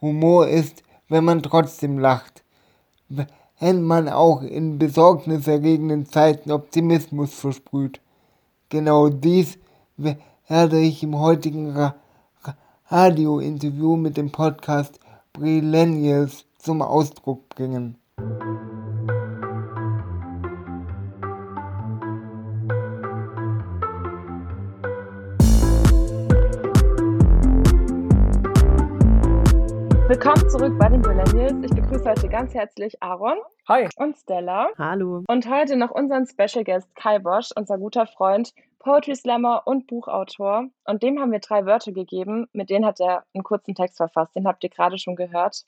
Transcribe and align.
Humor 0.00 0.48
ist, 0.48 0.82
wenn 1.08 1.24
man 1.24 1.42
trotzdem 1.42 1.98
lacht. 1.98 2.42
Wenn 3.08 3.82
man 3.82 4.08
auch 4.08 4.42
in 4.42 4.78
besorgniserregenden 4.78 6.06
Zeiten 6.06 6.50
Optimismus 6.50 7.34
versprüht. 7.34 8.00
Genau 8.70 9.08
dies 9.08 9.58
werde 9.96 10.80
ich 10.80 11.02
im 11.02 11.18
heutigen 11.18 11.92
Radio-Interview 12.86 13.96
mit 13.96 14.16
dem 14.16 14.32
Podcast 14.32 14.98
Brillennials 15.32 16.46
zum 16.58 16.82
Ausdruck 16.82 17.48
bringen. 17.50 17.99
Zurück 30.60 30.78
bei 30.78 30.90
den 30.90 31.00
Millennials. 31.00 31.64
Ich 31.64 31.70
begrüße 31.70 32.04
heute 32.04 32.28
ganz 32.28 32.52
herzlich 32.52 33.02
Aaron. 33.02 33.38
Hi. 33.66 33.88
Und 33.96 34.18
Stella. 34.18 34.68
Hallo. 34.76 35.24
Und 35.26 35.48
heute 35.48 35.74
noch 35.74 35.90
unseren 35.90 36.26
Special 36.26 36.64
Guest 36.64 36.94
Kai 36.94 37.18
Bosch, 37.18 37.48
unser 37.56 37.78
guter 37.78 38.06
Freund, 38.06 38.52
Poetry 38.78 39.16
Slammer 39.16 39.62
und 39.64 39.86
Buchautor. 39.86 40.66
Und 40.84 41.02
dem 41.02 41.18
haben 41.18 41.32
wir 41.32 41.38
drei 41.38 41.64
Wörter 41.64 41.92
gegeben, 41.92 42.46
mit 42.52 42.68
denen 42.68 42.84
hat 42.84 43.00
er 43.00 43.24
einen 43.32 43.42
kurzen 43.42 43.74
Text 43.74 43.96
verfasst. 43.96 44.36
Den 44.36 44.46
habt 44.46 44.62
ihr 44.62 44.68
gerade 44.68 44.98
schon 44.98 45.16
gehört. 45.16 45.64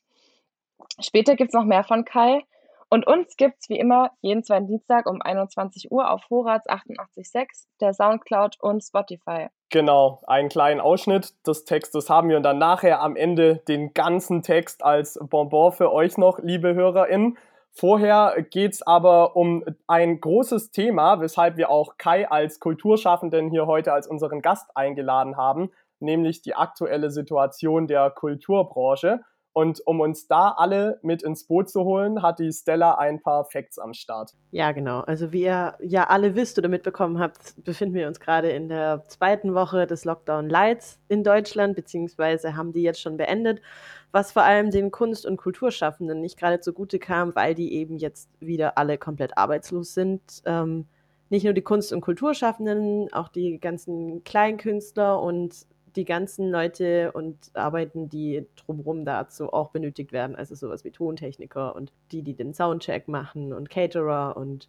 Später 1.00 1.36
gibt 1.36 1.54
es 1.54 1.54
noch 1.54 1.64
mehr 1.64 1.84
von 1.84 2.04
Kai. 2.04 2.44
Und 2.92 3.06
uns 3.06 3.38
gibt 3.38 3.54
es 3.58 3.70
wie 3.70 3.78
immer 3.78 4.10
jeden 4.20 4.44
zweiten 4.44 4.66
Dienstag 4.66 5.08
um 5.08 5.22
21 5.22 5.90
Uhr 5.90 6.10
auf 6.10 6.24
Vorrats 6.24 6.68
88.6, 6.68 7.68
der 7.80 7.94
Soundcloud 7.94 8.58
und 8.60 8.84
Spotify. 8.84 9.46
Genau, 9.70 10.20
einen 10.26 10.50
kleinen 10.50 10.78
Ausschnitt 10.78 11.32
des 11.46 11.64
Textes 11.64 12.10
haben 12.10 12.28
wir 12.28 12.36
und 12.36 12.42
dann 12.42 12.58
nachher 12.58 13.00
am 13.00 13.16
Ende 13.16 13.62
den 13.66 13.94
ganzen 13.94 14.42
Text 14.42 14.84
als 14.84 15.18
Bonbon 15.22 15.72
für 15.72 15.90
euch 15.90 16.18
noch, 16.18 16.38
liebe 16.40 16.74
HörerInnen. 16.74 17.38
Vorher 17.70 18.42
geht 18.50 18.74
es 18.74 18.82
aber 18.82 19.36
um 19.36 19.64
ein 19.86 20.20
großes 20.20 20.70
Thema, 20.70 21.18
weshalb 21.18 21.56
wir 21.56 21.70
auch 21.70 21.96
Kai 21.96 22.30
als 22.30 22.60
Kulturschaffenden 22.60 23.48
hier 23.48 23.66
heute 23.66 23.94
als 23.94 24.06
unseren 24.06 24.42
Gast 24.42 24.66
eingeladen 24.76 25.38
haben, 25.38 25.70
nämlich 25.98 26.42
die 26.42 26.54
aktuelle 26.54 27.10
Situation 27.10 27.86
der 27.86 28.10
Kulturbranche. 28.10 29.22
Und 29.54 29.86
um 29.86 30.00
uns 30.00 30.26
da 30.26 30.54
alle 30.56 30.98
mit 31.02 31.22
ins 31.22 31.44
Boot 31.44 31.68
zu 31.68 31.84
holen, 31.84 32.22
hat 32.22 32.38
die 32.38 32.50
Stella 32.52 32.94
ein 32.94 33.20
paar 33.20 33.44
Facts 33.44 33.78
am 33.78 33.92
Start. 33.92 34.32
Ja, 34.50 34.72
genau. 34.72 35.00
Also 35.00 35.32
wie 35.32 35.42
ihr 35.42 35.74
ja 35.80 36.04
alle 36.04 36.34
wisst 36.34 36.58
oder 36.58 36.68
mitbekommen 36.68 37.18
habt, 37.18 37.62
befinden 37.62 37.94
wir 37.94 38.08
uns 38.08 38.18
gerade 38.18 38.50
in 38.50 38.68
der 38.68 39.04
zweiten 39.08 39.54
Woche 39.54 39.86
des 39.86 40.04
Lockdown 40.06 40.48
Lights 40.48 40.98
in 41.08 41.22
Deutschland, 41.22 41.76
beziehungsweise 41.76 42.56
haben 42.56 42.72
die 42.72 42.82
jetzt 42.82 43.00
schon 43.00 43.18
beendet, 43.18 43.60
was 44.10 44.32
vor 44.32 44.42
allem 44.42 44.70
den 44.70 44.90
Kunst- 44.90 45.26
und 45.26 45.36
Kulturschaffenden 45.36 46.20
nicht 46.20 46.38
gerade 46.38 46.60
zugute 46.60 46.98
kam, 46.98 47.34
weil 47.34 47.54
die 47.54 47.74
eben 47.74 47.98
jetzt 47.98 48.30
wieder 48.40 48.78
alle 48.78 48.96
komplett 48.96 49.36
arbeitslos 49.36 49.92
sind. 49.92 50.22
Ähm, 50.46 50.86
nicht 51.28 51.44
nur 51.44 51.54
die 51.54 51.62
Kunst- 51.62 51.94
und 51.94 52.02
Kulturschaffenden, 52.02 53.10
auch 53.12 53.28
die 53.28 53.58
ganzen 53.58 54.22
Kleinkünstler 54.22 55.20
und 55.20 55.66
die 55.96 56.04
ganzen 56.04 56.50
Leute 56.50 57.12
und 57.12 57.36
Arbeiten, 57.54 58.08
die 58.08 58.46
drumherum 58.56 59.04
dazu 59.04 59.52
auch 59.52 59.70
benötigt 59.70 60.12
werden, 60.12 60.36
also 60.36 60.54
sowas 60.54 60.84
wie 60.84 60.90
Tontechniker 60.90 61.74
und 61.74 61.92
die, 62.10 62.22
die 62.22 62.34
den 62.34 62.54
Soundcheck 62.54 63.08
machen 63.08 63.52
und 63.52 63.70
Caterer 63.70 64.36
und 64.36 64.68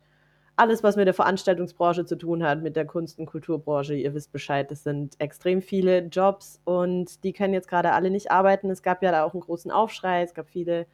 alles, 0.55 0.83
was 0.83 0.95
mit 0.95 1.07
der 1.07 1.13
Veranstaltungsbranche 1.13 2.05
zu 2.05 2.15
tun 2.15 2.43
hat, 2.43 2.61
mit 2.61 2.75
der 2.75 2.85
Kunst- 2.85 3.17
und 3.17 3.25
Kulturbranche, 3.25 3.95
ihr 3.95 4.13
wisst 4.13 4.31
Bescheid, 4.31 4.69
das 4.69 4.83
sind 4.83 5.19
extrem 5.19 5.61
viele 5.61 5.99
Jobs 6.05 6.61
und 6.63 7.23
die 7.23 7.33
können 7.33 7.53
jetzt 7.53 7.67
gerade 7.67 7.91
alle 7.93 8.11
nicht 8.11 8.29
arbeiten. 8.29 8.69
Es 8.69 8.83
gab 8.83 9.01
ja 9.01 9.11
da 9.11 9.23
auch 9.23 9.33
einen 9.33 9.41
großen 9.41 9.71
Aufschrei, 9.71 10.21
es 10.21 10.35
gab 10.35 10.47
viele, 10.49 10.85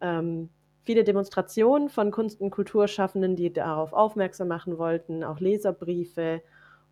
ähm, 0.00 0.50
viele 0.84 1.02
Demonstrationen 1.02 1.88
von 1.88 2.12
Kunst- 2.12 2.40
und 2.40 2.50
Kulturschaffenden, 2.50 3.34
die 3.34 3.52
darauf 3.52 3.92
aufmerksam 3.92 4.48
machen 4.48 4.78
wollten, 4.78 5.24
auch 5.24 5.40
Leserbriefe 5.40 6.42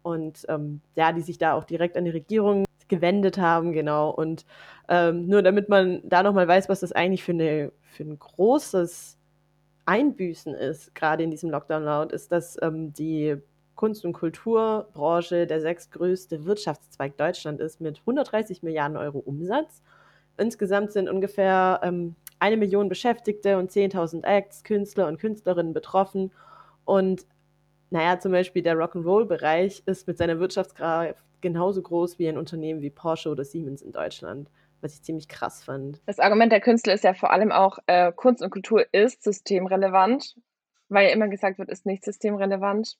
und 0.02 0.46
ähm, 0.48 0.80
ja, 0.96 1.12
die 1.12 1.22
sich 1.22 1.38
da 1.38 1.54
auch 1.54 1.64
direkt 1.64 1.96
an 1.96 2.04
die 2.04 2.10
Regierung 2.10 2.64
gewendet 2.90 3.38
haben, 3.38 3.72
genau. 3.72 4.10
Und 4.10 4.44
ähm, 4.88 5.26
nur 5.26 5.42
damit 5.42 5.70
man 5.70 6.02
da 6.04 6.22
nochmal 6.22 6.46
weiß, 6.46 6.68
was 6.68 6.80
das 6.80 6.92
eigentlich 6.92 7.24
für, 7.24 7.32
eine, 7.32 7.72
für 7.80 8.02
ein 8.02 8.18
großes 8.18 9.16
Einbüßen 9.86 10.54
ist, 10.54 10.94
gerade 10.94 11.24
in 11.24 11.30
diesem 11.30 11.50
Lockdown-Laut, 11.50 12.12
ist, 12.12 12.30
dass 12.32 12.58
ähm, 12.60 12.92
die 12.92 13.36
Kunst- 13.76 14.04
und 14.04 14.12
Kulturbranche 14.12 15.46
der 15.46 15.62
sechstgrößte 15.62 16.44
Wirtschaftszweig 16.44 17.16
Deutschland 17.16 17.60
ist 17.60 17.80
mit 17.80 18.00
130 18.00 18.62
Milliarden 18.62 18.98
Euro 18.98 19.20
Umsatz. 19.20 19.80
Insgesamt 20.36 20.92
sind 20.92 21.08
ungefähr 21.08 21.80
ähm, 21.82 22.14
eine 22.40 22.56
Million 22.58 22.88
Beschäftigte 22.88 23.58
und 23.58 23.70
10.000 23.70 24.24
Acts, 24.24 24.64
Künstler 24.64 25.06
und 25.06 25.18
Künstlerinnen 25.18 25.72
betroffen. 25.72 26.30
Und 26.84 27.26
naja, 27.90 28.18
zum 28.18 28.32
Beispiel 28.32 28.62
der 28.62 28.76
Rock'n'Roll-Bereich 28.76 29.82
ist 29.86 30.06
mit 30.06 30.18
seiner 30.18 30.38
Wirtschaftskraft 30.38 31.24
genauso 31.40 31.82
groß 31.82 32.18
wie 32.18 32.28
ein 32.28 32.38
Unternehmen 32.38 32.80
wie 32.80 32.90
Porsche 32.90 33.30
oder 33.30 33.44
Siemens 33.44 33.82
in 33.82 33.92
Deutschland, 33.92 34.50
was 34.80 34.94
ich 34.94 35.02
ziemlich 35.02 35.28
krass 35.28 35.62
fand. 35.62 36.00
Das 36.06 36.18
Argument 36.18 36.52
der 36.52 36.60
Künstler 36.60 36.94
ist 36.94 37.04
ja 37.04 37.14
vor 37.14 37.32
allem 37.32 37.52
auch, 37.52 37.78
äh, 37.86 38.12
Kunst 38.12 38.42
und 38.42 38.50
Kultur 38.50 38.84
ist 38.92 39.22
systemrelevant, 39.22 40.36
weil 40.88 41.08
ja 41.08 41.12
immer 41.12 41.28
gesagt 41.28 41.58
wird, 41.58 41.70
ist 41.70 41.86
nicht 41.86 42.04
systemrelevant. 42.04 42.96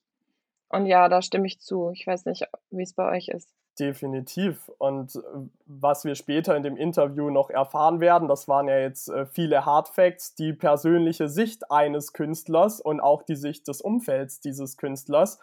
Und 0.69 0.85
ja, 0.85 1.09
da 1.09 1.21
stimme 1.21 1.47
ich 1.47 1.59
zu. 1.59 1.91
Ich 1.91 2.07
weiß 2.07 2.25
nicht, 2.25 2.47
wie 2.69 2.83
es 2.83 2.93
bei 2.93 3.09
euch 3.11 3.27
ist. 3.27 3.53
Definitiv. 3.79 4.69
Und 4.77 5.15
äh, 5.15 5.19
was 5.65 6.05
wir 6.05 6.15
später 6.15 6.55
in 6.55 6.63
dem 6.63 6.77
Interview 6.77 7.29
noch 7.29 7.49
erfahren 7.49 7.99
werden, 7.99 8.27
das 8.27 8.47
waren 8.47 8.67
ja 8.67 8.77
jetzt 8.77 9.09
äh, 9.09 9.25
viele 9.25 9.65
Hard 9.65 9.87
Facts, 9.89 10.35
die 10.35 10.53
persönliche 10.53 11.29
Sicht 11.29 11.71
eines 11.71 12.13
Künstlers 12.13 12.81
und 12.81 12.99
auch 12.99 13.23
die 13.23 13.35
Sicht 13.35 13.67
des 13.67 13.81
Umfelds 13.81 14.39
dieses 14.39 14.77
Künstlers. 14.77 15.39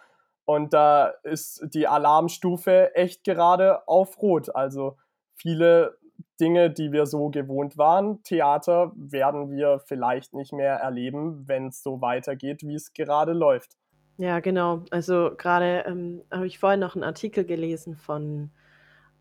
Und 0.48 0.72
da 0.72 1.08
ist 1.24 1.62
die 1.74 1.86
Alarmstufe 1.86 2.94
echt 2.94 3.22
gerade 3.22 3.86
auf 3.86 4.22
Rot. 4.22 4.56
Also 4.56 4.96
viele 5.34 5.98
Dinge, 6.40 6.70
die 6.70 6.90
wir 6.90 7.04
so 7.04 7.28
gewohnt 7.28 7.76
waren, 7.76 8.22
Theater, 8.22 8.92
werden 8.96 9.50
wir 9.50 9.78
vielleicht 9.80 10.32
nicht 10.32 10.54
mehr 10.54 10.76
erleben, 10.76 11.46
wenn 11.46 11.66
es 11.66 11.82
so 11.82 12.00
weitergeht, 12.00 12.62
wie 12.62 12.76
es 12.76 12.94
gerade 12.94 13.34
läuft. 13.34 13.76
Ja, 14.16 14.40
genau. 14.40 14.84
Also 14.90 15.32
gerade 15.36 15.84
ähm, 15.86 16.22
habe 16.32 16.46
ich 16.46 16.58
vorhin 16.58 16.80
noch 16.80 16.94
einen 16.94 17.04
Artikel 17.04 17.44
gelesen 17.44 17.94
von 17.94 18.50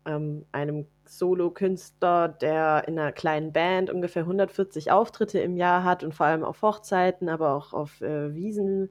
ähm, 0.06 0.46
einem 0.50 0.86
Solo-Künstler, 1.04 2.28
der 2.28 2.88
in 2.88 2.98
einer 2.98 3.12
kleinen 3.12 3.52
Band 3.52 3.90
ungefähr 3.90 4.22
140 4.22 4.90
Auftritte 4.90 5.40
im 5.40 5.58
Jahr 5.58 5.84
hat 5.84 6.04
und 6.04 6.14
vor 6.14 6.24
allem 6.24 6.42
auf 6.42 6.62
Hochzeiten, 6.62 7.28
aber 7.28 7.52
auch 7.52 7.74
auf 7.74 8.00
äh, 8.00 8.34
Wiesen 8.34 8.88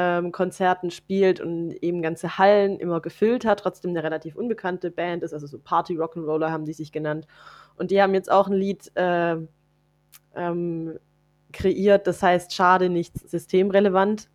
ähm, 0.00 0.30
Konzerten 0.30 0.92
spielt 0.92 1.40
und 1.40 1.72
eben 1.82 2.02
ganze 2.02 2.38
Hallen 2.38 2.78
immer 2.78 3.00
gefüllt 3.00 3.44
hat, 3.44 3.58
trotzdem 3.58 3.90
eine 3.90 4.04
relativ 4.04 4.36
unbekannte 4.36 4.92
Band 4.92 5.24
ist, 5.24 5.34
also 5.34 5.48
so 5.48 5.58
Party 5.58 5.98
Rock'n'Roller 5.98 6.52
haben 6.52 6.64
die 6.64 6.72
sich 6.72 6.92
genannt. 6.92 7.26
Und 7.76 7.90
die 7.90 8.00
haben 8.00 8.14
jetzt 8.14 8.30
auch 8.30 8.46
ein 8.46 8.52
Lied 8.52 8.92
äh, 8.94 9.36
ähm, 10.36 10.98
kreiert, 11.52 12.06
das 12.06 12.22
heißt 12.22 12.54
Schade, 12.54 12.90
nicht 12.90 13.18
systemrelevant, 13.28 14.28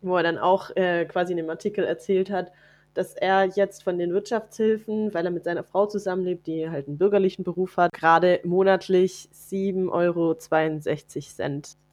wo 0.00 0.16
er 0.16 0.22
dann 0.22 0.38
auch 0.38 0.74
äh, 0.76 1.04
quasi 1.04 1.32
in 1.32 1.36
dem 1.36 1.50
Artikel 1.50 1.84
erzählt 1.84 2.30
hat, 2.30 2.50
dass 2.96 3.14
er 3.14 3.44
jetzt 3.44 3.82
von 3.82 3.98
den 3.98 4.12
Wirtschaftshilfen, 4.12 5.12
weil 5.12 5.24
er 5.24 5.30
mit 5.30 5.44
seiner 5.44 5.64
Frau 5.64 5.86
zusammenlebt, 5.86 6.46
die 6.46 6.68
halt 6.70 6.88
einen 6.88 6.98
bürgerlichen 6.98 7.44
Beruf 7.44 7.76
hat, 7.76 7.92
gerade 7.92 8.40
monatlich 8.44 9.28
7,62 9.32 9.90
Euro 9.90 10.36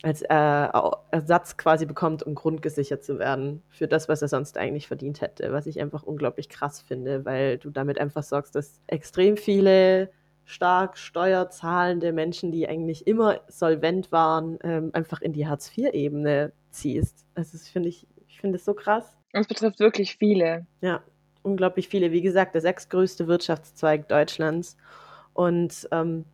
als 0.04 0.22
äh, 0.22 0.70
Ersatz 1.12 1.58
quasi 1.58 1.86
bekommt, 1.86 2.24
um 2.24 2.36
grundgesichert 2.36 3.04
zu 3.04 3.20
werden 3.20 3.62
für 3.70 3.88
das, 3.88 4.10
was 4.10 4.22
er 4.22 4.28
sonst 4.28 4.58
eigentlich 4.58 4.88
verdient 4.88 5.22
hätte. 5.22 5.52
Was 5.52 5.66
ich 5.66 5.80
einfach 5.80 6.04
unglaublich 6.04 6.50
krass 6.50 6.82
finde, 6.82 7.26
weil 7.26 7.58
du 7.58 7.70
damit 7.70 8.00
einfach 8.00 8.24
sorgst, 8.24 8.56
dass 8.56 8.82
extrem 8.88 9.38
viele 9.38 10.10
stark 10.46 10.98
steuerzahlende 10.98 12.12
Menschen, 12.12 12.52
die 12.52 12.68
eigentlich 12.68 13.08
immer 13.08 13.40
solvent 13.48 14.12
waren, 14.12 14.60
ähm, 14.64 14.90
einfach 14.94 15.22
in 15.22 15.34
die 15.34 15.48
Hartz-IV-Ebene 15.48 16.52
ziehst. 16.70 17.26
Also 17.36 17.54
das 17.54 17.68
finde 17.68 17.90
ich, 17.90 18.08
ich 18.28 18.42
finde 18.42 18.58
es 18.58 18.66
so 18.66 18.74
krass. 18.74 19.18
Es 19.34 19.48
betrifft 19.48 19.80
wirklich 19.80 20.16
viele. 20.16 20.66
Ja, 20.82 21.02
unglaublich 21.42 21.90
viele. 21.90 22.12
Wie 22.12 22.22
gesagt, 22.22 22.54
der 22.54 22.62
sechstgrößte 22.62 23.28
Wirtschaftszweig 23.28 24.08
Deutschlands. 24.08 24.78
Und 25.34 25.90
ähm, 25.92 26.26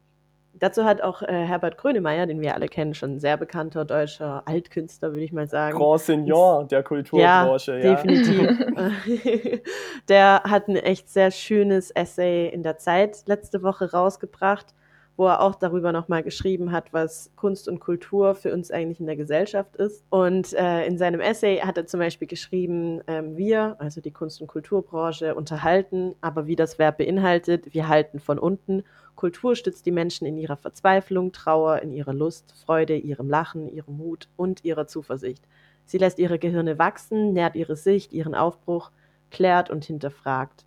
dazu 0.53 0.83
hat 0.83 1.01
auch 1.01 1.21
äh, 1.21 1.27
Herbert 1.27 1.77
Grönemeyer, 1.77 2.27
den 2.27 2.41
wir 2.41 2.55
alle 2.55 2.67
kennen, 2.67 2.93
schon 2.93 3.13
ein 3.13 3.19
sehr 3.19 3.37
bekannter 3.37 3.85
deutscher 3.85 4.43
Altkünstler, 4.45 5.09
würde 5.09 5.23
ich 5.23 5.31
mal 5.31 5.47
sagen. 5.47 5.77
Grand 5.77 6.01
Seigneur 6.01 6.65
der 6.69 6.83
Kulturbranche, 6.83 7.79
ja. 7.79 7.95
definitiv. 7.95 9.61
der 10.09 10.43
hat 10.43 10.67
ein 10.67 10.75
echt 10.75 11.09
sehr 11.09 11.31
schönes 11.31 11.91
Essay 11.91 12.49
in 12.49 12.63
der 12.63 12.77
Zeit 12.77 13.23
letzte 13.27 13.63
Woche 13.63 13.91
rausgebracht, 13.91 14.75
wo 15.19 15.27
er 15.27 15.41
auch 15.41 15.55
darüber 15.55 15.91
nochmal 15.91 16.23
geschrieben 16.23 16.71
hat, 16.71 16.93
was 16.93 17.29
Kunst 17.35 17.67
und 17.67 17.81
Kultur 17.81 18.35
für 18.35 18.53
uns 18.53 18.71
eigentlich 18.71 19.01
in 19.01 19.05
der 19.05 19.17
Gesellschaft 19.17 19.75
ist. 19.75 20.05
Und 20.09 20.53
äh, 20.53 20.85
in 20.85 20.97
seinem 20.97 21.19
Essay 21.19 21.57
hat 21.57 21.75
er 21.75 21.85
zum 21.87 21.99
Beispiel 21.99 22.25
geschrieben, 22.25 23.01
ähm, 23.05 23.35
wir, 23.35 23.75
also 23.79 23.99
die 23.99 24.11
Kunst- 24.11 24.39
und 24.39 24.47
Kulturbranche, 24.47 25.35
unterhalten, 25.35 26.15
aber 26.21 26.47
wie 26.47 26.55
das 26.55 26.79
Verb 26.79 26.99
beinhaltet, 26.99 27.73
wir 27.73 27.89
halten 27.89 28.21
von 28.21 28.39
unten. 28.39 28.85
Kultur 29.17 29.57
stützt 29.57 29.85
die 29.85 29.91
Menschen 29.91 30.25
in 30.25 30.37
ihrer 30.37 30.55
Verzweiflung, 30.55 31.33
Trauer, 31.33 31.79
in 31.79 31.91
ihrer 31.91 32.13
Lust, 32.13 32.53
Freude, 32.65 32.95
ihrem 32.95 33.29
Lachen, 33.29 33.67
ihrem 33.67 33.97
Mut 33.97 34.29
und 34.37 34.63
ihrer 34.63 34.87
Zuversicht. 34.87 35.43
Sie 35.83 35.97
lässt 35.97 36.19
ihre 36.19 36.39
Gehirne 36.39 36.79
wachsen, 36.79 37.33
nährt 37.33 37.57
ihre 37.57 37.75
Sicht, 37.75 38.13
ihren 38.13 38.35
Aufbruch, 38.35 38.89
klärt 39.31 39.69
und 39.69 39.83
hinterfragt. 39.83 40.63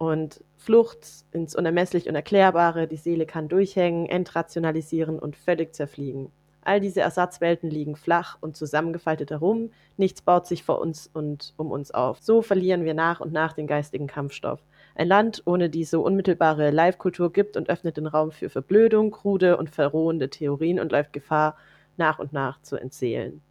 Und 0.00 0.42
Flucht 0.56 1.26
ins 1.30 1.54
unermesslich 1.54 2.08
Unerklärbare, 2.08 2.86
die 2.86 2.96
Seele 2.96 3.26
kann 3.26 3.48
durchhängen, 3.48 4.06
entrationalisieren 4.06 5.18
und 5.18 5.36
völlig 5.36 5.74
zerfliegen. 5.74 6.32
All 6.62 6.80
diese 6.80 7.02
Ersatzwelten 7.02 7.68
liegen 7.68 7.96
flach 7.96 8.38
und 8.40 8.56
zusammengefaltet 8.56 9.30
herum, 9.30 9.72
nichts 9.98 10.22
baut 10.22 10.46
sich 10.46 10.64
vor 10.64 10.80
uns 10.80 11.10
und 11.12 11.52
um 11.58 11.70
uns 11.70 11.90
auf. 11.90 12.18
So 12.22 12.40
verlieren 12.40 12.82
wir 12.84 12.94
nach 12.94 13.20
und 13.20 13.34
nach 13.34 13.52
den 13.52 13.66
geistigen 13.66 14.06
Kampfstoff. 14.06 14.60
Ein 14.94 15.06
Land 15.06 15.42
ohne 15.44 15.68
diese 15.68 16.00
unmittelbare 16.00 16.70
Live-Kultur 16.70 17.30
gibt 17.30 17.58
und 17.58 17.68
öffnet 17.68 17.98
den 17.98 18.06
Raum 18.06 18.32
für 18.32 18.48
Verblödung, 18.48 19.10
krude 19.10 19.58
und 19.58 19.68
verrohende 19.68 20.30
Theorien 20.30 20.80
und 20.80 20.92
läuft 20.92 21.12
Gefahr, 21.12 21.58
nach 21.98 22.18
und 22.18 22.32
nach 22.32 22.62
zu 22.62 22.76
entseelen. 22.76 23.42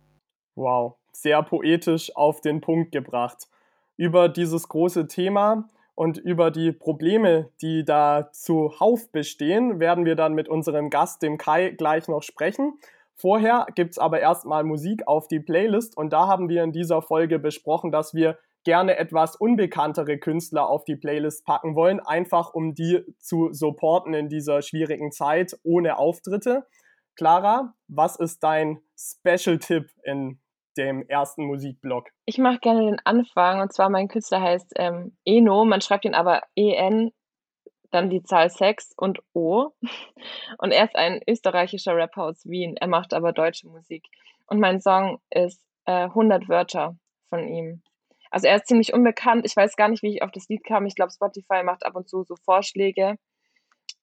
Wow, 0.55 0.95
sehr 1.11 1.43
poetisch 1.43 2.15
auf 2.15 2.41
den 2.41 2.59
Punkt 2.59 2.91
gebracht. 2.91 3.47
Über 3.97 4.29
dieses 4.29 4.67
große 4.67 5.07
Thema 5.07 5.67
und 5.99 6.17
über 6.17 6.49
die 6.49 6.71
Probleme, 6.71 7.49
die 7.61 7.83
da 7.83 8.29
zuhauf 8.31 9.11
bestehen, 9.11 9.81
werden 9.81 10.05
wir 10.05 10.15
dann 10.15 10.33
mit 10.33 10.47
unserem 10.47 10.89
Gast, 10.89 11.21
dem 11.21 11.37
Kai, 11.37 11.71
gleich 11.71 12.07
noch 12.07 12.23
sprechen. 12.23 12.79
Vorher 13.15 13.65
gibt 13.75 13.91
es 13.91 13.97
aber 13.97 14.21
erstmal 14.21 14.63
Musik 14.63 15.05
auf 15.09 15.27
die 15.27 15.41
Playlist 15.41 15.97
und 15.97 16.13
da 16.13 16.25
haben 16.25 16.47
wir 16.47 16.63
in 16.63 16.71
dieser 16.71 17.01
Folge 17.01 17.37
besprochen, 17.37 17.91
dass 17.91 18.13
wir 18.13 18.37
gerne 18.63 18.95
etwas 18.95 19.35
unbekanntere 19.35 20.17
Künstler 20.19 20.69
auf 20.69 20.85
die 20.85 20.95
Playlist 20.95 21.45
packen 21.45 21.75
wollen, 21.75 21.99
einfach 21.99 22.53
um 22.53 22.73
die 22.73 23.03
zu 23.17 23.51
supporten 23.51 24.13
in 24.13 24.29
dieser 24.29 24.61
schwierigen 24.61 25.11
Zeit 25.11 25.59
ohne 25.63 25.97
Auftritte. 25.97 26.65
Clara, 27.17 27.73
was 27.89 28.15
ist 28.15 28.41
dein 28.41 28.79
Special-Tipp 28.97 29.89
in 30.05 30.39
dem 30.79 31.07
ersten 31.07 31.45
Musikblock? 31.45 32.09
Ich 32.25 32.37
mache 32.37 32.59
gerne 32.59 32.85
den 32.85 32.99
Anfang 33.03 33.61
und 33.61 33.73
zwar 33.73 33.89
mein 33.89 34.07
Künstler 34.07 34.41
heißt 34.41 34.73
ähm, 34.77 35.17
Eno, 35.25 35.65
man 35.65 35.81
schreibt 35.81 36.05
ihn 36.05 36.15
aber 36.15 36.41
EN, 36.55 37.11
dann 37.91 38.09
die 38.09 38.23
Zahl 38.23 38.49
6 38.49 38.93
und 38.97 39.19
O. 39.33 39.71
Und 40.59 40.71
er 40.71 40.85
ist 40.85 40.95
ein 40.95 41.21
österreichischer 41.27 41.95
Rapper 41.95 42.25
aus 42.25 42.45
Wien, 42.45 42.77
er 42.77 42.87
macht 42.87 43.13
aber 43.13 43.33
deutsche 43.33 43.67
Musik. 43.67 44.05
Und 44.45 44.59
mein 44.59 44.79
Song 44.79 45.19
ist 45.31 45.61
äh, 45.85 46.03
100 46.03 46.49
Wörter 46.49 46.97
von 47.29 47.47
ihm. 47.47 47.81
Also 48.31 48.47
er 48.47 48.57
ist 48.57 48.67
ziemlich 48.67 48.93
unbekannt, 48.93 49.45
ich 49.45 49.55
weiß 49.55 49.75
gar 49.75 49.89
nicht, 49.89 50.03
wie 50.03 50.15
ich 50.15 50.21
auf 50.21 50.31
das 50.31 50.47
Lied 50.49 50.63
kam. 50.63 50.85
Ich 50.85 50.95
glaube, 50.95 51.11
Spotify 51.11 51.63
macht 51.63 51.85
ab 51.85 51.95
und 51.95 52.07
zu 52.07 52.23
so 52.23 52.35
Vorschläge. 52.35 53.15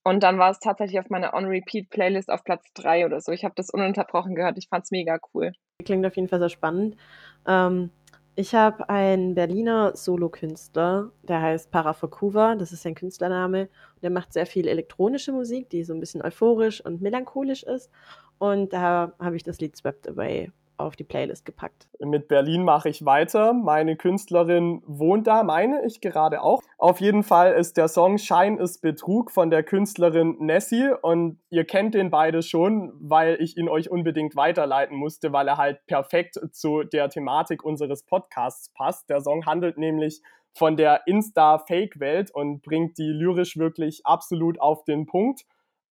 Und 0.07 0.23
dann 0.23 0.39
war 0.39 0.53
es 0.53 0.61
tatsächlich 0.61 1.01
auf 1.01 1.11
meiner 1.11 1.35
On-Repeat-Playlist 1.35 2.31
auf 2.31 2.45
Platz 2.45 2.73
3 2.75 3.07
oder 3.07 3.21
so. 3.21 3.33
Ich 3.33 3.45
habe 3.45 3.55
das 3.57 3.71
ununterbrochen 3.71 4.37
gehört. 4.37 4.57
Ich 4.57 4.69
fand 4.69 4.85
es 4.85 4.93
mega 4.93 5.19
cool. 5.35 5.51
Klingt 5.85 6.07
auf 6.07 6.15
jeden 6.15 6.29
Fall 6.29 6.39
sehr 6.39 6.49
spannend. 6.49 6.97
Ähm, 7.45 7.91
ich 8.37 8.55
habe 8.55 8.89
einen 8.89 9.35
Berliner 9.35 9.97
Solokünstler, 9.97 11.11
der 11.25 11.43
heißt 11.43 11.73
Parafokuva, 11.73 12.55
das 12.55 12.71
ist 12.71 12.85
sein 12.85 12.95
Künstlername. 12.95 13.63
Und 13.63 14.05
der 14.05 14.11
macht 14.11 14.33
sehr 14.33 14.47
viel 14.47 14.69
elektronische 14.69 15.33
Musik, 15.33 15.71
die 15.71 15.83
so 15.83 15.93
ein 15.93 15.99
bisschen 15.99 16.23
euphorisch 16.23 16.81
und 16.85 17.03
melancholisch 17.03 17.65
ist. 17.65 17.91
Und 18.39 18.73
da 18.73 19.13
habe 19.19 19.35
ich 19.35 19.43
das 19.43 19.59
Lied 19.59 19.77
Swept 19.77 20.09
Away 20.09 20.53
auf 20.79 20.97
die 20.97 21.05
Playlist 21.05 21.45
gepackt. 21.45 21.89
Mit 21.99 22.29
Berlin 22.29 22.65
mache 22.65 22.89
ich 22.89 23.05
weiter. 23.05 23.53
Meine 23.53 23.97
Künstlerin 23.97 24.83
wohnt 24.87 25.27
da, 25.27 25.43
meine 25.43 25.85
ich 25.87 26.01
gerade 26.01 26.43
auch. 26.43 26.63
Auf 26.79 27.01
jeden 27.01 27.23
Fall 27.23 27.53
ist 27.55 27.77
der 27.77 27.89
Song 27.89 28.19
Schein 28.19 28.59
ist 28.59 28.81
Betrug 28.83 29.31
von 29.31 29.51
der 29.51 29.63
Künstlerin 29.63 30.37
Nessie 30.39 30.91
und 31.03 31.41
ihr 31.51 31.65
kennt 31.65 31.95
den 31.95 32.11
beide 32.11 32.43
schon, 32.43 32.93
weil 33.01 33.37
ich 33.41 33.57
ihn 33.57 33.69
euch 33.69 33.91
unbedingt 33.91 34.37
weiterleiten 34.37 34.97
musste, 34.97 35.33
weil 35.33 35.49
er 35.49 35.57
halt 35.57 35.85
perfekt 35.87 36.39
zu 36.53 36.83
der 36.83 37.09
Thematik 37.09 37.65
unseres 37.65 38.05
Podcasts 38.05 38.73
passt. 38.73 39.09
Der 39.11 39.21
Song 39.21 39.47
handelt 39.47 39.79
nämlich 39.79 40.23
von 40.57 40.77
der 40.77 41.07
Insta-Fake-Welt 41.07 42.31
und 42.31 42.63
bringt 42.63 42.97
die 42.99 43.11
lyrisch 43.11 43.59
wirklich 43.59 44.07
absolut 44.07 44.59
auf 44.59 44.85
den 44.85 45.07
Punkt. 45.07 45.43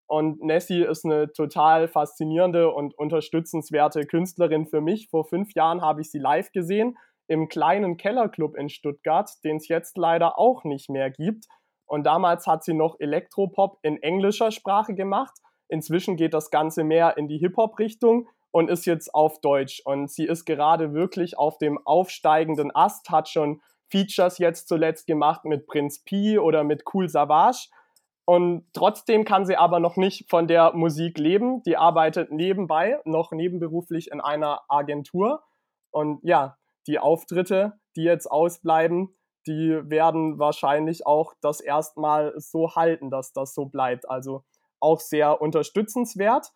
Und 0.08 0.42
Nessie 0.42 0.84
ist 0.84 1.06
eine 1.06 1.32
total 1.32 1.88
faszinierende 1.88 2.72
und 2.72 2.98
unterstützenswerte 2.98 4.06
Künstlerin 4.06 4.68
für 4.68 4.82
mich. 4.82 5.08
Vor 5.10 5.26
fünf 5.26 5.54
Jahren 5.56 5.82
habe 5.82 6.02
ich 6.02 6.12
sie 6.12 6.20
live 6.20 6.52
gesehen 6.52 6.98
im 7.28 7.48
kleinen 7.48 7.98
Kellerclub 7.98 8.56
in 8.56 8.70
Stuttgart, 8.70 9.30
den 9.44 9.58
es 9.58 9.68
jetzt 9.68 9.98
leider 9.98 10.38
auch 10.38 10.64
nicht 10.64 10.90
mehr 10.90 11.10
gibt. 11.10 11.46
Und 11.88 12.06
damals 12.06 12.46
hat 12.48 12.64
sie 12.64 12.74
noch 12.74 13.00
Elektropop 13.00 13.80
in 13.82 14.02
englischer 14.02 14.52
Sprache 14.52 14.94
gemacht. 14.94 15.34
Inzwischen 15.68 16.16
geht 16.18 16.34
das 16.34 16.52
Ganze 16.52 16.84
mehr 16.84 17.18
in 17.18 17.28
die 17.28 17.40
Hip-Hop-Richtung 17.40 18.28
und 18.52 18.70
ist 18.70 18.86
jetzt 18.86 19.14
auf 19.14 19.42
Deutsch. 19.42 19.82
Und 19.86 20.12
sie 20.12 20.26
ist 20.26 20.46
gerade 20.46 20.94
wirklich 20.94 21.38
auf 21.38 21.58
dem 21.58 21.80
aufsteigenden 21.86 22.74
Ast, 22.76 23.10
hat 23.10 23.28
schon 23.28 23.62
Features 23.90 24.38
jetzt 24.38 24.68
zuletzt 24.68 25.08
gemacht 25.08 25.46
mit 25.46 25.68
Prinz 25.68 26.04
P 26.04 26.38
oder 26.38 26.64
mit 26.64 26.84
Cool 26.94 27.08
Savage 27.10 27.70
und 28.26 28.66
trotzdem 28.74 29.24
kann 29.24 29.46
sie 29.46 29.56
aber 29.56 29.80
noch 29.80 29.98
nicht 29.98 30.30
von 30.30 30.48
der 30.48 30.74
Musik 30.74 31.20
leben. 31.20 31.62
Die 31.64 31.78
arbeitet 31.78 32.32
nebenbei, 32.32 33.00
noch 33.06 33.32
nebenberuflich 33.32 34.12
in 34.12 34.20
einer 34.20 34.62
Agentur. 34.68 35.44
Und 35.92 36.20
ja, 36.24 36.58
die 36.88 36.98
Auftritte, 36.98 37.74
die 37.96 38.04
jetzt 38.04 38.30
ausbleiben, 38.30 39.16
die 39.46 39.80
werden 39.90 40.40
wahrscheinlich 40.40 41.06
auch 41.06 41.34
das 41.42 41.62
erstmal 41.62 42.34
so 42.38 42.76
halten, 42.76 43.12
dass 43.12 43.32
das 43.32 43.54
so 43.54 43.66
bleibt. 43.66 44.10
Also 44.10 44.44
auch 44.80 45.00
sehr 45.00 45.40
unterstützenswert. 45.40 46.52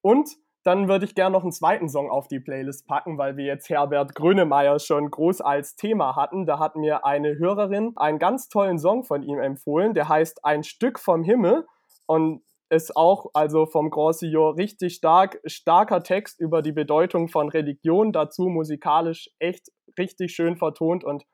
Und 0.00 0.30
dann 0.62 0.88
würde 0.88 1.06
ich 1.06 1.14
gerne 1.14 1.32
noch 1.32 1.42
einen 1.42 1.52
zweiten 1.52 1.88
Song 1.88 2.10
auf 2.10 2.28
die 2.28 2.40
Playlist 2.40 2.86
packen, 2.86 3.16
weil 3.16 3.36
wir 3.36 3.44
jetzt 3.44 3.70
Herbert 3.70 4.14
Grönemeyer 4.14 4.78
schon 4.78 5.10
groß 5.10 5.40
als 5.40 5.74
Thema 5.74 6.16
hatten. 6.16 6.44
Da 6.44 6.58
hat 6.58 6.76
mir 6.76 7.06
eine 7.06 7.38
Hörerin 7.38 7.92
einen 7.96 8.18
ganz 8.18 8.48
tollen 8.48 8.78
Song 8.78 9.04
von 9.04 9.22
ihm 9.22 9.38
empfohlen, 9.38 9.94
der 9.94 10.08
heißt 10.08 10.44
Ein 10.44 10.62
Stück 10.62 10.98
vom 10.98 11.22
Himmel 11.24 11.66
und 12.06 12.42
ist 12.68 12.96
auch 12.96 13.26
also 13.34 13.66
vom 13.66 13.90
Grand 13.90 14.16
Sillon 14.16 14.54
richtig 14.54 14.94
stark, 14.94 15.40
starker 15.44 16.02
Text 16.02 16.38
über 16.40 16.62
die 16.62 16.72
Bedeutung 16.72 17.28
von 17.28 17.48
Religion, 17.48 18.12
dazu 18.12 18.48
musikalisch 18.48 19.30
echt 19.38 19.72
richtig 19.98 20.32
schön 20.32 20.56
vertont 20.56 21.02
und 21.04 21.24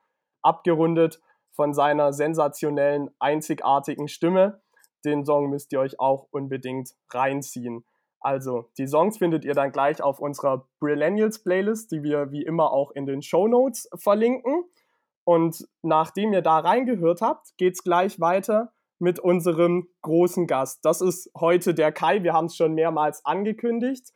abgerundet 0.42 1.20
von 1.52 1.74
seiner 1.74 2.12
sensationellen, 2.12 3.10
einzigartigen 3.18 4.08
Stimme. 4.08 4.62
Den 5.04 5.24
Song 5.24 5.50
müsst 5.50 5.72
ihr 5.72 5.80
euch 5.80 6.00
auch 6.00 6.26
unbedingt 6.30 6.90
reinziehen. 7.12 7.84
Also, 8.20 8.70
die 8.78 8.86
Songs 8.86 9.18
findet 9.18 9.44
ihr 9.44 9.54
dann 9.54 9.72
gleich 9.72 10.02
auf 10.02 10.18
unserer 10.18 10.66
Brillennials 10.80 11.42
Playlist, 11.42 11.92
die 11.92 12.02
wir 12.02 12.32
wie 12.32 12.42
immer 12.42 12.72
auch 12.72 12.90
in 12.90 13.06
den 13.06 13.22
Show 13.22 13.46
Notes 13.46 13.88
verlinken. 13.94 14.64
Und 15.24 15.66
nachdem 15.82 16.32
ihr 16.32 16.42
da 16.42 16.58
reingehört 16.58 17.20
habt, 17.20 17.56
geht's 17.56 17.82
gleich 17.82 18.20
weiter 18.20 18.72
mit 18.98 19.18
unserem 19.18 19.88
großen 20.02 20.46
Gast. 20.46 20.84
Das 20.84 21.00
ist 21.00 21.30
heute 21.38 21.74
der 21.74 21.92
Kai, 21.92 22.22
wir 22.22 22.32
haben 22.32 22.46
es 22.46 22.56
schon 22.56 22.74
mehrmals 22.74 23.24
angekündigt. 23.24 24.12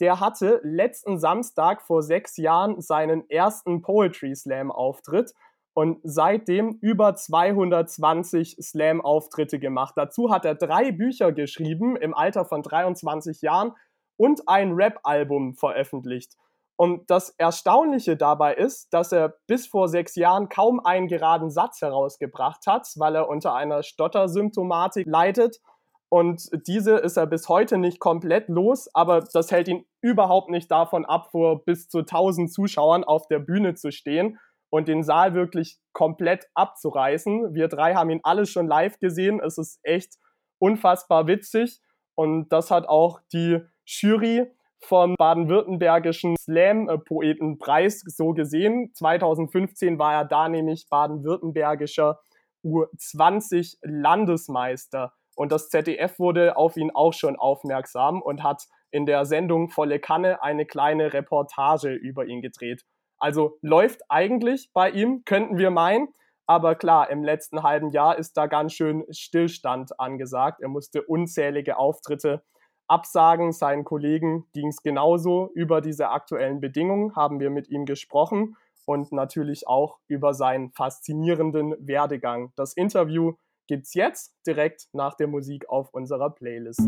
Der 0.00 0.18
hatte 0.20 0.60
letzten 0.64 1.18
Samstag 1.18 1.82
vor 1.82 2.02
sechs 2.02 2.36
Jahren 2.36 2.80
seinen 2.80 3.28
ersten 3.30 3.80
Poetry 3.80 4.34
Slam 4.34 4.72
Auftritt 4.72 5.34
und 5.74 5.98
seitdem 6.04 6.78
über 6.80 7.16
220 7.16 8.56
Slam-Auftritte 8.62 9.58
gemacht. 9.58 9.94
Dazu 9.96 10.30
hat 10.30 10.44
er 10.44 10.54
drei 10.54 10.92
Bücher 10.92 11.32
geschrieben 11.32 11.96
im 11.96 12.14
Alter 12.14 12.44
von 12.44 12.62
23 12.62 13.42
Jahren 13.42 13.72
und 14.16 14.48
ein 14.48 14.72
Rap-Album 14.72 15.54
veröffentlicht. 15.56 16.34
Und 16.76 17.10
das 17.10 17.30
Erstaunliche 17.30 18.16
dabei 18.16 18.54
ist, 18.54 18.92
dass 18.92 19.12
er 19.12 19.34
bis 19.46 19.66
vor 19.66 19.88
sechs 19.88 20.14
Jahren 20.16 20.48
kaum 20.48 20.80
einen 20.84 21.08
geraden 21.08 21.50
Satz 21.50 21.80
herausgebracht 21.82 22.66
hat, 22.66 22.88
weil 22.96 23.16
er 23.16 23.28
unter 23.28 23.54
einer 23.54 23.82
Stottersymptomatik 23.82 25.06
leidet. 25.06 25.60
Und 26.08 26.48
diese 26.68 26.96
ist 26.96 27.16
er 27.16 27.26
bis 27.26 27.48
heute 27.48 27.78
nicht 27.78 27.98
komplett 27.98 28.48
los, 28.48 28.88
aber 28.94 29.20
das 29.20 29.50
hält 29.50 29.68
ihn 29.68 29.84
überhaupt 30.00 30.50
nicht 30.50 30.70
davon 30.70 31.04
ab, 31.04 31.30
vor 31.32 31.64
bis 31.64 31.88
zu 31.88 31.98
1000 31.98 32.52
Zuschauern 32.52 33.02
auf 33.02 33.26
der 33.26 33.40
Bühne 33.40 33.74
zu 33.74 33.90
stehen 33.90 34.38
und 34.74 34.88
den 34.88 35.04
Saal 35.04 35.34
wirklich 35.34 35.78
komplett 35.92 36.48
abzureißen. 36.54 37.54
Wir 37.54 37.68
drei 37.68 37.94
haben 37.94 38.10
ihn 38.10 38.18
alle 38.24 38.44
schon 38.44 38.66
live 38.66 38.98
gesehen. 38.98 39.38
Es 39.38 39.56
ist 39.56 39.78
echt 39.84 40.16
unfassbar 40.58 41.28
witzig. 41.28 41.80
Und 42.16 42.48
das 42.48 42.72
hat 42.72 42.88
auch 42.88 43.20
die 43.32 43.60
Jury 43.86 44.50
vom 44.80 45.14
baden-württembergischen 45.16 46.34
Slam-Poetenpreis 46.36 48.02
so 48.04 48.32
gesehen. 48.32 48.90
2015 48.94 50.00
war 50.00 50.12
er 50.12 50.24
da 50.24 50.48
nämlich 50.48 50.88
baden-württembergischer 50.90 52.18
U20-Landesmeister. 52.64 55.12
Und 55.36 55.52
das 55.52 55.68
ZDF 55.68 56.18
wurde 56.18 56.56
auf 56.56 56.76
ihn 56.76 56.90
auch 56.92 57.12
schon 57.12 57.36
aufmerksam 57.36 58.20
und 58.20 58.42
hat 58.42 58.64
in 58.90 59.06
der 59.06 59.24
Sendung 59.24 59.68
Volle 59.68 60.00
Kanne 60.00 60.42
eine 60.42 60.66
kleine 60.66 61.12
Reportage 61.12 61.94
über 61.94 62.26
ihn 62.26 62.42
gedreht. 62.42 62.84
Also 63.24 63.56
läuft 63.62 64.02
eigentlich 64.10 64.70
bei 64.74 64.90
ihm, 64.90 65.24
könnten 65.24 65.56
wir 65.56 65.70
meinen. 65.70 66.08
Aber 66.46 66.74
klar, 66.74 67.08
im 67.08 67.24
letzten 67.24 67.62
halben 67.62 67.88
Jahr 67.88 68.18
ist 68.18 68.36
da 68.36 68.46
ganz 68.48 68.74
schön 68.74 69.02
Stillstand 69.08 69.98
angesagt. 69.98 70.60
Er 70.60 70.68
musste 70.68 71.02
unzählige 71.02 71.78
Auftritte 71.78 72.42
absagen. 72.86 73.52
Seinen 73.52 73.84
Kollegen 73.84 74.44
ging 74.52 74.68
es 74.68 74.82
genauso. 74.82 75.50
Über 75.54 75.80
diese 75.80 76.10
aktuellen 76.10 76.60
Bedingungen 76.60 77.16
haben 77.16 77.40
wir 77.40 77.48
mit 77.48 77.70
ihm 77.70 77.86
gesprochen 77.86 78.58
und 78.84 79.10
natürlich 79.10 79.66
auch 79.66 80.00
über 80.06 80.34
seinen 80.34 80.70
faszinierenden 80.72 81.76
Werdegang. 81.78 82.52
Das 82.56 82.74
Interview 82.74 83.32
gibt 83.66 83.86
es 83.86 83.94
jetzt 83.94 84.34
direkt 84.46 84.88
nach 84.92 85.14
der 85.14 85.28
Musik 85.28 85.70
auf 85.70 85.94
unserer 85.94 86.28
Playlist. 86.28 86.82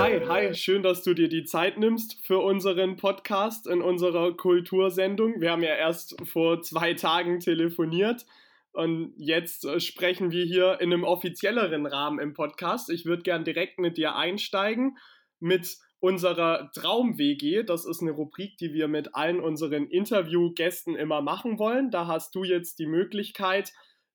Kai, 0.00 0.18
hi, 0.26 0.54
schön, 0.54 0.82
dass 0.82 1.02
du 1.02 1.12
dir 1.12 1.28
die 1.28 1.44
Zeit 1.44 1.76
nimmst 1.76 2.26
für 2.26 2.38
unseren 2.38 2.96
Podcast 2.96 3.66
in 3.66 3.82
unserer 3.82 4.34
Kultursendung. 4.34 5.42
Wir 5.42 5.50
haben 5.50 5.62
ja 5.62 5.74
erst 5.74 6.16
vor 6.26 6.62
zwei 6.62 6.94
Tagen 6.94 7.38
telefoniert 7.38 8.24
und 8.72 9.12
jetzt 9.18 9.66
äh, 9.66 9.78
sprechen 9.78 10.30
wir 10.30 10.46
hier 10.46 10.80
in 10.80 10.90
einem 10.90 11.04
offizielleren 11.04 11.84
Rahmen 11.84 12.18
im 12.18 12.32
Podcast. 12.32 12.88
Ich 12.88 13.04
würde 13.04 13.24
gern 13.24 13.44
direkt 13.44 13.78
mit 13.78 13.98
dir 13.98 14.16
einsteigen 14.16 14.96
mit 15.38 15.76
unserer 15.98 16.70
Traum-WG. 16.72 17.64
Das 17.64 17.84
ist 17.84 18.00
eine 18.00 18.12
Rubrik, 18.12 18.56
die 18.56 18.72
wir 18.72 18.88
mit 18.88 19.14
allen 19.14 19.38
unseren 19.38 19.86
Interviewgästen 19.86 20.96
immer 20.96 21.20
machen 21.20 21.58
wollen. 21.58 21.90
Da 21.90 22.06
hast 22.06 22.34
du 22.34 22.42
jetzt 22.42 22.78
die 22.78 22.86
Möglichkeit, 22.86 23.70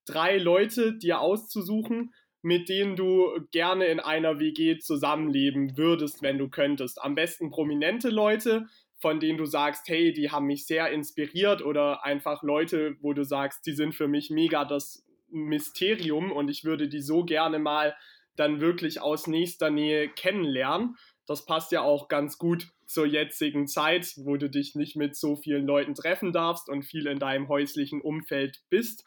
drei 0.07 0.39
Leute 0.39 0.97
dir 0.97 1.19
auszusuchen, 1.19 2.11
mit 2.45 2.69
denen 2.69 2.95
du 2.95 3.39
gerne 3.49 3.87
in 3.87 3.99
einer 3.99 4.39
WG 4.39 4.77
zusammenleben 4.77 5.77
würdest, 5.77 6.21
wenn 6.21 6.37
du 6.37 6.47
könntest. 6.47 7.01
Am 7.01 7.15
besten 7.15 7.49
prominente 7.49 8.09
Leute, 8.09 8.67
von 8.99 9.19
denen 9.19 9.39
du 9.39 9.45
sagst, 9.45 9.87
hey, 9.87 10.13
die 10.13 10.29
haben 10.29 10.45
mich 10.45 10.67
sehr 10.67 10.91
inspiriert 10.91 11.65
oder 11.65 12.05
einfach 12.05 12.43
Leute, 12.43 12.97
wo 13.01 13.13
du 13.13 13.23
sagst, 13.23 13.65
die 13.65 13.71
sind 13.71 13.95
für 13.95 14.07
mich 14.07 14.29
mega 14.29 14.63
das 14.63 15.03
Mysterium 15.29 16.31
und 16.31 16.47
ich 16.49 16.63
würde 16.63 16.87
die 16.87 17.01
so 17.01 17.25
gerne 17.25 17.57
mal 17.57 17.95
dann 18.35 18.61
wirklich 18.61 19.01
aus 19.01 19.25
nächster 19.25 19.71
Nähe 19.71 20.07
kennenlernen. 20.07 20.97
Das 21.25 21.47
passt 21.47 21.71
ja 21.71 21.81
auch 21.81 22.09
ganz 22.09 22.37
gut 22.37 22.67
zur 22.85 23.07
jetzigen 23.07 23.65
Zeit, 23.65 24.13
wo 24.17 24.37
du 24.37 24.51
dich 24.51 24.75
nicht 24.75 24.95
mit 24.95 25.15
so 25.15 25.35
vielen 25.35 25.65
Leuten 25.65 25.95
treffen 25.95 26.31
darfst 26.31 26.69
und 26.69 26.83
viel 26.83 27.07
in 27.07 27.17
deinem 27.17 27.47
häuslichen 27.47 28.01
Umfeld 28.01 28.61
bist 28.69 29.03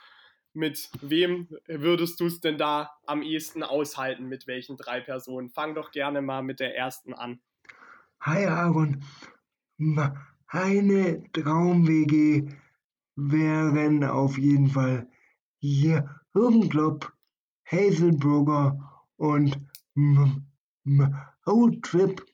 mit 0.52 0.90
wem 1.00 1.49
würdest 1.67 2.21
du 2.21 2.26
es 2.26 2.40
denn 2.40 2.59
da 2.59 2.90
am 3.07 3.23
ehesten 3.23 3.62
aushalten? 3.62 4.26
Mit 4.26 4.47
welchen 4.47 4.76
drei 4.76 5.00
Personen? 5.00 5.50
Fang 5.50 5.75
doch 5.75 5.90
gerne 5.90 6.23
mal 6.23 6.43
mit 6.43 6.61
der 6.61 6.76
ersten 6.76 7.14
an. 7.14 7.40
Hi 8.21 8.47
Aaron, 8.47 9.05
meine 9.76 11.23
Traum-WG 11.33 12.49
wären 13.14 14.05
auf 14.05 14.38
jeden 14.38 14.69
Fall 14.69 15.09
hier 15.61 16.21
Irgendlob, 16.35 17.12
Hazelburger 17.64 19.07
und 19.17 19.59
Roadtrip. 21.47 22.25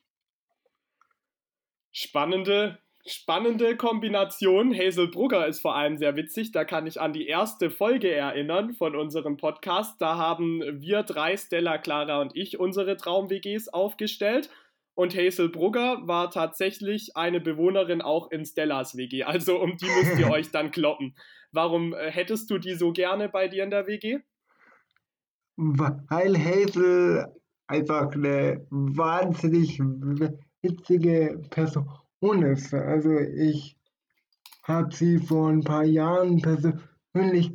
Spannende 1.91 2.79
spannende 3.05 3.77
Kombination. 3.77 4.73
Hazel 4.73 5.09
Brugger 5.09 5.47
ist 5.47 5.61
vor 5.61 5.75
allem 5.75 5.97
sehr 5.97 6.15
witzig. 6.15 6.51
Da 6.51 6.65
kann 6.65 6.87
ich 6.87 6.99
an 6.99 7.13
die 7.13 7.27
erste 7.27 7.69
Folge 7.69 8.11
erinnern 8.11 8.73
von 8.73 8.95
unserem 8.95 9.37
Podcast. 9.37 10.01
Da 10.01 10.17
haben 10.17 10.61
wir 10.81 11.03
drei, 11.03 11.37
Stella, 11.37 11.77
Clara 11.77 12.21
und 12.21 12.35
ich, 12.35 12.59
unsere 12.59 12.97
Traum-WGs 12.97 13.69
aufgestellt. 13.69 14.49
Und 14.95 15.15
Hazel 15.15 15.49
Brugger 15.49 16.07
war 16.07 16.31
tatsächlich 16.31 17.15
eine 17.15 17.41
Bewohnerin 17.41 18.01
auch 18.01 18.31
in 18.31 18.45
Stellas 18.45 18.95
WG. 18.95 19.23
Also 19.23 19.61
um 19.61 19.77
die 19.77 19.85
müsst 19.85 20.17
ihr 20.17 20.29
euch 20.31 20.51
dann 20.51 20.71
kloppen. 20.71 21.15
Warum 21.51 21.93
äh, 21.93 22.09
hättest 22.09 22.49
du 22.49 22.57
die 22.57 22.75
so 22.75 22.91
gerne 22.91 23.29
bei 23.29 23.47
dir 23.47 23.63
in 23.63 23.69
der 23.69 23.87
WG? 23.87 24.19
Weil 25.57 26.37
Hazel 26.37 27.27
einfach 27.67 28.11
eine 28.11 28.65
wahnsinnig 28.69 29.79
witzige 30.61 31.41
Person 31.49 31.87
Honest. 32.25 32.73
Also 32.73 33.19
ich 33.19 33.77
habe 34.63 34.93
sie 34.95 35.19
vor 35.19 35.49
ein 35.49 35.63
paar 35.63 35.83
Jahren 35.83 36.41
persönlich 36.41 37.53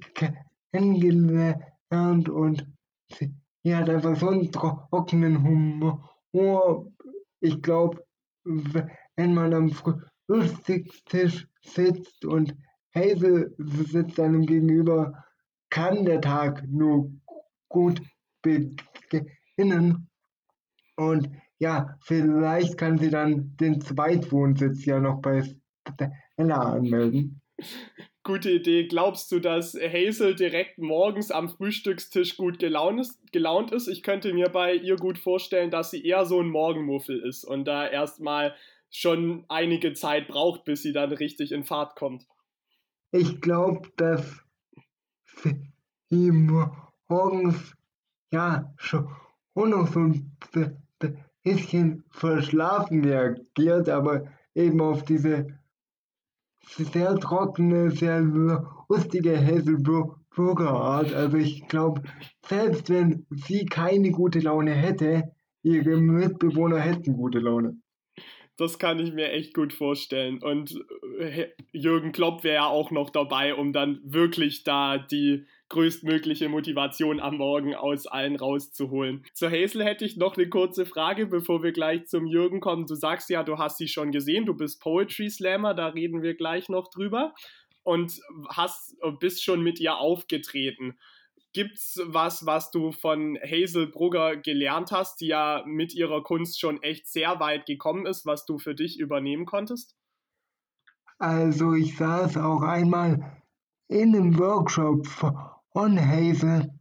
kennengelernt 0.71 2.29
und 2.29 2.65
sie, 3.13 3.35
sie 3.65 3.75
hat 3.75 3.91
einfach 3.91 4.17
so 4.17 4.29
einen 4.29 4.53
trockenen 4.53 5.43
Humor. 5.43 6.93
Ich 7.41 7.61
glaube, 7.63 8.05
wenn 8.45 9.35
man 9.35 9.55
am 9.55 9.73
Frühstückstisch 9.73 11.49
sitzt 11.63 12.25
und 12.25 12.55
Hazel 12.95 13.53
sitzt 13.59 14.21
einem 14.21 14.47
gegenüber, 14.47 15.25
kann 15.69 16.05
der 16.05 16.21
Tag 16.21 16.65
nur 16.69 17.11
gut 17.69 18.01
beginnen. 18.43 20.09
Und 20.95 21.29
ja, 21.61 21.99
vielleicht 22.01 22.79
kann 22.79 22.99
sie 22.99 23.11
dann 23.11 23.57
den 23.59 23.81
Zweitwohnsitz 23.81 24.87
ja 24.87 24.99
noch 24.99 25.21
bei 25.21 25.43
Stella 25.87 26.73
anmelden. 26.73 27.43
Gute 28.23 28.51
Idee. 28.51 28.87
Glaubst 28.87 29.31
du, 29.31 29.41
dass 29.41 29.75
Hazel 29.75 30.35
direkt 30.35 30.79
morgens 30.79 31.31
am 31.31 31.51
Frühstückstisch 31.51 32.37
gut 32.37 32.59
gelaunt 32.59 33.01
ist, 33.01 33.33
gelaunt 33.33 33.73
ist? 33.73 33.89
Ich 33.89 34.03
könnte 34.03 34.33
mir 34.33 34.49
bei 34.49 34.75
ihr 34.75 34.97
gut 34.97 35.19
vorstellen, 35.19 35.71
dass 35.71 35.91
sie 35.91 36.05
eher 36.05 36.25
so 36.25 36.41
ein 36.41 36.49
Morgenmuffel 36.49 37.21
ist 37.21 37.45
und 37.45 37.67
da 37.67 37.87
erstmal 37.87 38.55
schon 38.91 39.45
einige 39.49 39.93
Zeit 39.93 40.29
braucht, 40.29 40.65
bis 40.65 40.83
sie 40.83 40.93
dann 40.93 41.13
richtig 41.13 41.53
in 41.53 41.65
Fahrt 41.65 41.95
kommt. 41.97 42.27
Ich 43.13 43.41
glaube, 43.41 43.89
dass 43.97 44.45
sie 46.09 46.31
morgens 46.31 47.77
ja 48.33 48.73
schon 48.77 49.09
noch 49.55 49.87
so 49.89 50.01
ein 50.01 50.37
bisschen 51.43 52.05
verschlafen 52.11 53.05
reagiert, 53.05 53.89
aber 53.89 54.27
eben 54.55 54.81
auf 54.81 55.05
diese 55.05 55.59
sehr 56.63 57.17
trockene, 57.17 57.91
sehr 57.91 58.21
lustige 58.21 59.39
Hazelburger 59.39 60.71
Art. 60.71 61.13
Also 61.15 61.37
ich 61.37 61.67
glaube, 61.69 62.03
selbst 62.47 62.91
wenn 62.91 63.27
sie 63.31 63.67
keine 63.67 64.11
gute 64.11 64.41
Laune 64.41 64.73
hätte, 64.73 65.33
ihre 65.63 65.97
Mitbewohner 65.97 66.79
hätten 66.79 67.15
gute 67.15 67.39
Laune. 67.39 67.81
Das 68.57 68.79
kann 68.79 68.99
ich 68.99 69.13
mir 69.13 69.31
echt 69.33 69.55
gut 69.55 69.73
vorstellen. 69.73 70.43
Und 70.43 70.79
äh, 71.19 71.47
Jürgen 71.73 72.13
Klopp 72.13 72.45
wäre 72.45 72.57
ja 72.57 72.67
auch 72.67 72.91
noch 72.91 73.09
dabei, 73.09 73.55
um 73.55 73.73
dann 73.73 74.01
wirklich 74.05 74.65
da 74.65 74.99
die 74.99 75.47
größtmögliche 75.71 76.51
Motivation 76.51 77.21
am 77.21 77.39
Morgen 77.39 77.75
aus 77.75 78.07
allen 78.07 78.37
rauszuholen. 78.37 79.25
Zu 79.33 79.51
Hazel 79.51 79.85
hätte 79.85 80.05
ich 80.05 80.17
noch 80.17 80.37
eine 80.37 80.49
kurze 80.49 80.85
Frage, 80.85 81.27
bevor 81.27 81.63
wir 81.63 81.73
gleich 81.73 82.07
zum 82.07 82.27
Jürgen 82.27 82.61
kommen. 82.61 82.87
Du 82.87 82.95
sagst 82.95 83.31
ja, 83.31 83.43
du 83.43 83.57
hast 83.57 83.79
sie 83.79 83.89
schon 83.89 84.13
gesehen, 84.13 84.45
du 84.45 84.55
bist 84.55 84.83
Poetry 84.83 85.31
Slammer, 85.31 85.73
da 85.73 85.89
reden 85.89 86.23
wir 86.23 86.35
gleich 86.35 86.69
noch 86.69 86.91
drüber. 86.91 87.35
Und 87.83 88.21
hast, 88.51 88.97
bist 89.21 89.43
schon 89.43 89.63
mit 89.63 89.81
ihr 89.81 89.97
aufgetreten. 89.97 90.99
Gibt's 91.53 91.99
was, 92.05 92.47
was 92.47 92.71
du 92.71 92.93
von 92.93 93.39
Hazel 93.43 93.87
Brugger 93.87 94.37
gelernt 94.37 94.93
hast, 94.93 95.21
die 95.21 95.29
ja 95.29 95.65
mit 95.67 95.95
ihrer 95.95 96.23
Kunst 96.23 96.61
schon 96.61 96.83
echt 96.83 97.09
sehr 97.09 97.41
weit 97.41 97.67
gekommen 97.67 98.07
ist, 98.07 98.27
was 98.27 98.45
du 98.45 98.59
für 98.59 98.75
dich 98.75 99.01
übernehmen 99.01 99.47
konntest? 99.47 99.97
Also 101.19 101.75
ich 101.75 101.97
saß 101.97 102.37
auch 102.37 102.63
einmal 102.63 103.41
in 103.89 104.15
einem 104.15 104.39
Workshop 104.39 105.07
von 105.73 105.99
Hazel 105.99 106.73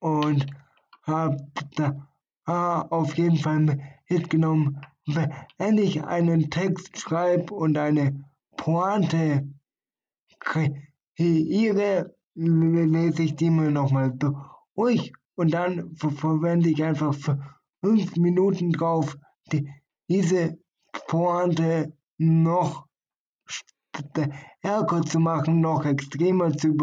und 0.00 0.46
habe 1.02 1.36
da 1.76 2.08
auf 2.90 3.16
jeden 3.16 3.38
Fall 3.38 3.78
mitgenommen, 4.08 4.80
wenn 5.58 5.78
ich 5.78 6.02
einen 6.04 6.50
Text 6.50 6.98
schreibe 6.98 7.54
und 7.54 7.76
eine 7.76 8.24
Pointe 8.56 9.48
kreiere, 10.40 12.14
lese 12.34 13.22
ich 13.22 13.36
die 13.36 13.50
mal 13.50 13.70
nochmal 13.70 14.12
durch 14.74 15.12
und 15.36 15.52
dann 15.52 15.94
verwende 15.96 16.68
ich 16.70 16.82
einfach 16.82 17.14
fünf 17.80 18.16
Minuten 18.16 18.72
drauf, 18.72 19.16
die, 19.52 19.68
diese 20.08 20.58
Pointe 21.06 21.92
noch 22.18 22.86
stärker 23.46 25.02
zu 25.02 25.18
machen, 25.20 25.60
noch 25.60 25.84
extremer 25.84 26.56
zu 26.56 26.76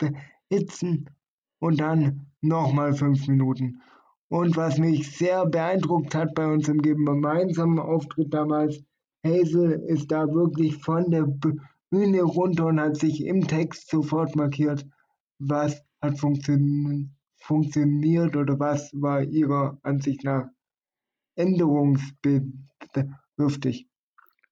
überspitzen 0.00 1.10
und 1.58 1.80
dann 1.80 2.26
nochmal 2.40 2.94
fünf 2.94 3.26
Minuten. 3.28 3.80
Und 4.28 4.56
was 4.56 4.78
mich 4.78 5.16
sehr 5.16 5.46
beeindruckt 5.46 6.12
hat 6.14 6.34
bei 6.34 6.46
unserem 6.46 6.82
gemeinsamen 6.82 7.78
Auftritt 7.78 8.34
damals, 8.34 8.82
Hazel 9.24 9.84
ist 9.86 10.10
da 10.10 10.26
wirklich 10.32 10.76
von 10.78 11.08
der 11.10 11.26
Bühne 11.90 12.22
runter 12.22 12.66
und 12.66 12.80
hat 12.80 12.96
sich 12.96 13.24
im 13.24 13.46
Text 13.46 13.88
sofort 13.88 14.34
markiert, 14.36 14.84
was 15.38 15.80
hat 16.00 16.18
funktion 16.18 17.14
funktioniert 17.36 18.34
oder 18.36 18.58
was 18.58 18.90
war 18.94 19.22
Ihrer 19.22 19.78
Ansicht 19.82 20.24
nach 20.24 20.48
änderungsbedürftig? 21.36 23.86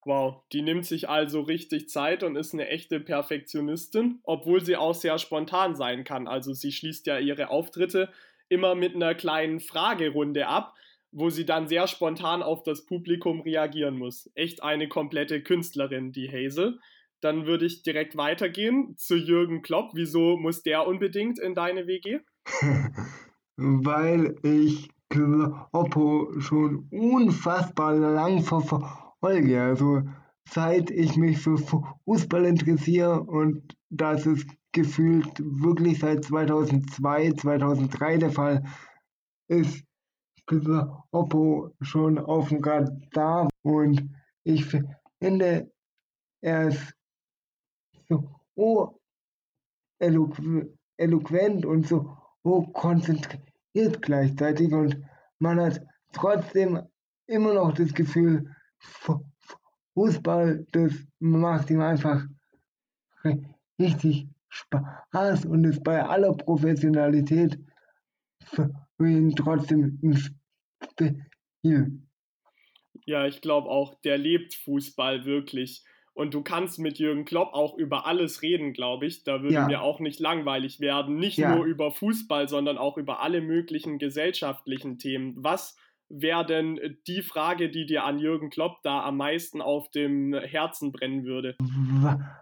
Wow, 0.06 0.42
die 0.52 0.62
nimmt 0.62 0.84
sich 0.84 1.08
also 1.08 1.40
richtig 1.40 1.88
Zeit 1.88 2.22
und 2.22 2.36
ist 2.36 2.52
eine 2.52 2.68
echte 2.68 3.00
Perfektionistin, 3.00 4.20
obwohl 4.22 4.64
sie 4.64 4.76
auch 4.76 4.94
sehr 4.94 5.18
spontan 5.18 5.74
sein 5.74 6.04
kann. 6.04 6.28
Also 6.28 6.52
sie 6.52 6.72
schließt 6.72 7.06
ja 7.06 7.18
ihre 7.18 7.48
Auftritte 7.48 8.10
immer 8.48 8.74
mit 8.74 8.94
einer 8.94 9.14
kleinen 9.14 9.60
Fragerunde 9.60 10.46
ab, 10.46 10.74
wo 11.10 11.30
sie 11.30 11.46
dann 11.46 11.68
sehr 11.68 11.86
spontan 11.86 12.42
auf 12.42 12.62
das 12.62 12.84
Publikum 12.84 13.40
reagieren 13.40 13.96
muss. 13.96 14.30
Echt 14.34 14.62
eine 14.62 14.88
komplette 14.88 15.42
Künstlerin, 15.42 16.12
die 16.12 16.30
Hazel. 16.30 16.78
Dann 17.20 17.46
würde 17.46 17.64
ich 17.64 17.82
direkt 17.82 18.16
weitergehen 18.16 18.96
zu 18.96 19.16
Jürgen 19.16 19.62
Klopp. 19.62 19.92
Wieso 19.94 20.36
muss 20.36 20.62
der 20.62 20.86
unbedingt 20.86 21.38
in 21.38 21.54
deine 21.54 21.86
WG? 21.86 22.18
Weil 23.56 24.36
ich 24.42 24.90
Kloppo 25.08 26.32
schon 26.40 26.88
unfassbar 26.90 27.94
lang 27.94 28.42
verfolge. 28.42 29.03
Also 29.24 30.02
seit 30.46 30.90
ich 30.90 31.16
mich 31.16 31.38
für 31.38 31.56
Fußball 31.56 32.44
interessiere 32.44 33.22
und 33.22 33.74
das 33.88 34.26
ist 34.26 34.46
gefühlt 34.72 35.32
wirklich 35.38 36.00
seit 36.00 36.24
2002, 36.24 37.32
2003 37.32 38.18
der 38.18 38.30
Fall, 38.30 38.62
ist 39.48 39.82
Oppo 41.12 41.74
schon 41.80 42.18
auf 42.18 42.50
dem 42.50 42.62
Radar 42.62 43.48
und 43.62 44.10
ich 44.42 44.66
finde, 44.66 45.72
er 46.42 46.68
ist 46.68 46.94
so 48.10 48.28
eloquent 50.00 51.64
und 51.64 51.86
so 51.86 52.14
konzentriert 52.74 54.02
gleichzeitig 54.02 54.70
und 54.74 55.02
man 55.38 55.60
hat 55.60 55.80
trotzdem 56.12 56.82
immer 57.26 57.54
noch 57.54 57.72
das 57.72 57.94
Gefühl, 57.94 58.54
Fußball, 59.94 60.66
das 60.72 60.92
macht 61.18 61.70
ihm 61.70 61.80
einfach 61.80 62.24
richtig 63.78 64.28
Spaß 64.48 65.46
und 65.46 65.64
ist 65.64 65.82
bei 65.82 66.02
aller 66.02 66.32
Professionalität 66.34 67.58
für 68.40 68.70
ihn 69.00 69.34
trotzdem 69.34 69.98
ein 70.02 70.16
Spiel. 70.16 72.00
Ja, 73.06 73.26
ich 73.26 73.40
glaube 73.40 73.68
auch, 73.68 73.94
der 74.02 74.18
lebt 74.18 74.54
Fußball 74.54 75.24
wirklich. 75.24 75.84
Und 76.14 76.32
du 76.32 76.42
kannst 76.42 76.78
mit 76.78 76.98
Jürgen 76.98 77.24
Klopp 77.24 77.54
auch 77.54 77.76
über 77.76 78.06
alles 78.06 78.42
reden, 78.42 78.72
glaube 78.72 79.06
ich. 79.06 79.24
Da 79.24 79.42
würde 79.42 79.54
ja. 79.54 79.66
mir 79.66 79.82
auch 79.82 79.98
nicht 79.98 80.20
langweilig 80.20 80.78
werden. 80.78 81.16
Nicht 81.16 81.38
ja. 81.38 81.56
nur 81.56 81.64
über 81.64 81.90
Fußball, 81.90 82.48
sondern 82.48 82.78
auch 82.78 82.96
über 82.96 83.20
alle 83.20 83.40
möglichen 83.40 83.98
gesellschaftlichen 83.98 84.98
Themen. 84.98 85.34
Was 85.36 85.76
wäre 86.20 86.46
denn 86.46 86.80
die 87.06 87.22
Frage, 87.22 87.70
die 87.70 87.86
dir 87.86 88.04
an 88.04 88.18
Jürgen 88.18 88.50
Klopp 88.50 88.82
da 88.82 89.04
am 89.04 89.16
meisten 89.16 89.60
auf 89.60 89.90
dem 89.90 90.34
Herzen 90.34 90.92
brennen 90.92 91.24
würde? 91.24 91.56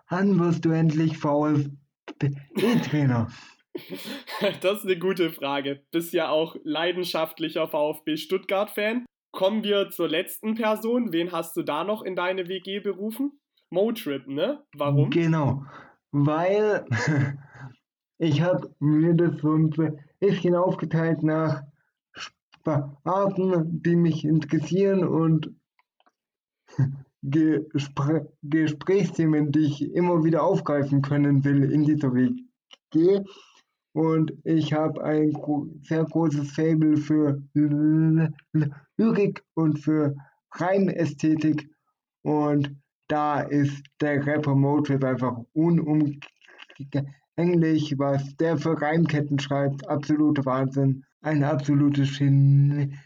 Wann 0.09 0.39
wirst 0.39 0.65
du 0.65 0.71
endlich 0.71 1.19
VfB-Trainer? 1.19 3.29
das 4.61 4.79
ist 4.79 4.85
eine 4.85 4.99
gute 4.99 5.31
Frage. 5.31 5.83
Bist 5.91 6.13
ja 6.13 6.29
auch 6.29 6.57
leidenschaftlicher 6.63 7.69
VfB 7.69 8.17
Stuttgart-Fan. 8.17 9.07
Kommen 9.33 9.65
wir 9.65 9.91
zur 9.91 10.09
letzten 10.09 10.55
Person. 10.55 11.13
Wen 11.13 11.33
hast 11.33 11.57
du 11.57 11.63
da 11.63 11.85
noch 11.85 12.03
in 12.03 12.15
deine 12.15 12.49
WG 12.49 12.81
berufen? 12.81 13.41
Motrip, 13.71 14.27
ne? 14.27 14.63
Warum? 14.77 15.09
Genau, 15.09 15.65
weil 16.11 16.85
ich 18.19 18.43
habe 18.43 18.75
mir 18.79 19.15
das 19.15 19.41
so 19.41 19.55
ein 19.55 19.71
bisschen 20.21 20.55
aufgeteilt 20.55 21.23
nach 21.23 21.63
Arten, 22.65 23.83
die 23.83 23.97
mich 23.97 24.25
interessieren 24.25 25.05
und 25.05 25.55
Gespr 27.23 28.27
Gesprächsthemen, 28.43 29.53
die 29.53 29.67
ich 29.67 29.95
immer 29.95 30.25
wieder 30.25 30.43
aufgreifen 30.43 31.03
können 31.03 31.45
will 31.45 31.71
in 31.71 31.85
dieser 31.85 32.13
WG. 32.15 33.25
Und 33.95 34.33
ich 34.45 34.73
habe 34.73 35.05
ein 35.05 35.33
sehr 35.83 36.05
großes 36.05 36.53
Fable 36.53 36.97
für 36.97 37.43
Lyrik 38.97 39.45
und 39.55 39.79
für 39.79 40.17
Reimästhetik. 40.53 41.71
Und 42.23 42.75
da 43.09 43.41
ist 43.43 43.85
der 44.01 44.27
Rapper 44.27 44.55
Motrip 44.55 45.05
einfach 45.05 45.39
unumgänglich, 45.53 46.23
was 47.99 48.37
der 48.37 48.57
für 48.57 48.81
Reimketten 48.81 49.39
schreibt. 49.39 49.87
Absoluter 49.89 50.47
Wahnsinn. 50.47 51.05
Ein 51.23 51.45
absolutes 51.45 52.19
Genie, 52.19 52.97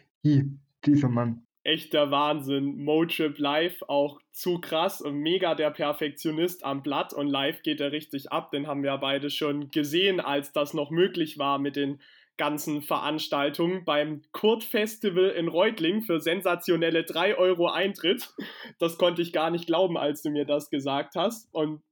dieser 0.87 1.11
Mann. 1.11 1.43
Echter 1.65 2.11
Wahnsinn. 2.11 2.83
Motrip 2.83 3.39
live 3.39 3.83
auch 3.89 4.21
zu 4.33 4.59
krass 4.59 5.03
und 5.03 5.19
mega 5.19 5.55
der 5.55 5.71
Perfektionist 5.71 6.65
am 6.65 6.83
Blatt 6.83 7.13
und 7.13 7.27
live 7.27 7.63
geht 7.63 7.79
er 7.81 7.93
richtig 7.93 8.33
ab. 8.33 8.51
Den 8.53 8.67
haben 8.67 8.83
wir 8.83 8.97
beide 8.97 9.29
schon 9.29 9.69
gesehen, 9.69 10.21
als 10.21 10.53
das 10.53 10.73
noch 10.73 10.91
möglich 10.91 11.39
war 11.39 11.59
mit 11.59 11.77
den 11.77 12.01
ganzen 12.39 12.81
Veranstaltungen 12.81 13.85
beim 13.85 14.23
Kurt 14.33 14.65
Festival 14.65 15.29
in 15.31 15.49
Reutling 15.49 16.01
für 16.01 16.19
sensationelle 16.19 17.05
3 17.05 17.37
Euro 17.37 17.69
Eintritt. 17.69 18.31
Das 18.79 18.97
konnte 18.97 19.21
ich 19.21 19.35
gar 19.35 19.51
nicht 19.51 19.67
glauben, 19.67 19.99
als 19.99 20.23
du 20.23 20.31
mir 20.31 20.47
das 20.47 20.71
gesagt 20.71 21.17
hast. 21.17 21.53
Und 21.53 21.83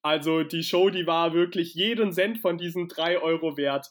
also 0.00 0.42
die 0.42 0.62
Show, 0.62 0.88
die 0.88 1.06
war 1.06 1.34
wirklich 1.34 1.74
jeden 1.74 2.12
Cent 2.12 2.38
von 2.38 2.56
diesen 2.56 2.88
3 2.88 3.18
Euro 3.20 3.58
wert. 3.58 3.90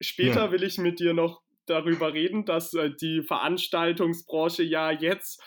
Später 0.00 0.46
ja. 0.46 0.50
will 0.52 0.62
ich 0.62 0.78
mit 0.78 1.00
dir 1.00 1.14
noch 1.14 1.42
darüber 1.66 2.12
reden, 2.12 2.44
dass 2.44 2.74
äh, 2.74 2.90
die 2.90 3.22
Veranstaltungsbranche 3.22 4.62
ja 4.62 4.90
jetzt 4.90 5.42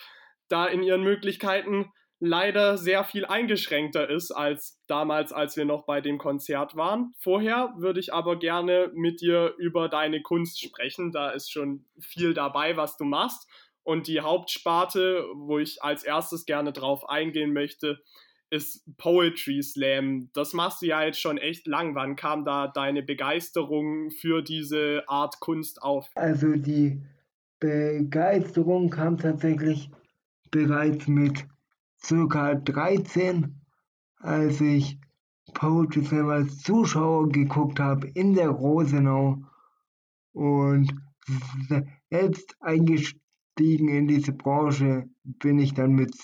da 0.48 0.66
in 0.66 0.84
ihren 0.84 1.04
Möglichkeiten 1.04 1.92
leider 2.20 2.78
sehr 2.78 3.04
viel 3.04 3.26
eingeschränkter 3.26 4.10
ist 4.10 4.32
als 4.32 4.82
damals, 4.88 5.32
als 5.32 5.56
wir 5.56 5.66
noch 5.66 5.86
bei 5.86 6.02
dem 6.02 6.18
Konzert 6.18 6.76
waren. 6.76 7.14
Vorher 7.20 7.74
würde 7.78 8.00
ich 8.00 8.12
aber 8.14 8.40
gerne 8.40 8.92
mit 8.94 9.22
dir 9.22 9.54
über 9.58 9.88
deine 9.88 10.22
Kunst 10.22 10.60
sprechen. 10.60 11.12
Da 11.12 11.30
ist 11.30 11.52
schon 11.52 11.86
viel 12.00 12.34
dabei, 12.34 12.76
was 12.76 12.98
du 12.98 13.04
machst. 13.04 13.48
Und 13.84 14.08
die 14.08 14.22
Hauptsparte, 14.22 15.26
wo 15.36 15.60
ich 15.60 15.82
als 15.84 16.04
erstes 16.04 16.46
gerne 16.46 16.74
drauf 16.74 17.08
eingehen 17.08 17.54
möchte, 17.54 18.00
ist 18.50 18.84
Poetry 18.98 19.62
Slam. 19.62 20.30
Das 20.34 20.54
machst 20.54 20.82
du 20.82 20.88
ja 20.88 21.04
jetzt 21.04 21.20
schon 21.20 21.38
echt 21.38 21.68
lang. 21.68 21.96
Wann 21.96 22.16
kam 22.16 22.46
da 22.46 22.68
deine 22.68 23.04
Begeisterung 23.04 24.12
für 24.12 24.42
diese 24.42 25.04
Art 25.08 25.40
Kunst 25.40 25.82
auf? 25.82 26.10
Also 26.16 26.54
die 26.56 27.02
Begeisterung 27.60 28.90
kam 28.90 29.18
tatsächlich 29.18 29.90
bereits 30.52 31.08
mit 31.08 31.46
circa 32.04 32.56
13, 32.56 33.60
als 34.18 34.62
ich 34.62 34.98
Poetry 35.54 36.04
Slam 36.04 36.30
als 36.30 36.60
Zuschauer 36.60 37.30
geguckt 37.30 37.80
habe 37.80 38.08
in 38.08 38.34
der 38.34 38.50
Rosenau 38.50 39.44
und 40.34 40.94
selbst 42.10 42.56
eingestiegen 42.62 43.90
in 43.90 44.08
diese 44.08 44.34
Branche 44.34 45.10
bin 45.24 45.60
ich 45.60 45.74
dann 45.74 45.94
mit 45.94 46.16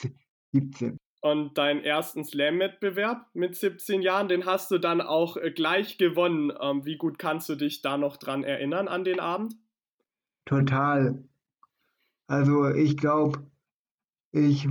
17. 0.51 0.97
Und 1.23 1.57
deinen 1.57 1.85
ersten 1.85 2.25
Slam-Wettbewerb 2.25 3.27
mit 3.33 3.55
17 3.55 4.01
Jahren, 4.01 4.27
den 4.27 4.45
hast 4.45 4.69
du 4.71 4.77
dann 4.77 4.99
auch 4.99 5.37
äh, 5.37 5.51
gleich 5.51 5.97
gewonnen. 5.97 6.51
Ähm, 6.59 6.83
wie 6.83 6.97
gut 6.97 7.17
kannst 7.17 7.47
du 7.47 7.55
dich 7.55 7.81
da 7.81 7.97
noch 7.97 8.17
dran 8.17 8.43
erinnern 8.43 8.89
an 8.89 9.05
den 9.05 9.21
Abend? 9.21 9.55
Total. 10.43 11.23
Also 12.27 12.67
ich 12.71 12.97
glaube, 12.97 13.49
ich 14.33 14.67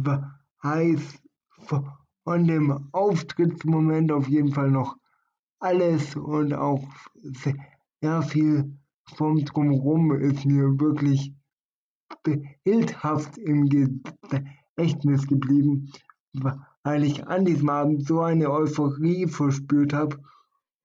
weiß 0.63 1.23
von 1.57 2.47
dem 2.47 2.91
Auftrittsmoment 2.93 4.13
auf 4.13 4.29
jeden 4.29 4.53
Fall 4.53 4.71
noch 4.71 4.97
alles 5.59 6.17
und 6.17 6.53
auch 6.53 6.87
sehr 7.23 8.21
viel 8.21 8.77
vom 9.07 9.43
Drumherum 9.43 10.21
ist 10.21 10.45
mir 10.45 10.79
wirklich 10.79 11.33
bildhaft 12.63 13.39
im 13.39 13.71
Gedächtnis 13.71 15.27
geblieben 15.27 15.91
weil 16.33 17.05
ich 17.05 17.27
an 17.27 17.45
diesem 17.45 17.69
Abend 17.69 18.07
so 18.07 18.21
eine 18.21 18.51
Euphorie 18.51 19.27
verspürt 19.27 19.93
habe 19.93 20.19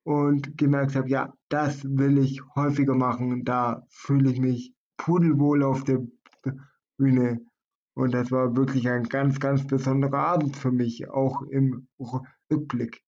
und 0.03 0.57
gemerkt 0.57 0.95
habe, 0.95 1.10
ja, 1.10 1.33
das 1.49 1.83
will 1.83 2.17
ich 2.17 2.41
häufiger 2.55 2.95
machen. 2.95 3.43
Da 3.43 3.86
fühle 3.89 4.31
ich 4.31 4.39
mich 4.39 4.73
pudelwohl 4.97 5.63
auf 5.63 5.83
der 5.83 6.05
Bühne. 6.97 7.41
Und 7.93 8.13
das 8.13 8.31
war 8.31 8.55
wirklich 8.55 8.88
ein 8.89 9.03
ganz, 9.03 9.39
ganz 9.39 9.65
besonderer 9.65 10.19
Abend 10.19 10.55
für 10.55 10.71
mich, 10.71 11.10
auch 11.10 11.41
im 11.41 11.88
Rückblick. 12.51 13.03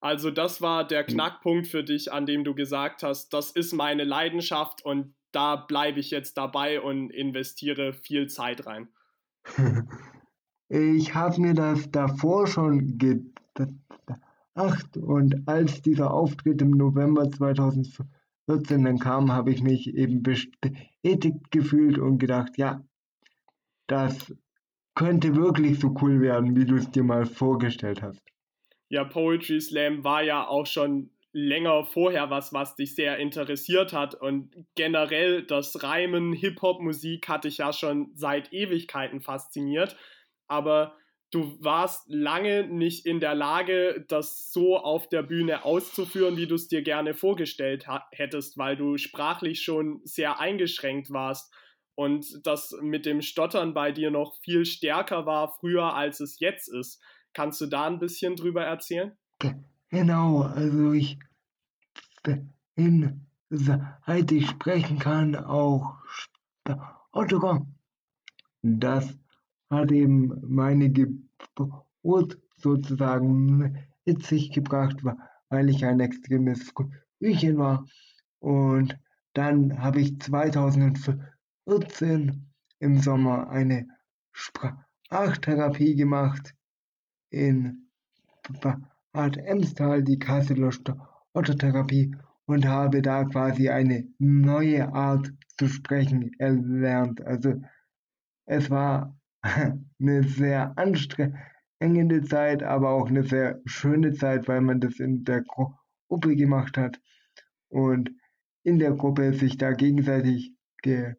Also 0.00 0.30
das 0.30 0.62
war 0.62 0.86
der 0.86 1.04
Knackpunkt 1.04 1.66
für 1.66 1.84
dich, 1.84 2.10
an 2.10 2.24
dem 2.24 2.42
du 2.42 2.54
gesagt 2.54 3.02
hast, 3.02 3.34
das 3.34 3.50
ist 3.50 3.74
meine 3.74 4.04
Leidenschaft 4.04 4.82
und 4.82 5.14
da 5.30 5.56
bleibe 5.56 6.00
ich 6.00 6.10
jetzt 6.10 6.38
dabei 6.38 6.80
und 6.80 7.10
investiere 7.10 7.92
viel 7.92 8.28
Zeit 8.28 8.66
rein. 8.66 8.88
Ich 10.72 11.16
habe 11.16 11.40
mir 11.40 11.54
das 11.54 11.90
davor 11.90 12.46
schon 12.46 12.96
und 14.96 15.48
als 15.48 15.82
dieser 15.82 16.14
Auftritt 16.14 16.62
im 16.62 16.70
November 16.70 17.28
2014 17.28 18.84
dann 18.84 18.98
kam, 19.00 19.32
habe 19.32 19.50
ich 19.50 19.62
mich 19.62 19.92
eben 19.94 20.22
bestätigt 20.22 21.50
gefühlt 21.50 21.98
und 21.98 22.18
gedacht, 22.18 22.56
ja, 22.56 22.84
das 23.88 24.32
könnte 24.94 25.34
wirklich 25.34 25.80
so 25.80 25.92
cool 26.00 26.20
werden, 26.20 26.54
wie 26.54 26.66
du 26.66 26.76
es 26.76 26.88
dir 26.90 27.02
mal 27.02 27.26
vorgestellt 27.26 28.00
hast. 28.00 28.22
Ja, 28.88 29.02
Poetry 29.02 29.60
Slam 29.60 30.04
war 30.04 30.22
ja 30.22 30.46
auch 30.46 30.66
schon 30.66 31.10
länger 31.32 31.84
vorher 31.84 32.30
was, 32.30 32.52
was 32.52 32.76
dich 32.76 32.94
sehr 32.94 33.18
interessiert 33.18 33.92
hat. 33.92 34.14
Und 34.14 34.54
generell 34.76 35.42
das 35.42 35.82
Reimen, 35.82 36.32
Hip-Hop-Musik 36.32 37.28
hatte 37.28 37.48
ich 37.48 37.58
ja 37.58 37.72
schon 37.72 38.12
seit 38.14 38.52
Ewigkeiten 38.52 39.20
fasziniert. 39.20 39.96
Aber 40.50 40.96
du 41.30 41.56
warst 41.62 42.08
lange 42.08 42.66
nicht 42.66 43.06
in 43.06 43.20
der 43.20 43.34
Lage, 43.34 44.04
das 44.08 44.52
so 44.52 44.76
auf 44.76 45.08
der 45.08 45.22
Bühne 45.22 45.64
auszuführen, 45.64 46.36
wie 46.36 46.46
du 46.46 46.56
es 46.56 46.66
dir 46.66 46.82
gerne 46.82 47.14
vorgestellt 47.14 47.86
hättest, 48.10 48.58
weil 48.58 48.76
du 48.76 48.98
sprachlich 48.98 49.62
schon 49.62 50.00
sehr 50.04 50.40
eingeschränkt 50.40 51.12
warst 51.12 51.54
und 51.94 52.44
das 52.46 52.76
mit 52.80 53.06
dem 53.06 53.22
Stottern 53.22 53.74
bei 53.74 53.92
dir 53.92 54.10
noch 54.10 54.34
viel 54.40 54.64
stärker 54.64 55.24
war 55.24 55.52
früher, 55.60 55.94
als 55.94 56.18
es 56.20 56.40
jetzt 56.40 56.68
ist. 56.68 57.00
Kannst 57.32 57.60
du 57.60 57.66
da 57.66 57.86
ein 57.86 58.00
bisschen 58.00 58.34
drüber 58.34 58.64
erzählen? 58.64 59.16
Genau, 59.90 60.42
also 60.42 60.92
ich 60.92 61.18
bin, 62.22 63.26
seit 63.50 64.32
ich 64.32 64.48
sprechen 64.48 64.98
kann, 64.98 65.36
auch 65.36 65.94
Autogramm. 67.12 67.74
Das 68.62 69.16
hat 69.70 69.92
eben 69.92 70.32
meine 70.46 70.90
Geburt 70.90 72.38
sozusagen 72.56 73.78
mit 74.04 74.24
sich 74.24 74.52
gebracht, 74.52 75.02
weil 75.48 75.70
ich 75.70 75.84
ein 75.84 76.00
extremes 76.00 76.72
Frühchen 77.20 77.56
war. 77.56 77.86
Und 78.40 78.98
dann 79.34 79.80
habe 79.80 80.00
ich 80.00 80.20
2014 80.20 82.50
im 82.80 82.98
Sommer 82.98 83.48
eine 83.48 83.86
Sprachtherapie 84.32 85.94
gemacht 85.94 86.56
in 87.30 87.86
Bad 89.12 89.36
Emstal, 89.36 90.02
die 90.02 90.18
Kasseler 90.18 90.72
Ottertherapie, 91.32 92.16
und 92.46 92.66
habe 92.66 93.02
da 93.02 93.24
quasi 93.24 93.68
eine 93.68 94.08
neue 94.18 94.92
Art 94.92 95.32
zu 95.56 95.68
sprechen 95.68 96.32
erlernt. 96.38 97.20
Also 97.20 97.62
es 98.46 98.70
war 98.70 99.16
eine 100.00 100.22
sehr 100.24 100.76
anstrengende 100.76 102.22
Zeit, 102.22 102.62
aber 102.62 102.90
auch 102.90 103.08
eine 103.08 103.22
sehr 103.22 103.60
schöne 103.64 104.12
Zeit, 104.12 104.48
weil 104.48 104.60
man 104.60 104.80
das 104.80 105.00
in 105.00 105.24
der 105.24 105.42
Gruppe 105.42 106.36
gemacht 106.36 106.76
hat 106.76 107.00
und 107.68 108.10
in 108.62 108.78
der 108.78 108.92
Gruppe 108.92 109.32
sich 109.32 109.56
da 109.56 109.72
gegenseitig 109.72 110.52
gepusht 110.82 111.16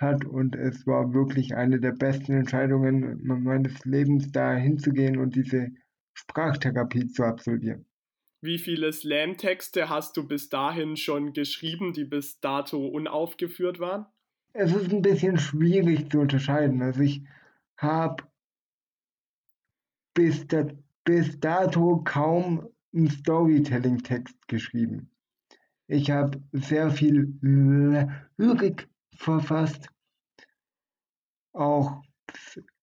hat 0.00 0.24
und 0.24 0.54
es 0.54 0.86
war 0.86 1.12
wirklich 1.12 1.56
eine 1.56 1.80
der 1.80 1.92
besten 1.92 2.32
Entscheidungen 2.32 3.20
meines 3.24 3.84
Lebens, 3.84 4.30
da 4.30 4.54
hinzugehen 4.54 5.18
und 5.18 5.34
diese 5.34 5.72
Sprachtherapie 6.14 7.08
zu 7.08 7.24
absolvieren. 7.24 7.86
Wie 8.40 8.58
viele 8.58 8.92
Slam-Texte 8.92 9.88
hast 9.88 10.16
du 10.16 10.26
bis 10.28 10.48
dahin 10.48 10.96
schon 10.96 11.32
geschrieben, 11.32 11.92
die 11.92 12.04
bis 12.04 12.38
dato 12.38 12.86
unaufgeführt 12.86 13.80
waren? 13.80 14.06
Es 14.56 14.74
ist 14.74 14.90
ein 14.90 15.02
bisschen 15.02 15.38
schwierig 15.38 16.10
zu 16.10 16.20
unterscheiden. 16.20 16.80
Also 16.82 17.02
ich 17.02 17.22
habe 17.76 18.24
bis, 20.14 20.46
da, 20.46 20.66
bis 21.04 21.38
dato 21.40 22.02
kaum 22.04 22.66
einen 22.94 23.10
Storytelling-Text 23.10 24.48
geschrieben. 24.48 25.10
Ich 25.88 26.10
habe 26.10 26.42
sehr 26.52 26.90
viel 26.90 27.36
Lyrik 27.42 28.88
verfasst, 29.14 29.90
auch 31.52 32.02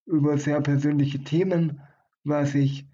über 0.05 0.37
sehr 0.37 0.61
persönliche 0.61 1.23
Themen, 1.23 1.81
was 2.23 2.53
ich 2.53 2.87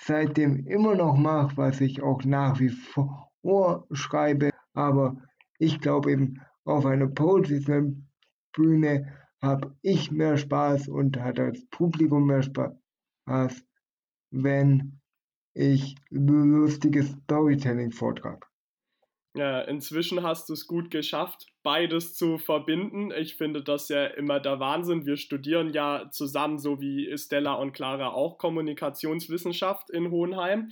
seitdem 0.00 0.66
immer 0.66 0.94
noch 0.94 1.16
mache, 1.16 1.56
was 1.56 1.80
ich 1.80 2.02
auch 2.02 2.24
nach 2.24 2.58
wie 2.58 2.70
vor 2.70 3.86
schreibe. 3.92 4.50
Aber 4.72 5.16
ich 5.58 5.80
glaube 5.80 6.12
eben, 6.12 6.40
auf 6.64 6.86
einer 6.86 7.06
Poetry 7.06 7.60
Slam 7.60 8.08
Bühne 8.54 9.12
habe 9.42 9.76
ich 9.82 10.10
mehr 10.10 10.38
Spaß 10.38 10.88
und 10.88 11.20
hat 11.20 11.38
das 11.38 11.64
Publikum 11.66 12.26
mehr 12.26 12.42
Spaß, 12.42 13.64
wenn 14.30 15.00
ich 15.54 15.96
lustiges 16.10 17.10
Storytelling 17.24 17.92
vortrage. 17.92 18.46
Ja, 19.36 19.62
inzwischen 19.62 20.22
hast 20.22 20.48
du 20.48 20.52
es 20.52 20.68
gut 20.68 20.92
geschafft, 20.92 21.46
beides 21.64 22.14
zu 22.14 22.38
verbinden. 22.38 23.10
Ich 23.10 23.36
finde 23.36 23.64
das 23.64 23.88
ja 23.88 24.06
immer 24.06 24.38
der 24.38 24.60
Wahnsinn. 24.60 25.06
Wir 25.06 25.16
studieren 25.16 25.72
ja 25.72 26.08
zusammen, 26.12 26.58
so 26.58 26.80
wie 26.80 27.12
Stella 27.18 27.54
und 27.54 27.72
Clara 27.72 28.12
auch 28.12 28.38
Kommunikationswissenschaft 28.38 29.90
in 29.90 30.12
Hohenheim. 30.12 30.70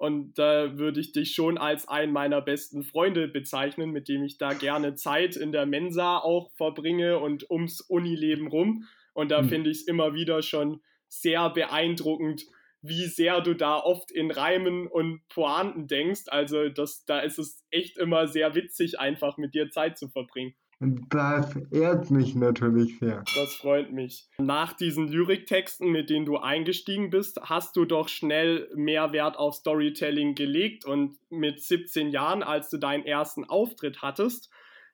Und 0.00 0.38
da 0.38 0.78
würde 0.78 0.98
ich 0.98 1.12
dich 1.12 1.34
schon 1.34 1.58
als 1.58 1.86
einen 1.86 2.10
meiner 2.10 2.40
besten 2.40 2.84
Freunde 2.84 3.28
bezeichnen, 3.28 3.90
mit 3.90 4.08
dem 4.08 4.24
ich 4.24 4.38
da 4.38 4.54
gerne 4.54 4.94
Zeit 4.94 5.36
in 5.36 5.52
der 5.52 5.66
Mensa 5.66 6.16
auch 6.16 6.50
verbringe 6.56 7.18
und 7.18 7.50
ums 7.50 7.82
Unileben 7.82 8.46
rum. 8.46 8.86
Und 9.12 9.30
da 9.30 9.42
mhm. 9.42 9.50
finde 9.50 9.68
ich 9.68 9.80
es 9.80 9.86
immer 9.86 10.14
wieder 10.14 10.40
schon 10.40 10.80
sehr 11.08 11.50
beeindruckend, 11.50 12.46
wie 12.80 13.04
sehr 13.08 13.42
du 13.42 13.52
da 13.52 13.76
oft 13.76 14.10
in 14.10 14.30
Reimen 14.30 14.86
und 14.86 15.20
Pointen 15.28 15.86
denkst. 15.86 16.28
Also 16.28 16.70
das, 16.70 17.04
da 17.04 17.20
ist 17.20 17.38
es 17.38 17.62
echt 17.70 17.98
immer 17.98 18.26
sehr 18.26 18.54
witzig, 18.54 18.98
einfach 18.98 19.36
mit 19.36 19.54
dir 19.54 19.68
Zeit 19.68 19.98
zu 19.98 20.08
verbringen. 20.08 20.54
Das 20.82 21.54
ehrt 21.70 22.10
mich 22.10 22.34
natürlich 22.34 22.98
sehr. 22.98 23.22
Das 23.34 23.54
freut 23.54 23.92
mich. 23.92 24.26
Nach 24.38 24.72
diesen 24.72 25.08
Lyriktexten, 25.08 25.90
mit 25.90 26.08
denen 26.08 26.24
du 26.24 26.38
eingestiegen 26.38 27.10
bist, 27.10 27.38
hast 27.42 27.76
du 27.76 27.84
doch 27.84 28.08
schnell 28.08 28.70
mehr 28.74 29.12
Wert 29.12 29.36
auf 29.36 29.56
Storytelling 29.56 30.34
gelegt 30.34 30.86
und 30.86 31.18
mit 31.28 31.62
17 31.62 32.08
Jahren, 32.08 32.42
als 32.42 32.70
du 32.70 32.78
deinen 32.78 33.04
ersten 33.04 33.44
Auftritt 33.44 34.00
hattest, 34.00 34.50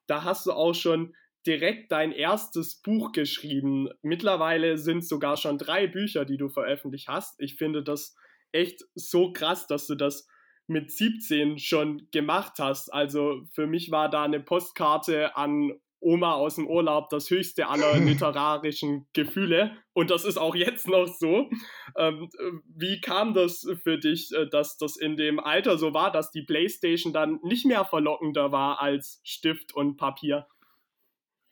da 0.08 0.24
hast 0.24 0.46
du 0.46 0.52
auch 0.52 0.74
schon 0.74 1.14
direkt 1.46 1.92
dein 1.92 2.10
erstes 2.10 2.82
Buch 2.82 3.12
geschrieben. 3.12 3.88
Mittlerweile 4.02 4.78
sind 4.78 5.06
sogar 5.06 5.36
schon 5.36 5.56
drei 5.56 5.86
Bücher, 5.86 6.24
die 6.24 6.36
du 6.36 6.48
veröffentlicht 6.48 7.06
hast. 7.06 7.40
Ich 7.40 7.54
finde 7.54 7.84
das 7.84 8.16
echt 8.50 8.82
so 8.96 9.32
krass, 9.32 9.68
dass 9.68 9.86
du 9.86 9.94
das 9.94 10.26
mit 10.66 10.90
17 10.90 11.58
schon 11.58 12.08
gemacht 12.10 12.54
hast. 12.58 12.92
Also 12.92 13.42
für 13.52 13.66
mich 13.66 13.90
war 13.90 14.08
da 14.08 14.24
eine 14.24 14.40
Postkarte 14.40 15.36
an 15.36 15.72
Oma 16.00 16.34
aus 16.34 16.56
dem 16.56 16.66
Urlaub 16.66 17.10
das 17.10 17.30
höchste 17.30 17.68
aller 17.68 17.96
literarischen 17.98 19.06
Gefühle. 19.12 19.72
Und 19.92 20.10
das 20.10 20.24
ist 20.24 20.36
auch 20.36 20.54
jetzt 20.54 20.88
noch 20.88 21.06
so. 21.06 21.50
Ähm, 21.96 22.28
wie 22.74 23.00
kam 23.00 23.34
das 23.34 23.66
für 23.82 23.98
dich, 23.98 24.32
äh, 24.32 24.48
dass 24.48 24.76
das 24.76 24.96
in 24.96 25.16
dem 25.16 25.40
Alter 25.40 25.78
so 25.78 25.94
war, 25.94 26.12
dass 26.12 26.30
die 26.30 26.42
Playstation 26.42 27.12
dann 27.12 27.40
nicht 27.42 27.66
mehr 27.66 27.84
verlockender 27.84 28.52
war 28.52 28.80
als 28.80 29.20
Stift 29.24 29.74
und 29.74 29.96
Papier? 29.96 30.46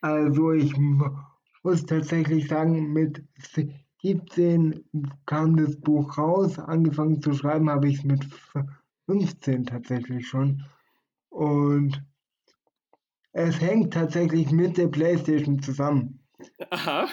Also 0.01 0.53
ich 0.53 0.75
muss 1.63 1.87
tatsächlich 1.87 2.47
sagen, 2.47 2.93
mit 2.93 3.23
17 4.03 4.85
kam 5.25 5.57
das 5.57 5.81
Buch 5.81 6.19
raus. 6.19 6.59
Angefangen 6.59 7.23
zu 7.23 7.33
schreiben 7.33 7.71
habe 7.71 7.89
ich 7.89 7.97
es 7.97 8.05
mit 8.05 8.23
15 9.07 9.67
tatsächlich 9.67 10.27
schon. 10.27 10.65
Und 11.29 12.03
es 13.33 13.61
hängt 13.61 13.93
tatsächlich 13.93 14.51
mit 14.51 14.77
der 14.77 14.89
Playstation 14.89 15.61
zusammen. 15.61 16.21
Aha. 16.71 17.07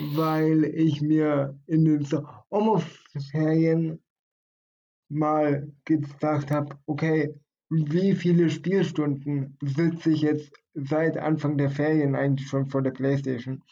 weil 0.00 0.64
ich 0.64 1.00
mir 1.00 1.58
in 1.66 1.84
den 1.84 2.04
Sommerferien 2.04 4.00
mal 5.08 5.72
gedacht 5.84 6.50
habe, 6.50 6.78
okay, 6.86 7.34
wie 7.70 8.14
viele 8.14 8.50
Spielstunden 8.50 9.56
sitze 9.62 10.10
ich 10.10 10.22
jetzt 10.22 10.52
seit 10.74 11.16
Anfang 11.18 11.58
der 11.58 11.70
Ferien 11.70 12.14
eigentlich 12.14 12.48
schon 12.48 12.66
vor 12.66 12.82
der 12.82 12.92
Playstation? 12.92 13.62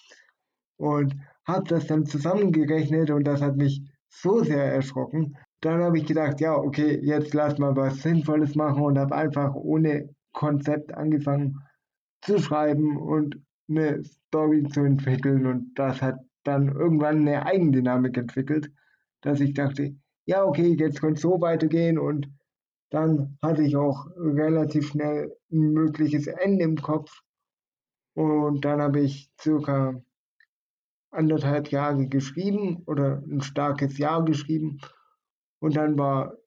Und 0.76 1.16
habe 1.46 1.68
das 1.68 1.86
dann 1.86 2.04
zusammengerechnet 2.04 3.10
und 3.10 3.24
das 3.24 3.40
hat 3.40 3.56
mich 3.56 3.82
so 4.08 4.42
sehr 4.42 4.64
erschrocken, 4.64 5.36
dann 5.60 5.82
habe 5.82 5.98
ich 5.98 6.06
gedacht, 6.06 6.40
ja, 6.40 6.54
okay, 6.54 6.98
jetzt 7.02 7.34
lass 7.34 7.58
mal 7.58 7.74
was 7.76 8.02
Sinnvolles 8.02 8.54
machen 8.54 8.82
und 8.82 8.98
habe 8.98 9.14
einfach 9.14 9.54
ohne 9.54 10.14
Konzept 10.32 10.92
angefangen 10.94 11.60
zu 12.20 12.38
schreiben 12.38 12.96
und 12.96 13.40
eine 13.68 14.04
Story 14.04 14.64
zu 14.68 14.80
entwickeln. 14.80 15.46
Und 15.46 15.74
das 15.74 16.02
hat 16.02 16.18
dann 16.44 16.68
irgendwann 16.68 17.20
eine 17.20 17.44
Eigendynamik 17.46 18.16
entwickelt, 18.16 18.70
dass 19.22 19.40
ich 19.40 19.54
dachte, 19.54 19.96
ja, 20.26 20.44
okay, 20.44 20.76
jetzt 20.78 21.00
könnte 21.00 21.16
es 21.16 21.22
so 21.22 21.40
weitergehen 21.40 21.98
und 21.98 22.28
dann 22.90 23.36
hatte 23.42 23.62
ich 23.62 23.76
auch 23.76 24.06
relativ 24.16 24.88
schnell 24.88 25.36
ein 25.50 25.72
mögliches 25.72 26.26
Ende 26.26 26.64
im 26.64 26.76
Kopf. 26.76 27.10
Und 28.14 28.64
dann 28.64 28.80
habe 28.80 29.00
ich 29.00 29.30
circa 29.40 30.00
anderthalb 31.10 31.70
Jahre 31.70 32.06
geschrieben 32.06 32.82
oder 32.86 33.22
ein 33.26 33.40
starkes 33.40 33.98
Jahr 33.98 34.24
geschrieben 34.24 34.78
und 35.66 35.74
dann 35.74 35.98
war 35.98 36.38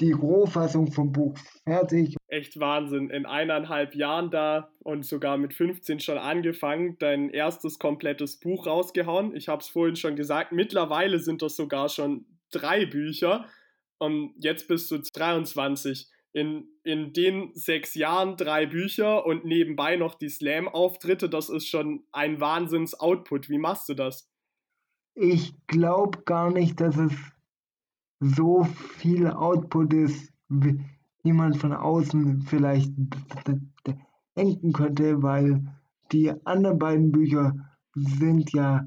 die 0.00 0.12
Rohfassung 0.12 0.90
vom 0.90 1.12
Buch 1.12 1.36
fertig. 1.64 2.16
Echt 2.26 2.58
Wahnsinn. 2.58 3.10
In 3.10 3.26
eineinhalb 3.26 3.94
Jahren 3.94 4.30
da 4.30 4.72
und 4.78 5.04
sogar 5.04 5.36
mit 5.36 5.52
15 5.52 6.00
schon 6.00 6.16
angefangen, 6.16 6.96
dein 6.98 7.28
erstes 7.28 7.78
komplettes 7.78 8.40
Buch 8.40 8.66
rausgehauen. 8.66 9.36
Ich 9.36 9.48
habe 9.48 9.60
es 9.60 9.68
vorhin 9.68 9.96
schon 9.96 10.16
gesagt, 10.16 10.52
mittlerweile 10.52 11.18
sind 11.18 11.42
das 11.42 11.54
sogar 11.54 11.90
schon 11.90 12.24
drei 12.50 12.86
Bücher 12.86 13.44
und 13.98 14.32
jetzt 14.38 14.68
bist 14.68 14.90
du 14.90 15.02
23. 15.12 16.08
In, 16.32 16.66
in 16.82 17.12
den 17.12 17.50
sechs 17.54 17.94
Jahren 17.94 18.38
drei 18.38 18.64
Bücher 18.64 19.26
und 19.26 19.44
nebenbei 19.44 19.96
noch 19.96 20.14
die 20.14 20.30
Slam-Auftritte, 20.30 21.28
das 21.28 21.50
ist 21.50 21.66
schon 21.66 22.04
ein 22.10 22.40
Wahnsinns-Output. 22.40 23.50
Wie 23.50 23.58
machst 23.58 23.90
du 23.90 23.94
das? 23.94 24.30
Ich 25.14 25.52
glaube 25.66 26.22
gar 26.22 26.50
nicht, 26.50 26.80
dass 26.80 26.96
es 26.96 27.12
so 28.20 28.64
viel 28.64 29.26
Output 29.26 29.92
ist, 29.94 30.32
wie 30.48 31.32
man 31.32 31.54
von 31.54 31.72
außen 31.72 32.42
vielleicht 32.42 32.92
denken 34.36 34.72
könnte, 34.72 35.22
weil 35.22 35.64
die 36.12 36.32
anderen 36.46 36.78
beiden 36.78 37.10
Bücher 37.12 37.54
sind 37.94 38.52
ja 38.52 38.86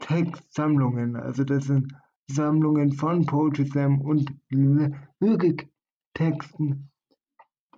Textsammlungen. 0.00 1.16
Also 1.16 1.44
das 1.44 1.66
sind 1.66 1.94
Sammlungen 2.26 2.92
von 2.92 3.26
Poetry 3.26 3.66
Slam 3.66 4.00
und 4.00 4.32
Lyriktexten, 4.48 6.90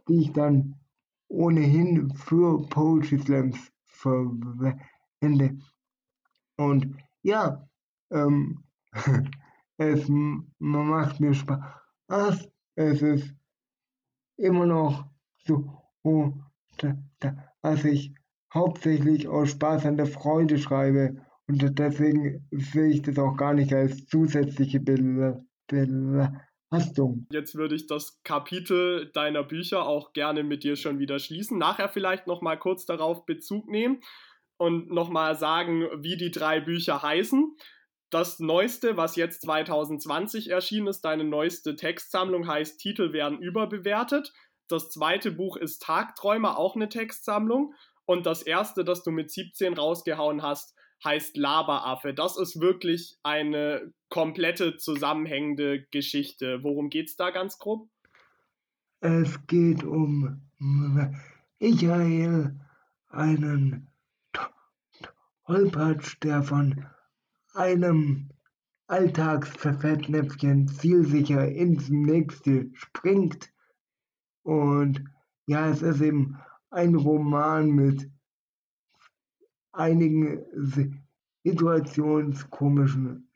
die 0.09 0.21
ich 0.21 0.33
dann 0.33 0.77
ohnehin 1.29 2.15
für 2.15 2.67
Poetry 2.69 3.19
Slams 3.19 3.71
verwende. 3.87 5.59
Und 6.57 6.97
ja, 7.23 7.69
ähm, 8.11 8.65
es 9.79 10.09
macht 10.59 11.21
mir 11.21 11.35
Spaß. 11.35 12.49
Es 12.75 13.03
ist 13.03 13.35
immer 14.37 14.67
noch 14.67 15.07
so, 15.45 15.71
dass 17.61 17.85
ich 17.85 18.15
hauptsächlich 18.53 19.29
aus 19.29 19.51
Spaß 19.51 19.87
an 19.87 19.97
der 19.97 20.07
Freude 20.07 20.59
schreibe. 20.59 21.25
Und 21.47 21.79
deswegen 21.79 22.47
sehe 22.51 22.89
ich 22.89 23.03
das 23.03 23.19
auch 23.19 23.37
gar 23.37 23.55
nicht 23.55 23.73
als 23.73 24.07
zusätzliche 24.07 24.81
Belastung. 24.81 25.27
Jetzt 27.31 27.55
würde 27.55 27.75
ich 27.75 27.87
das 27.87 28.23
Kapitel 28.23 29.11
deiner 29.13 29.43
Bücher 29.43 29.87
auch 29.87 30.13
gerne 30.13 30.45
mit 30.45 30.65
dir 30.65 30.77
schon 30.77 30.99
wieder 30.99 31.19
schließen. 31.19 31.59
Nachher 31.59 31.89
vielleicht 31.89 32.27
noch 32.27 32.43
mal 32.43 32.57
kurz 32.59 32.87
darauf 32.87 33.27
Bezug 33.27 33.69
nehmen 33.69 34.01
und 34.57 34.91
noch 34.91 35.11
mal 35.11 35.35
sagen, 35.35 35.89
wie 35.99 36.17
die 36.17 36.31
drei 36.31 36.61
Bücher 36.61 37.03
heißen. 37.03 37.57
Das 38.13 38.41
neueste, 38.41 38.99
was 38.99 39.17
jetzt 39.17 39.41
2020 39.41 40.51
erschienen 40.51 40.89
ist, 40.89 41.01
deine 41.01 41.25
neueste 41.25 41.77
Textsammlung 41.77 42.47
heißt 42.47 42.79
Titel 42.79 43.15
werden 43.15 43.39
überbewertet. 43.41 44.35
Das 44.69 44.91
zweite 44.91 45.33
Buch 45.33 45.57
ist 45.57 45.81
Tagträumer, 45.81 46.59
auch 46.59 46.77
eine 46.77 46.91
Textsammlung. 46.91 47.73
Und 48.05 48.27
das 48.27 48.43
erste, 48.43 48.85
das 48.85 49.03
du 49.03 49.13
mit 49.13 49.31
17 49.31 49.73
rausgehauen 49.73 50.43
hast, 50.43 50.75
heißt 51.03 51.39
Laberaffe. 51.39 52.13
Das 52.13 52.37
ist 52.37 52.61
wirklich 52.61 53.17
eine 53.23 53.95
komplette 54.11 54.77
zusammenhängende 54.77 55.87
Geschichte. 55.91 56.63
Worum 56.63 56.91
geht's 56.91 57.17
da 57.17 57.31
ganz 57.31 57.59
grob? 57.59 57.89
Es 59.01 59.39
geht 59.47 59.85
um 59.85 60.43
Michael, 61.59 62.61
einen 63.09 63.89
Holpatsch, 65.49 66.19
der 66.23 66.43
von 66.43 66.85
einem 67.55 68.31
Alltagsfettnäpfchen 68.87 70.69
zielsicher 70.69 71.49
ins 71.49 71.89
nächste 71.89 72.71
springt. 72.75 73.53
Und 74.43 75.05
ja, 75.47 75.69
es 75.71 75.83
ist 75.83 76.01
eben 76.01 76.39
ein 76.71 76.95
Roman 76.95 77.71
mit 77.71 78.11
einigen 79.73 80.45
situationskomischen 81.45 83.31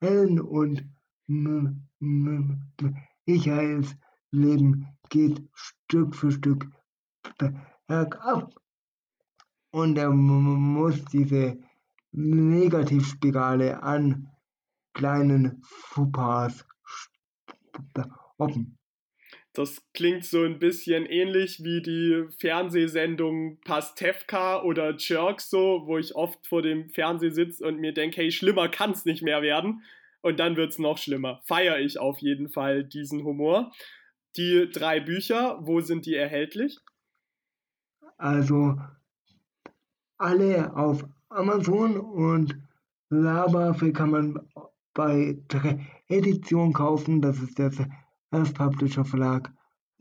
Stellen 0.00 0.40
und 0.40 0.88
Michaels 3.26 3.96
Leben 4.30 4.86
geht 5.08 5.42
Stück 5.54 6.14
für 6.14 6.30
Stück 6.30 6.70
bergab. 7.86 8.54
Und 9.70 9.98
er 9.98 10.10
muss 10.10 11.04
diese 11.06 11.58
Negativspirale 12.12 13.82
an 13.82 14.30
kleinen 14.94 15.62
Fauxpas 15.62 16.64
stoppen. 18.36 18.78
Das 19.52 19.82
klingt 19.92 20.24
so 20.24 20.44
ein 20.44 20.58
bisschen 20.58 21.04
ähnlich 21.06 21.64
wie 21.64 21.82
die 21.82 22.26
Fernsehsendung 22.38 23.58
Pastewka 23.62 24.62
oder 24.62 24.94
Jerks 24.96 25.50
so, 25.50 25.82
wo 25.86 25.98
ich 25.98 26.14
oft 26.14 26.46
vor 26.46 26.62
dem 26.62 26.90
Fernseher 26.90 27.32
sitze 27.32 27.66
und 27.66 27.80
mir 27.80 27.92
denke, 27.92 28.18
hey, 28.18 28.30
schlimmer 28.30 28.68
kann 28.68 28.92
es 28.92 29.04
nicht 29.04 29.22
mehr 29.22 29.42
werden. 29.42 29.82
Und 30.20 30.38
dann 30.38 30.56
wird 30.56 30.70
es 30.70 30.78
noch 30.78 30.98
schlimmer. 30.98 31.40
Feiere 31.44 31.80
ich 31.80 31.98
auf 31.98 32.18
jeden 32.18 32.48
Fall 32.48 32.84
diesen 32.84 33.24
Humor. 33.24 33.72
Die 34.36 34.68
drei 34.70 35.00
Bücher, 35.00 35.58
wo 35.62 35.80
sind 35.80 36.06
die 36.06 36.14
erhältlich? 36.14 36.78
Also 38.16 38.76
alle 40.18 40.76
auf 40.76 41.04
Amazon 41.30 41.98
und 41.98 42.58
Laberfee 43.10 43.92
kann 43.92 44.10
man 44.10 44.48
bei 44.94 45.38
Edition 46.08 46.72
kaufen. 46.72 47.20
Das 47.20 47.38
ist 47.38 47.58
der 47.58 47.70
Self-Publisher 47.70 49.04
Verlag, 49.04 49.52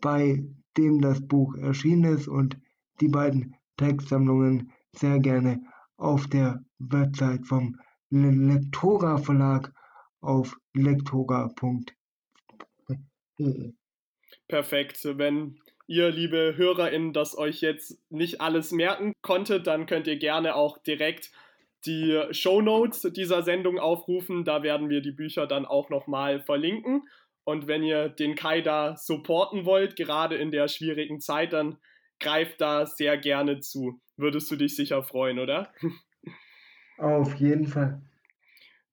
bei 0.02 0.44
dem 0.78 1.02
das 1.02 1.26
Buch 1.26 1.56
erschienen 1.56 2.16
ist 2.16 2.28
und 2.28 2.60
die 3.02 3.08
beiden 3.08 3.56
Textsammlungen 3.78 4.72
sehr 4.94 5.20
gerne 5.20 5.62
auf 5.98 6.28
der 6.28 6.64
Website 6.80 7.46
vom 7.46 7.80
Lektora 8.10 9.18
Verlag 9.18 9.74
auf 10.22 10.58
lektora.de. 10.74 11.94
Perfekt. 14.48 15.04
Wenn 15.04 15.60
ihr, 15.88 16.12
liebe 16.12 16.54
HörerInnen, 16.58 17.14
das 17.14 17.38
euch 17.38 17.62
jetzt 17.62 18.00
nicht 18.10 18.42
alles 18.42 18.72
merken 18.72 19.14
konntet, 19.22 19.68
dann 19.68 19.86
könnt 19.86 20.08
ihr 20.08 20.18
gerne 20.18 20.56
auch 20.56 20.78
direkt 20.78 21.32
die 21.86 22.22
Show 22.32 22.62
Notes 22.62 23.02
dieser 23.16 23.44
Sendung 23.44 23.80
aufrufen. 23.80 24.44
Da 24.44 24.64
werden 24.64 24.90
wir 24.90 25.02
die 25.02 25.12
Bücher 25.12 25.48
dann 25.48 25.66
auch 25.66 25.90
nochmal 25.90 26.42
verlinken. 26.42 27.08
Und 27.44 27.68
wenn 27.68 27.82
ihr 27.82 28.10
den 28.10 28.36
Kai 28.36 28.62
da 28.62 28.98
supporten 28.98 29.66
wollt, 29.66 29.96
gerade 29.96 30.36
in 30.36 30.52
der 30.52 30.68
schwierigen 30.68 31.22
Zeit, 31.22 31.54
dann 31.54 31.78
greift 32.20 32.60
da 32.60 32.86
sehr 32.86 33.18
gerne 33.18 33.60
zu. 33.60 34.02
Würdest 34.18 34.52
du 34.52 34.56
dich 34.56 34.76
sicher 34.76 35.02
freuen, 35.04 35.40
oder? 35.40 35.72
Auf 36.98 37.36
jeden 37.36 37.68
Fall. 37.68 38.02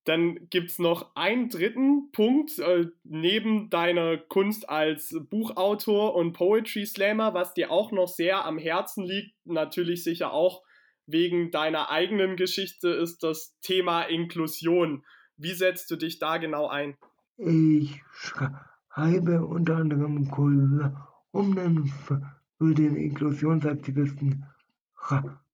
Dann 0.05 0.51
gibt 0.51 0.71
es 0.71 0.79
noch 0.79 1.17
einen 1.17 1.49
dritten 1.49 2.11
Punkt 2.13 2.59
äh, 2.59 2.89
neben 3.05 3.71
deiner 3.71 4.19
Kunst 4.19 4.69
als 4.69 5.17
Buchautor 5.31 6.15
und 6.15 6.35
Poetry 6.35 6.85
Slammer, 6.85 7.33
was 7.33 7.55
dir 7.55 7.71
auch 7.71 7.91
noch 7.91 8.09
sehr 8.09 8.45
am 8.45 8.59
Herzen 8.59 9.05
liegt, 9.05 9.35
natürlich 9.47 10.05
sicher 10.05 10.33
auch 10.33 10.63
wegen 11.07 11.51
deiner 11.51 11.91
eigenen 11.91 12.37
Geschichte, 12.37 12.89
ist 12.89 13.23
das 13.23 13.57
Thema 13.61 14.03
Inklusion. 14.03 15.05
Wie 15.37 15.53
setzt 15.53 15.91
du 15.91 15.97
dich 15.97 16.19
da 16.19 16.37
genau 16.39 16.69
ein? 16.69 16.97
Ich 17.37 18.03
schreibe 18.13 19.45
unter 19.45 19.77
anderem 19.77 20.31
Kolumnen 20.31 21.93
für 22.07 22.75
den 22.75 22.97
Inklusionsaktivisten 22.97 24.47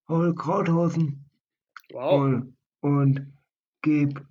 Raul 0.09 0.35
Krauthausen 0.35 1.25
wow. 1.93 2.21
und, 2.21 2.57
und 2.81 3.33
gebe 3.83 4.27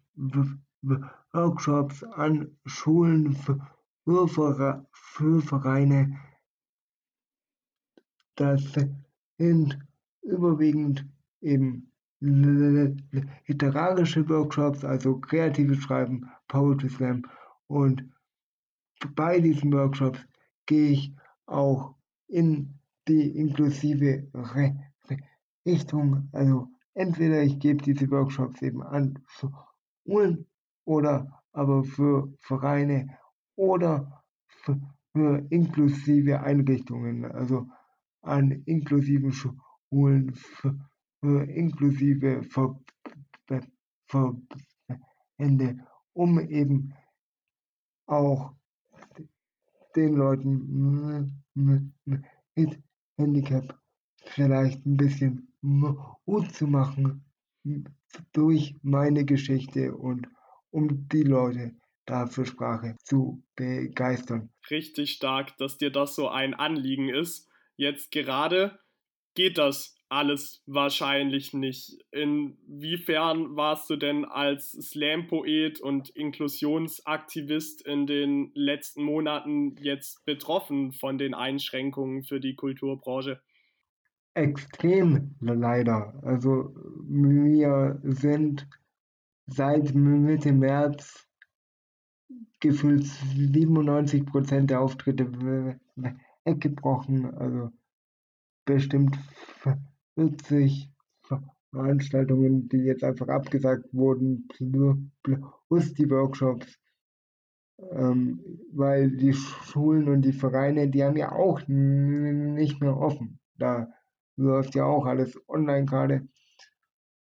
Workshops 1.32 2.04
an 2.04 2.58
Schulen 2.66 3.34
für 3.34 5.42
Vereine. 5.42 6.18
Das 8.36 8.64
sind 9.38 9.80
überwiegend 10.22 11.06
eben 11.42 11.92
literarische 12.22 14.28
Workshops, 14.28 14.84
also 14.84 15.20
kreatives 15.20 15.80
Schreiben, 15.80 16.30
Poetry 16.48 16.90
Slam. 16.90 17.26
Und 17.68 18.04
bei 19.16 19.40
diesen 19.40 19.72
Workshops 19.72 20.20
gehe 20.66 20.92
ich 20.92 21.16
auch 21.46 21.96
in 22.28 22.78
die 23.08 23.38
inklusive 23.38 24.28
Richtung. 25.66 26.28
Also 26.34 26.68
entweder 26.94 27.42
ich 27.42 27.58
gebe 27.60 27.82
diese 27.84 28.12
Workshops 28.12 28.62
eben 28.62 28.84
an 28.84 29.18
Schulen 30.10 30.48
oder 30.86 31.44
aber 31.52 31.84
für 31.84 32.34
Vereine 32.40 33.18
oder 33.56 34.24
für, 34.48 34.80
inklusive 35.50 36.40
Einrichtungen, 36.42 37.26
also 37.26 37.68
an 38.22 38.52
inklusiven 38.66 39.32
Schulen, 39.32 40.34
für, 40.34 41.44
inklusive 41.44 42.44
Ver, 42.44 42.80
Ver, 44.08 44.36
Hände, 45.38 45.78
um 46.14 46.40
eben 46.40 46.94
auch 48.08 48.54
den 49.96 50.14
Leuten 50.16 51.44
mit 52.56 52.84
Handicap 53.18 53.80
vielleicht 54.26 54.86
ein 54.86 54.98
bisschen 54.98 55.54
Mut 55.62 56.52
zu 56.54 56.68
machen 56.68 57.26
durch 58.34 58.76
meine 58.82 59.26
Geschichte 59.26 59.96
und 59.96 60.28
um 60.72 61.08
die 61.10 61.24
Leute 61.24 61.74
dafür 62.06 62.46
Sprache 62.46 62.96
zu 63.04 63.44
begeistern. 63.56 64.50
Richtig 64.70 65.12
stark, 65.12 65.56
dass 65.58 65.78
dir 65.78 65.92
das 65.92 66.16
so 66.16 66.28
ein 66.28 66.54
Anliegen 66.54 67.10
ist. 67.10 67.48
Jetzt 67.76 68.12
gerade 68.12 68.80
geht 69.36 69.58
das 69.58 69.96
alles 70.10 70.64
wahrscheinlich 70.66 71.54
nicht. 71.54 71.98
Inwiefern 72.12 73.56
warst 73.56 73.90
du 73.92 73.96
denn 73.96 74.26
als 74.26 74.72
Slam-Poet 74.72 75.80
und 75.80 76.10
Inklusionsaktivist 76.10 77.86
in 77.86 78.08
den 78.08 78.52
letzten 78.56 79.04
Monaten 79.04 79.76
jetzt 79.80 80.26
betroffen 80.26 80.94
von 80.94 81.20
den 81.20 81.36
Einschränkungen 81.36 82.24
für 82.24 82.40
die 82.40 82.56
Kulturbranche? 82.56 83.40
Extrem 84.40 85.36
leider. 85.42 86.14
Also 86.24 86.74
wir 87.10 88.00
sind 88.04 88.70
seit 89.48 89.94
Mitte 89.94 90.54
März 90.54 91.28
gefühlt 92.62 93.04
97 93.04 94.26
Prozent 94.26 94.70
der 94.70 94.80
Auftritte 94.80 95.30
weggebrochen. 96.46 97.26
Also 97.36 97.72
bestimmt 98.64 99.20
40 100.16 100.90
Veranstaltungen, 101.72 102.70
die 102.70 102.78
jetzt 102.78 103.04
einfach 103.04 103.28
abgesagt 103.28 103.94
wurden, 103.94 104.48
plus 105.68 105.94
die 105.96 106.10
Workshops. 106.10 106.80
Ähm, 107.92 108.40
weil 108.72 109.12
die 109.12 109.34
Schulen 109.34 110.08
und 110.08 110.22
die 110.22 110.34
Vereine, 110.34 110.88
die 110.90 111.04
haben 111.04 111.18
ja 111.18 111.34
auch 111.34 111.62
nicht 111.68 112.80
mehr 112.80 112.98
offen. 112.98 113.40
Da 113.58 113.90
läuft 114.40 114.76
ja 114.76 114.86
auch 114.86 115.06
alles 115.06 115.40
online 115.48 115.86
gerade. 115.86 116.28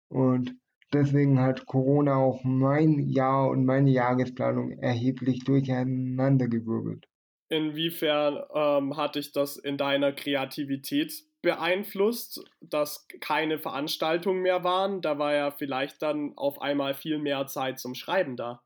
Und 0.10 0.56
deswegen 0.93 1.39
hat 1.39 1.65
Corona 1.65 2.15
auch 2.15 2.43
mein 2.43 2.99
Jahr 2.99 3.49
und 3.49 3.65
meine 3.65 3.91
Jahresplanung 3.91 4.71
erheblich 4.80 5.43
durcheinandergewirbelt. 5.43 7.08
Inwiefern 7.49 8.43
ähm, 8.53 8.97
hat 8.97 9.15
dich 9.15 9.32
das 9.32 9.58
in 9.58 9.77
deiner 9.77 10.12
Kreativität 10.12 11.23
beeinflusst, 11.41 12.43
dass 12.62 13.08
keine 13.21 13.58
Veranstaltungen 13.58 14.41
mehr 14.41 14.63
waren. 14.63 15.01
Da 15.01 15.17
war 15.17 15.34
ja 15.34 15.51
vielleicht 15.51 16.01
dann 16.01 16.34
auf 16.36 16.62
einmal 16.62 16.93
viel 16.93 17.19
mehr 17.19 17.47
Zeit 17.47 17.80
zum 17.80 17.95
Schreiben 17.95 18.36
da. 18.36 18.62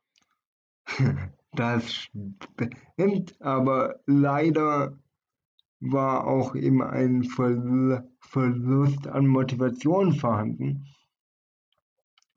Das 1.53 1.93
stimmt, 1.93 3.35
aber 3.41 3.99
leider 4.05 4.97
war 5.82 6.28
auch 6.28 6.56
eben 6.56 6.82
ein 6.82 7.24
Verlust 7.24 9.08
an 9.08 9.28
Motivation 9.28 10.13
vorhanden. 10.13 10.86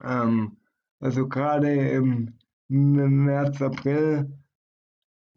Ähm, 0.03 0.57
also 0.99 1.27
gerade 1.27 1.71
im 1.71 2.33
März, 2.67 3.61
April, 3.61 4.33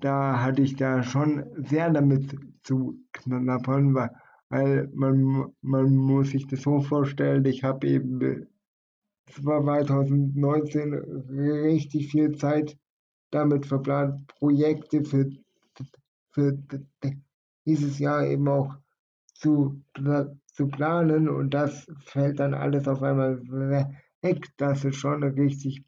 da 0.00 0.40
hatte 0.42 0.62
ich 0.62 0.76
da 0.76 1.02
schon 1.02 1.44
sehr 1.56 1.90
damit 1.90 2.34
zu 2.62 2.98
knappern, 3.12 3.94
weil 4.48 4.88
man, 4.94 5.52
man 5.60 5.94
muss 5.94 6.30
sich 6.30 6.46
das 6.46 6.62
so 6.62 6.80
vorstellen, 6.80 7.44
ich 7.44 7.64
habe 7.64 7.86
eben 7.86 8.46
2019 9.26 10.94
richtig 10.94 12.10
viel 12.10 12.34
Zeit 12.36 12.78
damit 13.30 13.66
verplant, 13.66 14.26
Projekte 14.26 15.04
für, 15.04 15.28
für 16.30 16.58
dieses 17.68 17.98
Jahr 17.98 18.26
eben 18.26 18.48
auch 18.48 18.74
zu, 19.34 19.80
zu 20.46 20.68
planen 20.68 21.28
und 21.28 21.50
das 21.50 21.86
fällt 22.04 22.40
dann 22.40 22.54
alles 22.54 22.88
auf 22.88 23.02
einmal 23.02 23.40
weg. 24.22 24.46
Das 24.56 24.84
ist 24.84 24.96
schon 24.96 25.22
richtig 25.22 25.84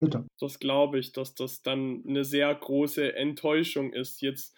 bitter. 0.00 0.26
Das 0.40 0.58
glaube 0.58 0.98
ich, 0.98 1.12
dass 1.12 1.34
das 1.34 1.62
dann 1.62 2.02
eine 2.08 2.24
sehr 2.24 2.52
große 2.54 3.14
Enttäuschung 3.14 3.92
ist. 3.92 4.22
Jetzt 4.22 4.56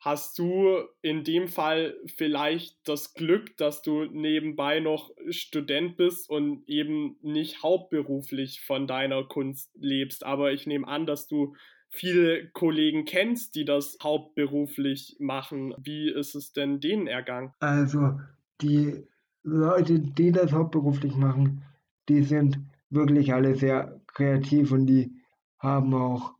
hast 0.00 0.38
du 0.38 0.78
in 1.02 1.24
dem 1.24 1.46
Fall 1.46 1.96
vielleicht 2.16 2.76
das 2.84 3.14
Glück, 3.14 3.56
dass 3.58 3.82
du 3.82 4.06
nebenbei 4.06 4.80
noch 4.80 5.10
Student 5.28 5.96
bist 5.96 6.28
und 6.28 6.66
eben 6.68 7.16
nicht 7.22 7.62
hauptberuflich 7.62 8.62
von 8.62 8.86
deiner 8.86 9.24
Kunst 9.24 9.70
lebst. 9.74 10.24
Aber 10.24 10.52
ich 10.52 10.66
nehme 10.66 10.88
an, 10.88 11.06
dass 11.06 11.26
du 11.26 11.54
viele 11.90 12.48
Kollegen 12.50 13.04
kennst, 13.04 13.54
die 13.56 13.64
das 13.64 13.98
hauptberuflich 14.02 15.16
machen. 15.18 15.74
Wie 15.82 16.08
ist 16.08 16.34
es 16.34 16.52
denn 16.52 16.80
denen 16.80 17.06
ergangen? 17.06 17.52
Also 17.60 18.20
die 18.60 19.04
Leute, 19.42 19.98
die 19.98 20.32
das 20.32 20.52
hauptberuflich 20.52 21.16
machen, 21.16 21.62
die 22.08 22.22
sind 22.22 22.58
wirklich 22.90 23.34
alle 23.34 23.54
sehr 23.54 24.00
kreativ 24.06 24.72
und 24.72 24.86
die 24.86 25.12
haben 25.58 25.94
auch 25.94 26.34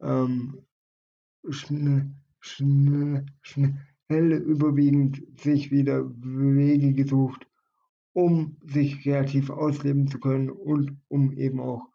ähm, 0.00 0.62
schnell, 1.48 2.06
schnell 2.40 3.24
überwiegend 4.32 5.22
sich 5.40 5.70
wieder 5.70 6.04
Wege 6.20 6.92
gesucht, 6.92 7.46
um 8.12 8.56
sich 8.64 9.02
kreativ 9.02 9.50
ausleben 9.50 10.08
zu 10.08 10.18
können 10.18 10.50
und 10.50 10.98
um 11.08 11.32
eben 11.32 11.60
auch 11.60 11.88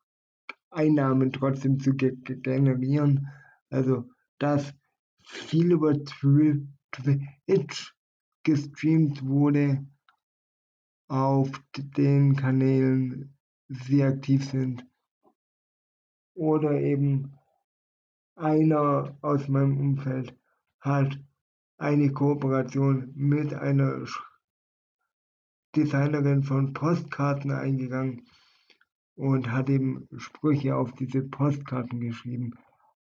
Einnahmen 0.72 1.32
trotzdem 1.32 1.80
zu 1.80 1.94
ge 1.94 2.16
generieren. 2.18 3.28
Also 3.70 4.10
dass 4.40 4.74
viel 5.24 5.72
über 5.72 5.94
Twitch 6.04 7.96
gestreamt 8.44 9.26
wurde, 9.26 9.86
auf 11.08 11.50
den 11.76 12.36
Kanälen 12.36 13.38
sie 13.68 14.04
aktiv 14.04 14.50
sind. 14.50 14.86
Oder 16.34 16.80
eben 16.80 17.34
einer 18.36 19.16
aus 19.22 19.48
meinem 19.48 19.78
Umfeld 19.78 20.36
hat 20.80 21.20
eine 21.78 22.12
Kooperation 22.12 23.12
mit 23.16 23.54
einer 23.54 24.06
Designerin 25.76 26.44
von 26.44 26.74
Postkarten 26.74 27.52
eingegangen 27.52 28.26
und 29.16 29.52
hat 29.52 29.70
eben 29.70 30.08
Sprüche 30.18 30.76
auf 30.76 30.94
diese 30.94 31.22
Postkarten 31.22 32.00
geschrieben. 32.00 32.52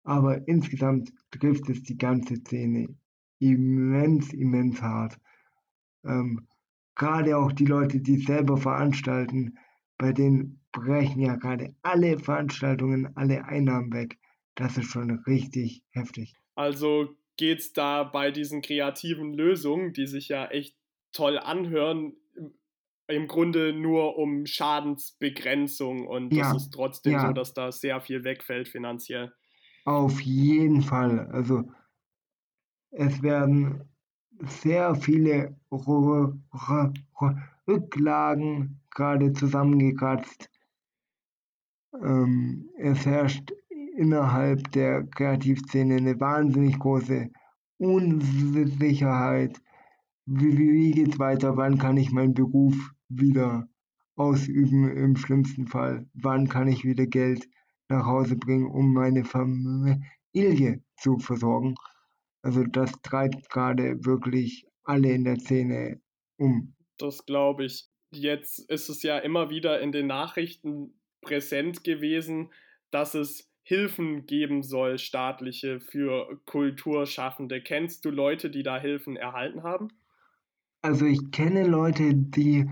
Aber 0.04 0.46
insgesamt 0.48 1.12
trifft 1.30 1.68
es 1.68 1.82
die 1.82 1.98
ganze 1.98 2.36
Szene 2.36 2.88
immens, 3.40 4.32
immens 4.32 4.80
hart. 4.80 5.18
Ähm, 6.04 6.48
gerade 6.94 7.36
auch 7.36 7.52
die 7.52 7.66
Leute, 7.66 8.00
die 8.00 8.16
selber 8.16 8.56
veranstalten, 8.56 9.58
bei 9.98 10.12
denen 10.12 10.60
brechen 10.72 11.20
ja 11.20 11.36
gerade 11.36 11.74
alle 11.82 12.18
Veranstaltungen, 12.18 13.16
alle 13.16 13.44
Einnahmen 13.44 13.92
weg. 13.92 14.18
Das 14.54 14.76
ist 14.76 14.90
schon 14.90 15.10
richtig 15.26 15.82
heftig. 15.90 16.34
Also 16.54 17.14
geht 17.36 17.60
es 17.60 17.72
da 17.72 18.04
bei 18.04 18.30
diesen 18.30 18.62
kreativen 18.62 19.32
Lösungen, 19.32 19.92
die 19.92 20.06
sich 20.06 20.28
ja 20.28 20.46
echt 20.46 20.76
toll 21.12 21.38
anhören, 21.38 22.14
im 23.08 23.26
Grunde 23.26 23.72
nur 23.72 24.16
um 24.18 24.46
Schadensbegrenzung 24.46 26.06
und 26.06 26.32
ja, 26.32 26.52
das 26.52 26.62
ist 26.62 26.70
trotzdem 26.70 27.14
ja. 27.14 27.26
so, 27.26 27.32
dass 27.32 27.54
da 27.54 27.72
sehr 27.72 28.00
viel 28.00 28.22
wegfällt 28.22 28.68
finanziell. 28.68 29.32
Auf 29.84 30.20
jeden 30.20 30.82
Fall. 30.82 31.26
Also 31.32 31.64
es 32.90 33.22
werden 33.22 33.88
sehr 34.40 34.94
viele 34.94 35.56
Rücklagen 37.66 38.80
gerade 38.90 39.32
zusammengekratzt. 39.32 40.50
Ähm, 41.94 42.68
es 42.76 43.06
herrscht 43.06 43.52
innerhalb 43.96 44.70
der 44.72 45.04
Kreativszene 45.04 45.96
eine 45.96 46.20
wahnsinnig 46.20 46.78
große 46.78 47.30
Unsicherheit. 47.78 49.58
Wie, 50.26 50.58
wie 50.58 50.90
geht's 50.90 51.18
weiter? 51.18 51.56
Wann 51.56 51.78
kann 51.78 51.96
ich 51.96 52.12
meinen 52.12 52.34
Beruf 52.34 52.92
wieder 53.08 53.68
ausüben 54.16 54.90
im 54.96 55.16
schlimmsten 55.16 55.66
Fall? 55.66 56.06
Wann 56.14 56.48
kann 56.48 56.68
ich 56.68 56.84
wieder 56.84 57.06
Geld 57.06 57.48
nach 57.88 58.06
Hause 58.06 58.36
bringen, 58.36 58.70
um 58.70 58.92
meine 58.92 59.24
Familie 59.24 60.82
zu 60.96 61.18
versorgen? 61.18 61.74
Also 62.42 62.64
das 62.64 62.92
treibt 63.02 63.50
gerade 63.50 64.04
wirklich 64.04 64.66
alle 64.84 65.12
in 65.12 65.24
der 65.24 65.36
Szene 65.36 66.00
um. 66.36 66.74
Das 66.98 67.26
glaube 67.26 67.64
ich. 67.64 67.88
Jetzt 68.10 68.58
ist 68.70 68.88
es 68.88 69.02
ja 69.02 69.18
immer 69.18 69.50
wieder 69.50 69.80
in 69.80 69.92
den 69.92 70.06
Nachrichten 70.06 70.94
präsent 71.20 71.84
gewesen, 71.84 72.50
dass 72.90 73.14
es 73.14 73.50
Hilfen 73.62 74.24
geben 74.24 74.62
soll, 74.62 74.98
staatliche 74.98 75.78
für 75.80 76.40
Kulturschaffende. 76.46 77.60
Kennst 77.60 78.02
du 78.06 78.10
Leute, 78.10 78.48
die 78.48 78.62
da 78.62 78.80
Hilfen 78.80 79.16
erhalten 79.16 79.62
haben? 79.62 79.88
Also 80.80 81.04
ich 81.04 81.30
kenne 81.32 81.66
Leute, 81.66 82.14
die 82.14 82.70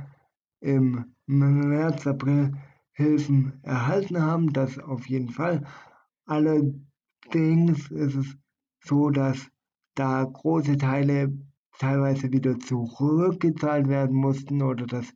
im 0.61 1.15
März, 1.27 2.07
April 2.07 2.53
Hilfen 2.93 3.63
erhalten 3.63 4.23
haben, 4.23 4.53
das 4.53 4.79
auf 4.79 5.07
jeden 5.07 5.29
Fall. 5.29 5.67
Allerdings 6.25 7.91
ist 7.91 8.15
es 8.15 8.37
so, 8.81 9.11
dass 9.11 9.51
da 9.95 10.25
große 10.25 10.77
Teile 10.79 11.37
teilweise 11.79 12.33
wieder 12.33 12.59
zurückgezahlt 12.59 13.89
werden 13.89 14.17
mussten 14.17 14.63
oder 14.63 14.87
dass 14.87 15.13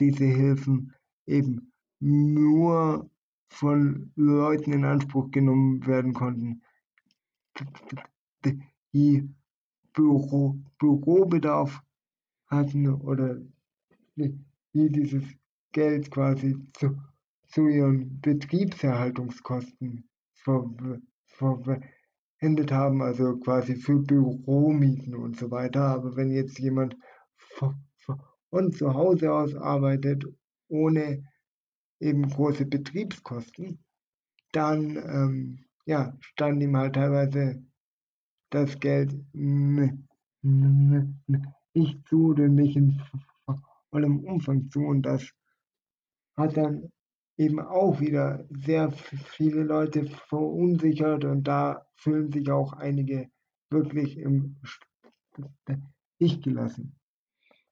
diese 0.00 0.24
Hilfen 0.24 0.94
eben 1.26 1.72
nur 2.00 3.10
von 3.50 4.12
Leuten 4.14 4.72
in 4.72 4.84
Anspruch 4.84 5.30
genommen 5.30 5.86
werden 5.86 6.14
konnten, 6.14 6.62
die 8.92 9.28
Büro, 9.92 10.58
Bürobedarf 10.78 11.82
hatten 12.46 12.88
oder 12.88 13.38
die 14.18 14.90
dieses 14.90 15.24
Geld 15.72 16.10
quasi 16.10 16.56
zu, 16.74 16.96
zu 17.48 17.68
ihren 17.68 18.20
Betriebserhaltungskosten 18.20 20.08
verwendet 21.26 22.72
haben, 22.72 23.02
also 23.02 23.36
quasi 23.38 23.76
für 23.76 23.98
Büromieten 24.00 25.14
und 25.14 25.36
so 25.36 25.50
weiter. 25.50 25.82
Aber 25.82 26.16
wenn 26.16 26.30
jetzt 26.30 26.58
jemand 26.58 26.96
von 27.56 27.76
zu 28.72 28.94
Hause 28.94 29.32
aus 29.32 29.54
arbeitet, 29.54 30.24
ohne 30.68 31.22
eben 32.00 32.28
große 32.28 32.64
Betriebskosten, 32.64 33.84
dann 34.52 34.96
ähm, 34.96 35.64
ja, 35.84 36.16
stand 36.20 36.62
ihm 36.62 36.76
halt 36.76 36.94
teilweise 36.94 37.62
das 38.50 38.78
Geld 38.80 39.14
nicht 41.74 42.08
zu 42.08 42.28
oder 42.28 42.48
nicht 42.48 42.76
in 42.76 43.00
vollem 43.90 44.20
Umfang 44.24 44.68
zu. 44.70 44.80
Und 44.80 45.02
das 45.02 45.30
hat 46.36 46.56
dann 46.56 46.90
eben 47.36 47.60
auch 47.60 48.00
wieder 48.00 48.44
sehr 48.50 48.90
viele 48.90 49.62
Leute 49.62 50.06
verunsichert 50.06 51.24
und 51.24 51.44
da 51.44 51.86
fühlen 51.96 52.32
sich 52.32 52.50
auch 52.50 52.72
einige 52.72 53.30
wirklich 53.70 54.18
im 54.18 54.56
Stich 54.64 56.42
gelassen. 56.42 56.96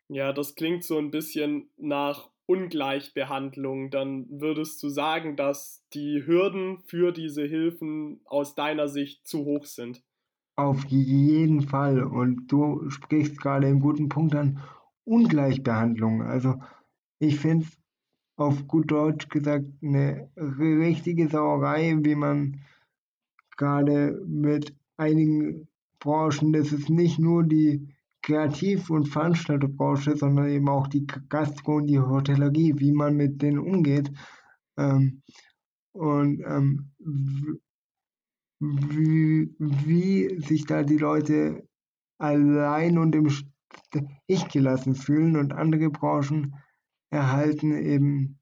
Ja, 0.09 0.33
das 0.33 0.55
klingt 0.55 0.85
so 0.85 0.99
ein 0.99 1.11
bisschen 1.11 1.69
nach 1.77 2.31
Ungleichbehandlung. 2.47 3.91
Dann 3.91 4.27
würdest 4.31 4.81
du 4.83 4.89
sagen, 4.89 5.37
dass 5.37 5.85
die 5.93 6.23
Hürden 6.25 6.79
für 6.87 7.13
diese 7.13 7.45
Hilfen 7.45 8.21
aus 8.25 8.55
deiner 8.55 8.87
Sicht 8.87 9.27
zu 9.27 9.45
hoch 9.45 9.65
sind? 9.65 10.03
Auf 10.55 10.85
jeden 10.87 11.63
Fall. 11.63 12.05
Und 12.05 12.47
du 12.47 12.89
sprichst 12.89 13.39
gerade 13.41 13.67
einen 13.67 13.81
guten 13.81 14.09
Punkt 14.09 14.35
an. 14.35 14.63
Ungleichbehandlung. 15.07 16.23
Also 16.23 16.61
ich 17.19 17.39
finde 17.39 17.65
es 17.65 17.79
auf 18.37 18.67
gut 18.67 18.91
Deutsch 18.91 19.29
gesagt 19.29 19.67
eine 19.83 20.31
richtige 20.37 21.29
Sauerei, 21.29 21.97
wie 22.01 22.15
man 22.15 22.61
gerade 23.57 24.23
mit 24.27 24.75
einigen 24.99 25.69
Branchen, 25.99 26.53
das 26.53 26.73
ist 26.73 26.91
nicht 26.91 27.19
nur 27.19 27.45
die 27.45 27.89
Kreativ- 28.23 28.91
und 28.91 29.09
Veranstalterbranche, 29.09 30.17
sondern 30.17 30.49
eben 30.49 30.69
auch 30.69 30.89
die 30.89 31.07
Gastro 31.07 31.77
und 31.77 31.87
die 31.87 32.01
Hotellerie, 32.01 32.75
wie 32.77 32.93
man 32.93 33.17
mit 33.17 33.41
denen 33.41 33.59
umgeht. 33.59 34.11
Ähm, 34.77 35.23
und 35.93 36.43
ähm, 36.45 36.91
wie, 38.59 39.55
wie 39.59 40.41
sich 40.41 40.67
da 40.67 40.83
die 40.83 40.99
Leute 40.99 41.67
allein 42.19 42.99
und 42.99 43.15
im 43.15 43.31
Stich 43.77 44.49
gelassen 44.49 44.95
fühlen 44.95 45.37
und 45.37 45.53
andere 45.53 45.91
Branchen 45.91 46.55
erhalten 47.11 47.73
eben 47.73 48.41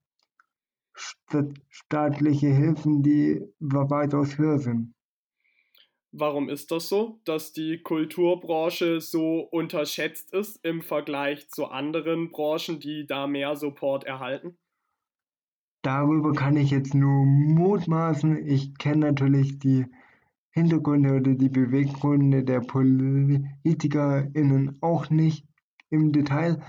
staatliche 1.68 2.48
Hilfen, 2.48 3.02
die 3.02 3.42
weitaus 3.58 4.38
höher 4.38 4.58
sind. 4.58 4.94
Warum 6.12 6.48
ist 6.48 6.70
das 6.70 6.88
so, 6.88 7.20
dass 7.24 7.52
die 7.52 7.82
Kulturbranche 7.82 9.00
so 9.00 9.40
unterschätzt 9.40 10.32
ist 10.32 10.64
im 10.64 10.80
Vergleich 10.80 11.48
zu 11.48 11.66
anderen 11.66 12.30
Branchen, 12.30 12.78
die 12.78 13.04
da 13.04 13.26
mehr 13.26 13.56
Support 13.56 14.04
erhalten? 14.04 14.56
Darüber 15.82 16.32
kann 16.32 16.56
ich 16.56 16.70
jetzt 16.70 16.94
nur 16.94 17.26
mutmaßen. 17.26 18.46
Ich 18.46 18.78
kenne 18.78 19.06
natürlich 19.06 19.58
die 19.58 19.86
Hintergründe 20.54 21.16
oder 21.16 21.34
die 21.34 21.48
Beweggründe 21.48 22.44
der 22.44 22.60
PolitikerInnen 22.60 24.78
auch 24.80 25.10
nicht 25.10 25.48
im 25.90 26.12
Detail, 26.12 26.62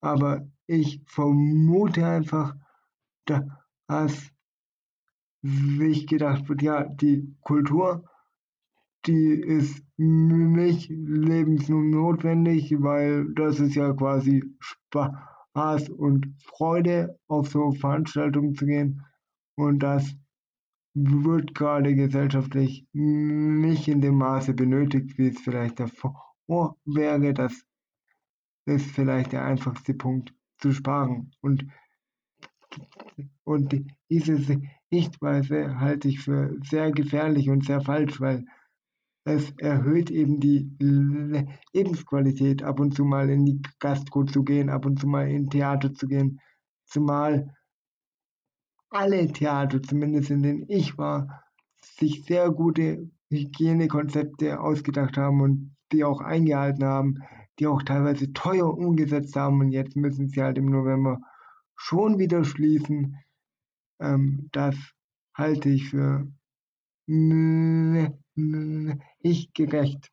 aber 0.00 0.48
ich 0.66 1.02
vermute 1.06 2.06
einfach, 2.06 2.56
dass 3.26 4.32
sich 5.42 6.06
gedacht 6.06 6.48
wird, 6.48 6.62
ja, 6.62 6.84
die 6.84 7.36
Kultur 7.42 8.04
die 9.06 9.34
ist 9.34 9.84
nicht 9.96 10.90
lebensnotwendig, 10.90 12.82
weil 12.82 13.32
das 13.34 13.60
ist 13.60 13.76
ja 13.76 13.92
quasi 13.92 14.42
Spaß 14.58 15.90
und 15.90 16.34
Freude, 16.42 17.18
auf 17.28 17.48
so 17.48 17.72
Veranstaltungen 17.72 18.54
zu 18.54 18.66
gehen. 18.66 19.02
Und 19.54 19.80
das 19.80 20.16
wird 20.98 21.54
gerade 21.54 21.94
gesellschaftlich 21.94 22.86
nicht 22.92 23.86
in 23.86 24.00
dem 24.00 24.16
Maße 24.16 24.54
benötigt, 24.54 25.18
wie 25.18 25.28
es 25.28 25.38
vielleicht 25.38 25.78
davor 25.78 26.34
wäre. 26.86 27.34
Das 27.34 27.52
ist 28.64 28.90
vielleicht 28.92 29.32
der 29.32 29.44
einfachste 29.44 29.92
Punkt 29.92 30.32
zu 30.58 30.72
sparen. 30.72 31.32
Und, 31.42 31.66
und 33.44 33.84
diese 34.08 34.38
Sichtweise 34.90 35.78
halte 35.78 36.08
ich 36.08 36.20
für 36.20 36.56
sehr 36.62 36.90
gefährlich 36.92 37.50
und 37.50 37.66
sehr 37.66 37.82
falsch, 37.82 38.18
weil 38.18 38.46
es 39.24 39.50
erhöht 39.58 40.10
eben 40.10 40.40
die 40.40 40.70
Lebensqualität, 41.74 42.62
ab 42.62 42.80
und 42.80 42.94
zu 42.94 43.04
mal 43.04 43.28
in 43.28 43.44
die 43.44 43.60
Gastro 43.80 44.24
zu 44.24 44.44
gehen, 44.44 44.70
ab 44.70 44.86
und 44.86 44.98
zu 44.98 45.06
mal 45.06 45.28
in 45.28 45.50
Theater 45.50 45.92
zu 45.92 46.06
gehen. 46.06 46.40
Zumal 46.86 47.54
alle 48.90 49.26
Theater, 49.28 49.82
zumindest 49.82 50.30
in 50.30 50.42
denen 50.42 50.64
ich 50.68 50.96
war, 50.98 51.44
sich 51.80 52.24
sehr 52.24 52.50
gute 52.50 53.10
Hygienekonzepte 53.30 54.60
ausgedacht 54.60 55.16
haben 55.16 55.40
und 55.40 55.76
die 55.92 56.04
auch 56.04 56.20
eingehalten 56.20 56.84
haben, 56.84 57.22
die 57.58 57.66
auch 57.66 57.82
teilweise 57.82 58.32
teuer 58.32 58.72
umgesetzt 58.76 59.36
haben 59.36 59.60
und 59.60 59.72
jetzt 59.72 59.96
müssen 59.96 60.28
sie 60.28 60.42
halt 60.42 60.58
im 60.58 60.66
November 60.66 61.20
schon 61.74 62.18
wieder 62.18 62.44
schließen. 62.44 63.16
Ähm, 64.00 64.48
das 64.52 64.76
halte 65.34 65.68
ich 65.68 65.90
für 65.90 66.26
ich 69.20 69.52
gerecht. 69.54 70.10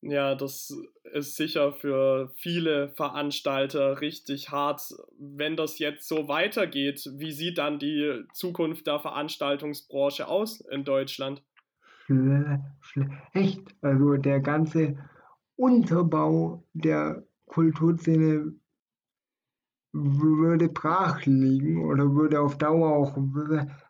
Ja, 0.00 0.36
das 0.36 0.72
ist 1.12 1.36
sicher 1.36 1.72
für 1.72 2.30
viele 2.36 2.90
Veranstalter 2.90 4.00
richtig 4.00 4.50
hart. 4.50 4.80
Wenn 5.18 5.56
das 5.56 5.80
jetzt 5.80 6.06
so 6.06 6.28
weitergeht, 6.28 7.04
wie 7.16 7.32
sieht 7.32 7.58
dann 7.58 7.80
die 7.80 8.22
Zukunft 8.32 8.86
der 8.86 9.00
Veranstaltungsbranche 9.00 10.28
aus 10.28 10.60
in 10.60 10.84
Deutschland? 10.84 11.42
Schlecht. 12.06 13.62
Also 13.82 14.14
der 14.14 14.40
ganze 14.40 14.96
Unterbau 15.56 16.64
der 16.72 17.26
Kulturszene 17.46 18.54
würde 19.92 20.68
brach 20.68 21.24
liegen 21.26 21.84
oder 21.84 22.14
würde 22.14 22.40
auf 22.40 22.56
Dauer 22.56 22.92
auch 22.92 23.16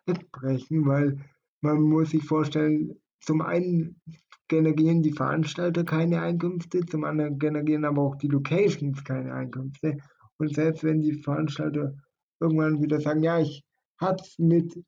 wegbrechen, 0.07 0.87
weil 0.87 1.19
man 1.61 1.81
muss 1.81 2.11
sich 2.11 2.23
vorstellen, 2.23 2.99
zum 3.19 3.41
einen 3.41 4.01
generieren 4.49 5.01
die 5.01 5.13
Veranstalter 5.13 5.85
keine 5.85 6.21
Einkünfte, 6.21 6.81
zum 6.85 7.05
anderen 7.05 7.39
generieren 7.39 7.85
aber 7.85 8.01
auch 8.01 8.15
die 8.15 8.27
Locations 8.27 9.03
keine 9.05 9.33
Einkünfte. 9.33 9.97
Und 10.37 10.53
selbst 10.53 10.83
wenn 10.83 11.01
die 11.01 11.13
Veranstalter 11.13 11.95
irgendwann 12.41 12.81
wieder 12.81 12.99
sagen, 12.99 13.23
ja, 13.23 13.39
ich 13.39 13.63
hab's 13.99 14.37
mit 14.37 14.83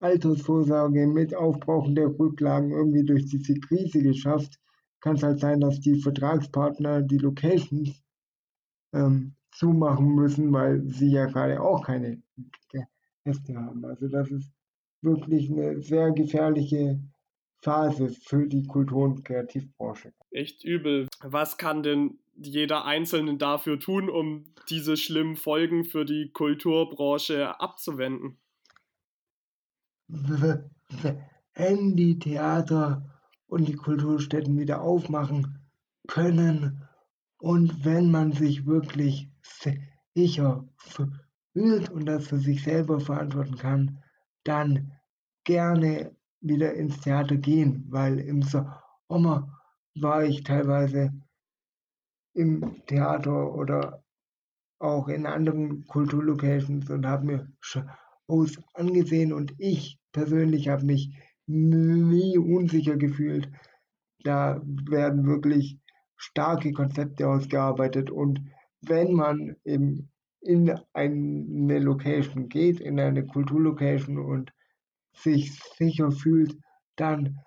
Altersvorsorge, 0.00 1.06
mit 1.06 1.34
Aufbrauchen 1.34 1.94
der 1.94 2.08
Rücklagen 2.18 2.72
irgendwie 2.72 3.04
durch 3.04 3.26
diese 3.26 3.54
Krise 3.54 4.02
geschafft, 4.02 4.58
kann 5.00 5.16
es 5.16 5.22
halt 5.22 5.38
sein, 5.38 5.60
dass 5.60 5.80
die 5.80 6.00
Vertragspartner 6.00 7.02
die 7.02 7.18
Locations 7.18 8.02
ähm, 8.92 9.34
zumachen 9.52 10.14
müssen, 10.14 10.52
weil 10.52 10.82
sie 10.88 11.10
ja 11.10 11.26
gerade 11.26 11.60
auch 11.60 11.84
keine 11.84 12.22
Gäste 13.24 13.54
haben. 13.54 13.84
Also 13.84 14.08
das 14.08 14.30
ist 14.30 14.50
wirklich 15.02 15.50
eine 15.50 15.80
sehr 15.82 16.12
gefährliche 16.12 17.00
Phase 17.62 18.08
für 18.08 18.46
die 18.46 18.66
Kultur- 18.66 19.04
und 19.04 19.24
Kreativbranche. 19.24 20.12
Echt 20.30 20.64
übel. 20.64 21.06
Was 21.22 21.56
kann 21.56 21.82
denn 21.82 22.18
jeder 22.34 22.84
Einzelne 22.84 23.36
dafür 23.36 23.78
tun, 23.78 24.10
um 24.10 24.44
diese 24.68 24.96
schlimmen 24.96 25.36
Folgen 25.36 25.84
für 25.84 26.04
die 26.04 26.30
Kulturbranche 26.32 27.60
abzuwenden? 27.60 28.38
Wenn 31.54 31.96
die 31.96 32.18
Theater 32.18 33.08
und 33.46 33.68
die 33.68 33.76
Kulturstätten 33.76 34.58
wieder 34.58 34.82
aufmachen 34.82 35.58
können 36.08 36.82
und 37.38 37.84
wenn 37.84 38.10
man 38.10 38.32
sich 38.32 38.66
wirklich 38.66 39.28
sicher 40.14 40.68
fühlt 40.76 41.90
und 41.90 42.06
das 42.06 42.26
für 42.26 42.38
sich 42.38 42.62
selber 42.64 42.98
verantworten 42.98 43.56
kann, 43.56 44.02
dann 44.44 44.92
gerne 45.44 46.16
wieder 46.42 46.74
ins 46.74 47.00
Theater 47.00 47.36
gehen, 47.36 47.86
weil 47.88 48.18
im 48.18 48.42
Sommer 48.42 49.60
war 49.94 50.24
ich 50.24 50.42
teilweise 50.42 51.12
im 52.34 52.82
Theater 52.86 53.54
oder 53.54 54.02
auch 54.78 55.08
in 55.08 55.26
anderen 55.26 55.86
Kulturlocations 55.86 56.90
und 56.90 57.06
habe 57.06 57.26
mir 57.26 57.52
Shows 57.60 58.60
angesehen 58.74 59.32
und 59.32 59.54
ich 59.58 59.98
persönlich 60.12 60.68
habe 60.68 60.84
mich 60.84 61.14
nie 61.46 62.36
unsicher 62.38 62.96
gefühlt. 62.96 63.48
Da 64.24 64.60
werden 64.64 65.26
wirklich 65.26 65.78
starke 66.16 66.72
Konzepte 66.72 67.28
ausgearbeitet 67.28 68.10
und 68.10 68.40
wenn 68.80 69.12
man 69.12 69.56
eben 69.64 70.10
in 70.40 70.76
eine 70.92 71.78
Location 71.78 72.48
geht, 72.48 72.80
in 72.80 72.98
eine 72.98 73.24
Kulturlocation 73.24 74.18
und 74.18 74.52
sich 75.14 75.52
sicher 75.76 76.10
fühlt, 76.10 76.56
dann 76.96 77.38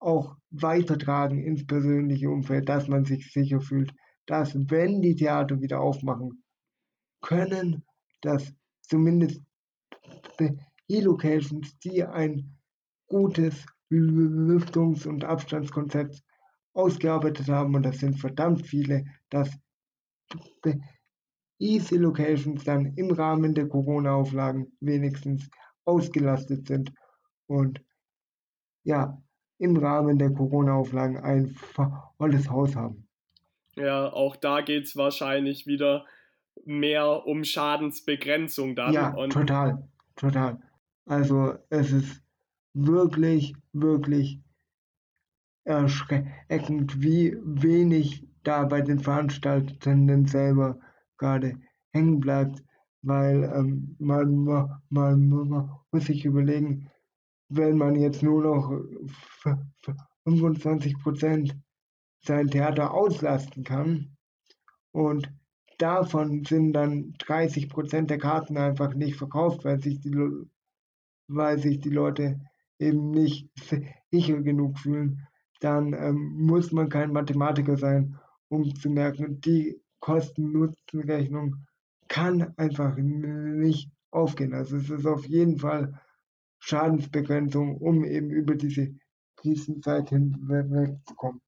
auch 0.00 0.36
weitertragen 0.50 1.42
ins 1.42 1.66
persönliche 1.66 2.30
Umfeld, 2.30 2.68
dass 2.68 2.88
man 2.88 3.04
sich 3.04 3.32
sicher 3.32 3.60
fühlt, 3.60 3.92
dass 4.26 4.54
wenn 4.70 5.02
die 5.02 5.16
Theater 5.16 5.60
wieder 5.60 5.80
aufmachen 5.80 6.42
können, 7.20 7.84
dass 8.20 8.52
zumindest 8.82 9.42
die 10.88 11.00
Locations, 11.00 11.78
die 11.80 12.04
ein 12.04 12.56
gutes 13.06 13.66
Lüftungs- 13.90 15.06
und 15.06 15.24
Abstandskonzept 15.24 16.22
ausgearbeitet 16.74 17.48
haben, 17.48 17.74
und 17.74 17.82
das 17.82 17.98
sind 17.98 18.20
verdammt 18.20 18.66
viele, 18.66 19.04
dass 19.30 19.50
Easy 21.58 21.96
Locations 21.96 22.62
dann 22.62 22.94
im 22.94 23.10
Rahmen 23.10 23.54
der 23.54 23.66
Corona-Auflagen 23.68 24.70
wenigstens 24.80 25.48
ausgelastet 25.84 26.68
sind 26.68 26.92
und 27.48 27.82
ja, 28.84 29.20
im 29.58 29.76
Rahmen 29.76 30.18
der 30.18 30.32
Corona-Auflagen 30.32 31.18
ein 31.18 31.48
volles 32.16 32.48
Haus 32.48 32.76
haben. 32.76 33.08
Ja, 33.74 34.12
auch 34.12 34.36
da 34.36 34.60
geht 34.60 34.84
es 34.84 34.96
wahrscheinlich 34.96 35.66
wieder 35.66 36.06
mehr 36.64 37.26
um 37.26 37.44
Schadensbegrenzung 37.44 38.76
dann. 38.76 38.92
Ja, 38.92 39.10
total, 39.28 39.88
total. 40.16 40.60
Also 41.06 41.54
es 41.70 41.92
ist 41.92 42.22
wirklich, 42.74 43.54
wirklich 43.72 44.40
erschreckend, 45.64 47.02
wie 47.02 47.36
wenig 47.42 48.26
da 48.42 48.64
bei 48.64 48.80
den 48.80 48.98
Veranstaltenden 48.98 50.26
selber 50.26 50.78
gerade 51.18 51.58
hängen 51.92 52.20
bleibt, 52.20 52.64
weil 53.02 53.44
ähm, 53.54 53.96
man, 53.98 54.44
man, 54.88 55.28
man, 55.28 55.70
muss 55.90 56.06
sich 56.06 56.24
überlegen, 56.24 56.90
wenn 57.48 57.76
man 57.78 57.94
jetzt 57.94 58.22
nur 58.22 58.42
noch 58.42 58.72
25 60.24 60.98
Prozent 60.98 61.56
sein 62.20 62.48
Theater 62.48 62.92
auslasten 62.92 63.64
kann 63.64 64.16
und 64.92 65.32
davon 65.78 66.44
sind 66.44 66.72
dann 66.72 67.14
30 67.18 67.68
Prozent 67.68 68.10
der 68.10 68.18
Karten 68.18 68.56
einfach 68.56 68.94
nicht 68.94 69.16
verkauft, 69.16 69.64
weil 69.64 69.80
sich 69.80 70.00
die, 70.00 70.14
weil 71.28 71.58
sich 71.58 71.80
die 71.80 71.90
Leute 71.90 72.40
eben 72.78 73.10
nicht 73.10 73.48
sicher 74.10 74.42
genug 74.42 74.78
fühlen, 74.78 75.26
dann 75.60 75.92
ähm, 75.92 76.34
muss 76.36 76.72
man 76.72 76.88
kein 76.88 77.12
Mathematiker 77.12 77.76
sein, 77.76 78.18
um 78.48 78.74
zu 78.74 78.90
merken, 78.90 79.40
die 79.40 79.80
Kosten-Nutzen-Rechnung 80.00 81.56
kann 82.08 82.54
einfach 82.56 82.96
nicht 82.96 83.90
aufgehen. 84.10 84.54
Also 84.54 84.76
es 84.76 84.90
ist 84.90 85.06
auf 85.06 85.26
jeden 85.26 85.58
Fall 85.58 86.00
Schadensbegrenzung, 86.58 87.76
um 87.78 88.04
eben 88.04 88.30
über 88.30 88.54
diese 88.54 88.94
Krisenzeit 89.36 90.10
hinwegzukommen. 90.10 91.40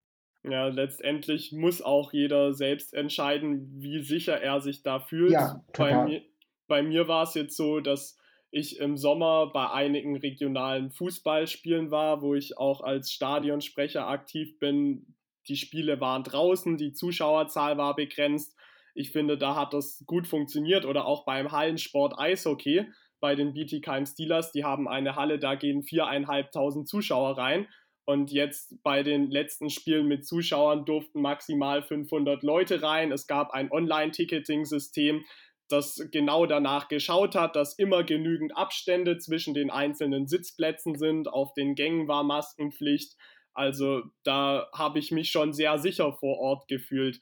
Ja, 0.42 0.68
letztendlich 0.68 1.52
muss 1.52 1.82
auch 1.82 2.12
jeder 2.12 2.54
selbst 2.54 2.94
entscheiden, 2.94 3.68
wie 3.80 4.02
sicher 4.02 4.40
er 4.40 4.60
sich 4.60 4.82
da 4.82 4.98
fühlt. 4.98 5.32
Ja, 5.32 5.62
bei 5.76 6.04
mir, 6.04 6.22
bei 6.66 6.82
mir 6.82 7.08
war 7.08 7.24
es 7.24 7.34
jetzt 7.34 7.56
so, 7.56 7.80
dass 7.80 8.16
ich 8.50 8.80
im 8.80 8.96
Sommer 8.96 9.50
bei 9.52 9.70
einigen 9.70 10.16
regionalen 10.16 10.90
Fußballspielen 10.90 11.90
war, 11.90 12.22
wo 12.22 12.34
ich 12.34 12.56
auch 12.58 12.80
als 12.80 13.12
Stadionsprecher 13.12 14.08
aktiv 14.08 14.58
bin. 14.58 15.14
Die 15.48 15.56
Spiele 15.56 16.00
waren 16.00 16.24
draußen, 16.24 16.76
die 16.76 16.92
Zuschauerzahl 16.92 17.76
war 17.76 17.94
begrenzt. 17.94 18.56
Ich 18.94 19.12
finde, 19.12 19.38
da 19.38 19.54
hat 19.54 19.72
das 19.72 20.02
gut 20.06 20.26
funktioniert. 20.26 20.84
Oder 20.84 21.06
auch 21.06 21.24
beim 21.24 21.52
Hallensport 21.52 22.18
Eishockey 22.18 22.86
bei 23.20 23.34
den 23.34 23.52
Bietigheim 23.52 24.06
Steelers. 24.06 24.52
Die 24.52 24.64
haben 24.64 24.88
eine 24.88 25.16
Halle, 25.16 25.38
da 25.38 25.54
gehen 25.54 25.82
viereinhalbtausend 25.82 26.88
Zuschauer 26.88 27.38
rein. 27.38 27.68
Und 28.06 28.32
jetzt 28.32 28.82
bei 28.82 29.02
den 29.02 29.30
letzten 29.30 29.70
Spielen 29.70 30.08
mit 30.08 30.26
Zuschauern 30.26 30.84
durften 30.84 31.20
maximal 31.20 31.82
500 31.82 32.42
Leute 32.42 32.82
rein. 32.82 33.12
Es 33.12 33.26
gab 33.26 33.52
ein 33.52 33.70
Online-Ticketing-System 33.70 35.22
das 35.70 36.08
genau 36.10 36.46
danach 36.46 36.88
geschaut 36.88 37.34
hat, 37.34 37.56
dass 37.56 37.78
immer 37.78 38.04
genügend 38.04 38.56
Abstände 38.56 39.18
zwischen 39.18 39.54
den 39.54 39.70
einzelnen 39.70 40.26
Sitzplätzen 40.26 40.96
sind. 40.96 41.28
Auf 41.28 41.54
den 41.54 41.74
Gängen 41.74 42.08
war 42.08 42.24
Maskenpflicht. 42.24 43.16
Also 43.52 44.02
da 44.22 44.68
habe 44.74 44.98
ich 44.98 45.10
mich 45.10 45.30
schon 45.30 45.52
sehr 45.52 45.78
sicher 45.78 46.12
vor 46.12 46.38
Ort 46.38 46.68
gefühlt. 46.68 47.20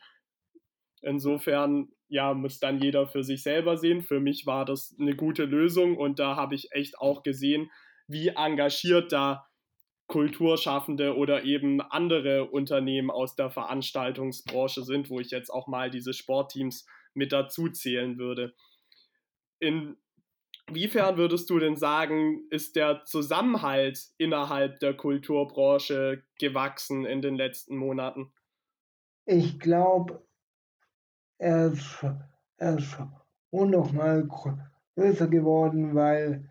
Insofern, 1.02 1.92
ja, 2.08 2.34
muss 2.34 2.58
dann 2.58 2.80
jeder 2.80 3.06
für 3.06 3.22
sich 3.22 3.42
selber 3.42 3.76
sehen. 3.76 4.02
Für 4.02 4.20
mich 4.20 4.46
war 4.46 4.64
das 4.64 4.96
eine 4.98 5.14
gute 5.14 5.44
Lösung 5.44 5.96
und 5.96 6.18
da 6.18 6.36
habe 6.36 6.54
ich 6.54 6.72
echt 6.72 6.98
auch 6.98 7.22
gesehen, 7.22 7.70
wie 8.06 8.28
engagiert 8.28 9.12
da 9.12 9.46
Kulturschaffende 10.08 11.16
oder 11.16 11.44
eben 11.44 11.82
andere 11.82 12.46
Unternehmen 12.50 13.10
aus 13.10 13.36
der 13.36 13.50
Veranstaltungsbranche 13.50 14.82
sind, 14.82 15.10
wo 15.10 15.20
ich 15.20 15.30
jetzt 15.30 15.50
auch 15.50 15.68
mal 15.68 15.90
diese 15.90 16.14
Sportteams 16.14 16.86
mit 17.12 17.30
dazu 17.30 17.68
zählen 17.68 18.18
würde. 18.18 18.54
Inwiefern 19.60 21.18
würdest 21.18 21.50
du 21.50 21.58
denn 21.58 21.76
sagen, 21.76 22.46
ist 22.48 22.76
der 22.76 23.04
Zusammenhalt 23.04 24.00
innerhalb 24.16 24.80
der 24.80 24.94
Kulturbranche 24.94 26.24
gewachsen 26.38 27.04
in 27.04 27.20
den 27.20 27.36
letzten 27.36 27.76
Monaten? 27.76 28.32
Ich 29.26 29.60
glaube, 29.60 30.26
er 31.38 31.72
ist, 31.72 32.04
er 32.58 32.78
ist 32.78 32.84
schon 32.84 33.70
noch 33.70 33.92
mal 33.92 34.26
größer 34.94 35.28
geworden, 35.28 35.94
weil 35.94 36.48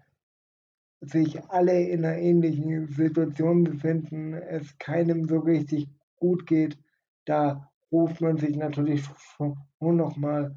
sich 1.01 1.43
alle 1.49 1.79
in 1.79 2.05
einer 2.05 2.17
ähnlichen 2.17 2.87
Situation 2.87 3.63
befinden, 3.63 4.33
es 4.33 4.77
keinem 4.79 5.27
so 5.27 5.39
richtig 5.39 5.87
gut 6.15 6.47
geht, 6.47 6.77
da 7.25 7.71
ruft 7.91 8.21
man 8.21 8.37
sich 8.37 8.55
natürlich 8.55 9.03
schon 9.35 9.57
noch 9.79 10.17
mal 10.17 10.55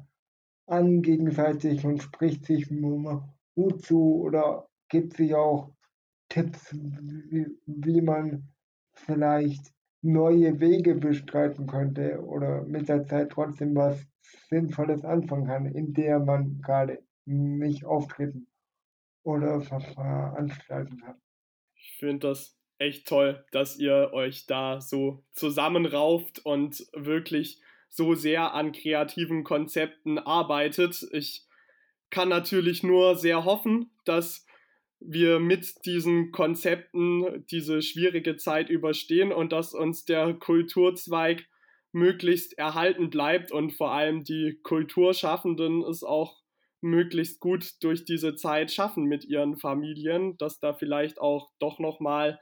an 0.67 1.01
gegenseitig 1.01 1.85
und 1.85 2.01
spricht 2.01 2.45
sich 2.45 2.71
Mut 2.71 3.83
zu 3.83 4.21
oder 4.21 4.67
gibt 4.89 5.17
sich 5.17 5.35
auch 5.35 5.71
Tipps, 6.29 6.73
wie, 6.73 7.47
wie 7.65 8.01
man 8.01 8.49
vielleicht 8.93 9.73
neue 10.01 10.59
Wege 10.59 10.95
bestreiten 10.95 11.67
könnte 11.67 12.19
oder 12.21 12.63
mit 12.63 12.89
der 12.89 13.05
Zeit 13.05 13.29
trotzdem 13.31 13.75
was 13.75 14.05
Sinnvolles 14.49 15.03
anfangen 15.03 15.47
kann, 15.47 15.65
in 15.65 15.93
der 15.93 16.19
man 16.19 16.61
gerade 16.61 17.03
nicht 17.25 17.85
auftreten 17.85 18.47
oder 19.23 19.61
veranstalten 19.61 21.03
hat. 21.03 21.17
Ich 21.75 21.97
finde 21.99 22.29
das 22.29 22.57
echt 22.79 23.07
toll, 23.07 23.45
dass 23.51 23.77
ihr 23.77 24.11
euch 24.13 24.47
da 24.47 24.81
so 24.81 25.23
zusammenrauft 25.33 26.43
und 26.43 26.85
wirklich 26.93 27.61
so 27.89 28.15
sehr 28.15 28.53
an 28.53 28.71
kreativen 28.71 29.43
Konzepten 29.43 30.17
arbeitet. 30.17 31.07
Ich 31.11 31.45
kann 32.09 32.29
natürlich 32.29 32.83
nur 32.83 33.15
sehr 33.15 33.45
hoffen, 33.45 33.91
dass 34.05 34.45
wir 35.01 35.39
mit 35.39 35.85
diesen 35.85 36.31
Konzepten 36.31 37.45
diese 37.47 37.81
schwierige 37.81 38.37
Zeit 38.37 38.69
überstehen 38.69 39.31
und 39.31 39.51
dass 39.51 39.73
uns 39.73 40.05
der 40.05 40.33
Kulturzweig 40.35 41.45
möglichst 41.91 42.57
erhalten 42.57 43.09
bleibt 43.09 43.51
und 43.51 43.71
vor 43.71 43.91
allem 43.91 44.23
die 44.23 44.59
Kulturschaffenden 44.63 45.83
es 45.83 46.03
auch 46.03 46.37
möglichst 46.81 47.39
gut 47.39 47.83
durch 47.83 48.05
diese 48.05 48.35
Zeit 48.35 48.71
schaffen 48.71 49.05
mit 49.05 49.25
ihren 49.25 49.57
Familien, 49.57 50.37
dass 50.37 50.59
da 50.59 50.73
vielleicht 50.73 51.19
auch 51.19 51.51
doch 51.59 51.79
noch 51.79 51.99
mal 51.99 52.39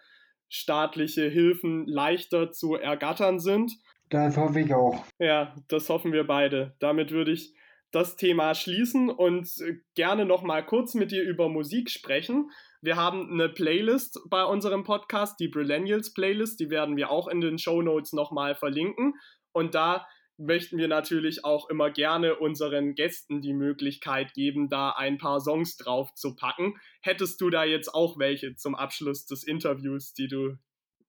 staatliche 0.49 1.27
Hilfen 1.29 1.85
leichter 1.87 2.51
zu 2.51 2.75
ergattern 2.75 3.39
sind. 3.39 3.73
Das 4.09 4.37
hoffe 4.37 4.61
ich 4.61 4.73
auch. 4.73 5.03
Ja, 5.19 5.55
das 5.67 5.89
hoffen 5.89 6.11
wir 6.13 6.25
beide. 6.25 6.75
Damit 6.79 7.11
würde 7.11 7.31
ich 7.31 7.53
das 7.91 8.15
Thema 8.15 8.55
schließen 8.55 9.09
und 9.09 9.49
gerne 9.95 10.25
noch 10.25 10.43
mal 10.43 10.65
kurz 10.65 10.93
mit 10.93 11.11
dir 11.11 11.23
über 11.23 11.49
Musik 11.49 11.89
sprechen. 11.89 12.51
Wir 12.81 12.95
haben 12.95 13.31
eine 13.31 13.49
Playlist 13.49 14.19
bei 14.29 14.43
unserem 14.43 14.83
Podcast, 14.83 15.39
die 15.39 15.47
Brillennials 15.47 16.13
Playlist, 16.13 16.59
die 16.59 16.69
werden 16.69 16.97
wir 16.97 17.09
auch 17.09 17.27
in 17.27 17.41
den 17.41 17.57
Show 17.57 17.81
Notes 17.81 18.13
noch 18.13 18.31
mal 18.31 18.55
verlinken 18.55 19.15
und 19.51 19.75
da 19.75 20.05
möchten 20.39 20.77
wir 20.77 20.87
natürlich 20.87 21.43
auch 21.43 21.69
immer 21.69 21.91
gerne 21.91 22.35
unseren 22.35 22.95
Gästen 22.95 23.41
die 23.41 23.53
Möglichkeit 23.53 24.33
geben, 24.33 24.69
da 24.69 24.91
ein 24.91 25.17
paar 25.17 25.41
Songs 25.41 25.75
drauf 25.75 26.13
zu 26.13 26.35
packen. 26.35 26.75
Hättest 27.01 27.41
du 27.41 27.49
da 27.49 27.65
jetzt 27.65 27.93
auch 27.93 28.17
welche 28.17 28.55
zum 28.55 28.73
Abschluss 28.73 29.25
des 29.25 29.43
Interviews, 29.43 30.13
die 30.13 30.29
du 30.29 30.55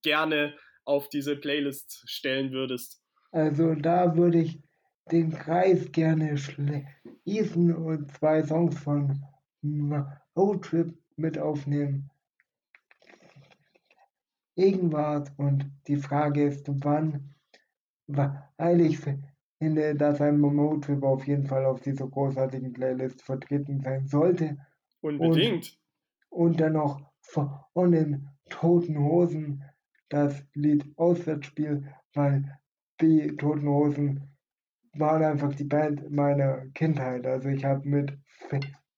gerne 0.02 0.56
auf 0.84 1.08
diese 1.08 1.36
Playlist 1.36 2.02
stellen 2.06 2.50
würdest? 2.50 3.00
Also 3.30 3.76
da 3.76 4.16
würde 4.16 4.40
ich 4.40 4.58
den 5.12 5.30
Kreis 5.30 5.90
gerne 5.92 6.36
schließen 6.36 7.74
und 7.74 8.10
zwei 8.12 8.42
Songs 8.42 8.78
von 8.78 9.24
Road 10.36 10.64
Trip 10.64 10.96
mit 11.16 11.38
aufnehmen. 11.38 12.10
Gegenwart 14.56 15.32
und 15.36 15.70
die 15.86 15.96
Frage 15.96 16.44
ist, 16.44 16.66
wann, 16.84 17.34
weil 18.06 18.80
ich 18.80 18.98
finde, 18.98 19.94
dass 19.94 20.20
ein 20.20 20.38
Momotrip 20.38 21.02
auf 21.02 21.26
jeden 21.26 21.46
Fall 21.46 21.64
auf 21.64 21.80
dieser 21.80 22.08
großartigen 22.08 22.72
Playlist 22.72 23.22
vertreten 23.22 23.80
sein 23.80 24.06
sollte. 24.06 24.58
Unbedingt. 25.00 25.78
Und, 26.28 26.46
und 26.50 26.60
dann 26.60 26.74
noch 26.74 27.00
von 27.22 27.92
den 27.92 28.28
Toten 28.48 28.98
Hosen 28.98 29.62
das 30.08 30.44
Lied 30.54 30.92
Auswärtsspiel, 30.96 31.86
weil 32.14 32.58
die 33.00 33.36
Toten 33.36 33.68
Hosen 33.68 34.29
waren 34.94 35.22
einfach 35.24 35.54
die 35.54 35.64
Band 35.64 36.10
meiner 36.10 36.66
Kindheit. 36.74 37.26
Also 37.26 37.48
ich 37.48 37.64
habe 37.64 37.88
mit 37.88 38.18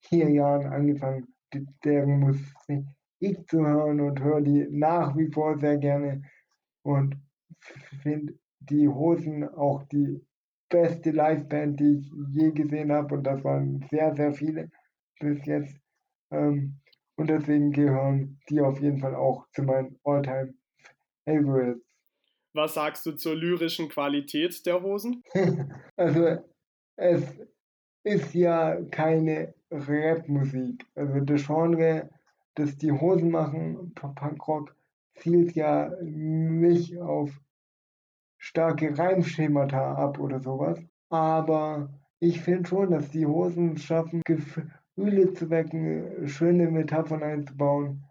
vier 0.00 0.30
Jahren 0.30 0.66
angefangen, 0.66 1.28
deren 1.84 2.20
Musik 2.20 3.48
zu 3.48 3.66
hören 3.66 4.00
und 4.00 4.20
höre 4.20 4.40
die 4.40 4.66
nach 4.70 5.16
wie 5.16 5.30
vor 5.30 5.58
sehr 5.58 5.78
gerne 5.78 6.22
und 6.82 7.16
finde 8.02 8.34
die 8.60 8.88
Hosen 8.88 9.48
auch 9.48 9.84
die 9.84 10.24
beste 10.68 11.10
Liveband, 11.10 11.78
die 11.78 11.98
ich 11.98 12.10
je 12.32 12.50
gesehen 12.52 12.90
habe 12.90 13.14
und 13.16 13.24
das 13.24 13.44
waren 13.44 13.84
sehr, 13.90 14.14
sehr 14.14 14.32
viele 14.32 14.70
bis 15.20 15.44
jetzt. 15.44 15.76
Ähm, 16.30 16.80
und 17.16 17.28
deswegen 17.28 17.70
gehören 17.70 18.40
die 18.48 18.60
auf 18.60 18.80
jeden 18.80 18.98
Fall 18.98 19.14
auch 19.14 19.46
zu 19.52 19.62
meinen 19.62 19.98
Alltime 20.02 20.54
Favorites. 21.24 21.91
Was 22.54 22.74
sagst 22.74 23.06
du 23.06 23.12
zur 23.12 23.34
lyrischen 23.34 23.88
Qualität 23.88 24.64
der 24.66 24.82
Hosen? 24.82 25.22
also 25.96 26.38
es 26.96 27.22
ist 28.04 28.34
ja 28.34 28.80
keine 28.90 29.54
Rapmusik. 29.70 30.84
Also 30.94 31.20
das 31.20 31.46
Genre, 31.46 32.10
das 32.54 32.76
die 32.76 32.92
Hosen 32.92 33.30
machen, 33.30 33.94
Punkrock, 33.94 34.76
zielt 35.14 35.54
ja 35.54 35.90
nicht 36.02 36.98
auf 36.98 37.30
starke 38.38 38.96
Reimschemata 38.98 39.94
ab 39.94 40.18
oder 40.18 40.40
sowas. 40.40 40.78
Aber 41.08 41.90
ich 42.18 42.40
finde 42.40 42.68
schon, 42.68 42.90
dass 42.90 43.10
die 43.10 43.26
Hosen 43.26 43.78
schaffen, 43.78 44.22
Gefühle 44.24 45.32
zu 45.34 45.48
wecken, 45.50 46.28
schöne 46.28 46.70
Metaphern 46.70 47.22
einzubauen. 47.22 48.04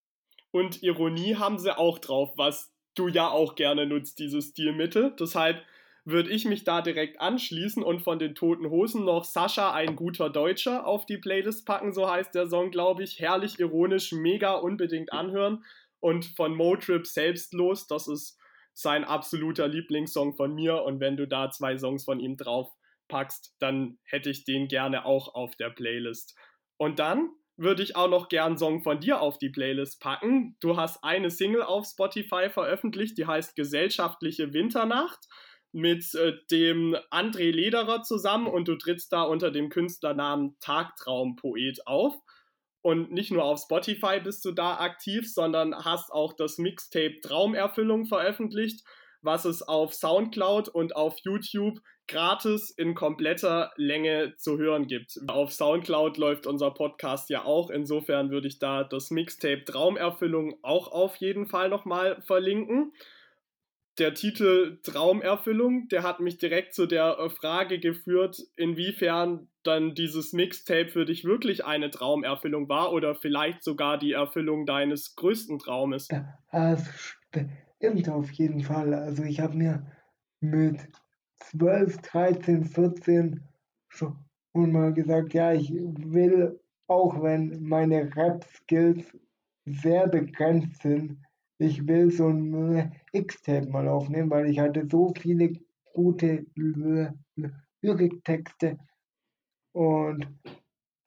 Und 0.51 0.83
Ironie 0.83 1.35
haben 1.35 1.57
sie 1.57 1.75
auch 1.75 1.97
drauf, 1.99 2.33
was 2.35 2.71
du 2.95 3.07
ja 3.07 3.29
auch 3.29 3.55
gerne 3.55 3.87
nutzt, 3.87 4.19
dieses 4.19 4.49
Stilmittel. 4.49 5.15
Deshalb 5.19 5.63
würde 6.05 6.29
ich 6.29 6.45
mich 6.45 6.65
da 6.65 6.81
direkt 6.81 7.21
anschließen 7.21 7.81
und 7.81 8.01
von 8.01 8.19
den 8.19 8.35
Toten 8.35 8.69
Hosen 8.69 9.05
noch 9.05 9.23
Sascha, 9.23 9.71
ein 9.71 9.95
guter 9.95 10.29
Deutscher, 10.29 10.85
auf 10.85 11.05
die 11.05 11.17
Playlist 11.17 11.65
packen, 11.65 11.93
so 11.93 12.11
heißt 12.11 12.35
der 12.35 12.47
Song, 12.47 12.71
glaube 12.71 13.03
ich. 13.03 13.19
Herrlich, 13.19 13.57
ironisch, 13.59 14.11
mega 14.11 14.55
unbedingt 14.55 15.13
anhören. 15.13 15.63
Und 16.01 16.25
von 16.25 16.55
Motrip 16.55 17.07
selbstlos, 17.07 17.87
das 17.87 18.09
ist 18.09 18.37
sein 18.73 19.03
absoluter 19.03 19.67
Lieblingssong 19.67 20.35
von 20.35 20.53
mir. 20.53 20.83
Und 20.83 20.99
wenn 20.99 21.17
du 21.17 21.27
da 21.27 21.51
zwei 21.51 21.77
Songs 21.77 22.05
von 22.05 22.19
ihm 22.19 22.37
drauf 22.37 22.71
packst, 23.07 23.55
dann 23.59 23.99
hätte 24.03 24.29
ich 24.29 24.45
den 24.45 24.67
gerne 24.67 25.05
auch 25.05 25.35
auf 25.35 25.55
der 25.55 25.69
Playlist. 25.69 26.35
Und 26.77 26.99
dann 26.99 27.29
würde 27.55 27.83
ich 27.83 27.95
auch 27.95 28.09
noch 28.09 28.29
gern 28.29 28.47
einen 28.47 28.57
Song 28.57 28.81
von 28.81 28.99
dir 28.99 29.21
auf 29.21 29.37
die 29.37 29.49
Playlist 29.49 30.01
packen. 30.01 30.57
Du 30.59 30.75
hast 30.77 31.03
eine 31.03 31.29
Single 31.29 31.61
auf 31.61 31.85
Spotify 31.85 32.49
veröffentlicht, 32.49 33.17
die 33.17 33.27
heißt 33.27 33.55
Gesellschaftliche 33.55 34.53
Winternacht 34.53 35.27
mit 35.71 36.13
äh, 36.15 36.33
dem 36.51 36.95
André 37.11 37.51
Lederer 37.51 38.03
zusammen 38.03 38.47
und 38.47 38.67
du 38.67 38.75
trittst 38.75 39.11
da 39.11 39.23
unter 39.23 39.51
dem 39.51 39.69
Künstlernamen 39.69 40.55
Tagtraumpoet 40.59 41.85
auf. 41.87 42.15
Und 42.83 43.11
nicht 43.11 43.31
nur 43.31 43.43
auf 43.45 43.59
Spotify 43.59 44.19
bist 44.23 44.45
du 44.45 44.51
da 44.51 44.75
aktiv, 44.75 45.33
sondern 45.33 45.73
hast 45.73 46.11
auch 46.11 46.33
das 46.33 46.59
Mixtape 46.59 47.21
Traumerfüllung 47.21 48.05
veröffentlicht, 48.05 48.83
was 49.21 49.45
es 49.45 49.63
auf 49.63 49.93
Soundcloud 49.93 50.69
und 50.69 50.95
auf 50.95 51.15
YouTube 51.23 51.79
gratis 52.07 52.69
in 52.69 52.93
kompletter 52.93 53.71
Länge 53.77 54.35
zu 54.37 54.57
hören 54.59 54.87
gibt. 54.87 55.17
Auf 55.27 55.53
Soundcloud 55.53 56.17
läuft 56.17 56.45
unser 56.45 56.71
Podcast 56.71 57.29
ja 57.29 57.45
auch. 57.45 57.71
Insofern 57.71 58.29
würde 58.29 58.49
ich 58.49 58.59
da 58.59 58.83
das 58.83 59.09
Mixtape 59.09 59.63
Traumerfüllung 59.63 60.59
auch 60.61 60.91
auf 60.91 61.15
jeden 61.15 61.47
Fall 61.47 61.69
nochmal 61.69 62.21
verlinken 62.21 62.91
der 63.99 64.13
Titel 64.13 64.79
Traumerfüllung, 64.83 65.87
der 65.89 66.03
hat 66.03 66.19
mich 66.19 66.37
direkt 66.37 66.73
zu 66.73 66.85
der 66.87 67.29
Frage 67.29 67.79
geführt, 67.79 68.37
inwiefern 68.55 69.49
dann 69.63 69.95
dieses 69.95 70.33
Mixtape 70.33 70.89
für 70.89 71.05
dich 71.05 71.25
wirklich 71.25 71.65
eine 71.65 71.89
Traumerfüllung 71.89 72.69
war 72.69 72.91
oder 72.91 73.15
vielleicht 73.15 73.63
sogar 73.63 73.97
die 73.97 74.11
Erfüllung 74.11 74.65
deines 74.65 75.15
größten 75.15 75.59
Traumes. 75.59 76.07
Das 76.51 76.89
stimmt 76.95 78.09
auf 78.09 78.31
jeden 78.31 78.61
Fall. 78.61 78.93
Also 78.93 79.23
ich 79.23 79.39
habe 79.39 79.55
mir 79.55 79.85
mit 80.39 80.79
12, 81.37 81.97
13, 81.97 82.65
14 82.65 83.41
schon 83.89 84.17
mal 84.53 84.93
gesagt, 84.93 85.33
ja, 85.33 85.51
ich 85.53 85.71
will, 85.73 86.59
auch 86.87 87.21
wenn 87.21 87.63
meine 87.63 88.15
Rap-Skills 88.15 89.17
sehr 89.65 90.07
begrenzt 90.07 90.81
sind, 90.81 91.17
ich 91.57 91.87
will 91.87 92.11
so 92.11 92.27
ein 92.27 92.91
X-Tape 93.11 93.69
mal 93.69 93.87
aufnehmen, 93.87 94.29
weil 94.29 94.49
ich 94.49 94.59
hatte 94.59 94.87
so 94.89 95.13
viele 95.17 95.53
gute 95.93 96.45
Lyriktexte 97.81 98.77
und 99.73 100.27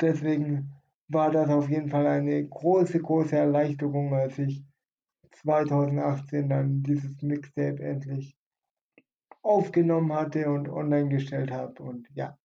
deswegen 0.00 0.72
war 1.08 1.30
das 1.30 1.48
auf 1.48 1.68
jeden 1.68 1.88
Fall 1.88 2.06
eine 2.06 2.46
große, 2.46 3.00
große 3.00 3.36
Erleichterung, 3.36 4.12
als 4.12 4.38
ich 4.38 4.62
2018 5.32 6.48
dann 6.48 6.82
dieses 6.82 7.22
Mixtape 7.22 7.82
endlich 7.82 8.36
aufgenommen 9.42 10.12
hatte 10.12 10.50
und 10.50 10.68
online 10.68 11.08
gestellt 11.08 11.50
habe 11.50 11.82
und 11.82 12.08
ja. 12.14 12.36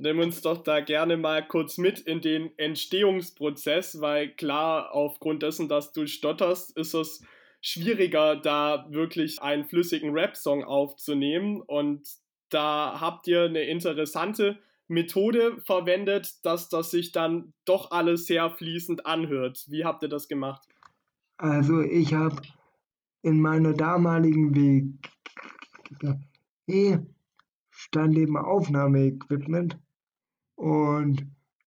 Nimm 0.00 0.20
uns 0.20 0.42
doch 0.42 0.62
da 0.62 0.78
gerne 0.78 1.16
mal 1.16 1.44
kurz 1.46 1.76
mit 1.76 1.98
in 1.98 2.20
den 2.20 2.56
Entstehungsprozess, 2.56 4.00
weil 4.00 4.28
klar, 4.28 4.94
aufgrund 4.94 5.42
dessen, 5.42 5.68
dass 5.68 5.92
du 5.92 6.06
stotterst, 6.06 6.76
ist 6.76 6.94
es 6.94 7.24
schwieriger, 7.60 8.36
da 8.36 8.86
wirklich 8.90 9.42
einen 9.42 9.64
flüssigen 9.64 10.12
Rap-Song 10.12 10.62
aufzunehmen. 10.62 11.60
Und 11.60 12.08
da 12.48 13.00
habt 13.00 13.26
ihr 13.26 13.46
eine 13.46 13.62
interessante 13.62 14.60
Methode 14.88 15.60
verwendet, 15.64 16.44
dass 16.44 16.68
das 16.68 16.90
sich 16.90 17.12
dann 17.12 17.52
doch 17.64 17.90
alles 17.90 18.26
sehr 18.26 18.50
fließend 18.50 19.06
anhört. 19.06 19.66
Wie 19.68 19.84
habt 19.84 20.02
ihr 20.02 20.08
das 20.08 20.28
gemacht? 20.28 20.66
Also 21.36 21.80
ich 21.80 22.14
habe 22.14 22.36
in 23.22 23.40
meiner 23.40 23.74
damaligen 23.74 24.54
WG 26.66 26.98
stand 27.70 28.18
eben 28.18 28.36
Aufnahmeequipment 28.36 29.78
und 30.56 31.26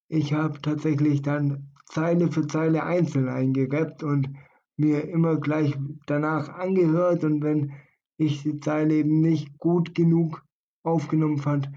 ich 0.09 0.33
habe 0.33 0.61
tatsächlich 0.61 1.21
dann 1.21 1.71
Zeile 1.85 2.31
für 2.31 2.47
Zeile 2.47 2.83
einzeln 2.83 3.29
eingerappt 3.29 4.03
und 4.03 4.29
mir 4.75 5.07
immer 5.07 5.37
gleich 5.37 5.77
danach 6.05 6.49
angehört 6.49 7.23
und 7.23 7.41
wenn 7.43 7.73
ich 8.17 8.43
die 8.43 8.59
Zeile 8.59 8.95
eben 8.95 9.21
nicht 9.21 9.57
gut 9.57 9.95
genug 9.95 10.43
aufgenommen 10.83 11.37
fand, 11.37 11.69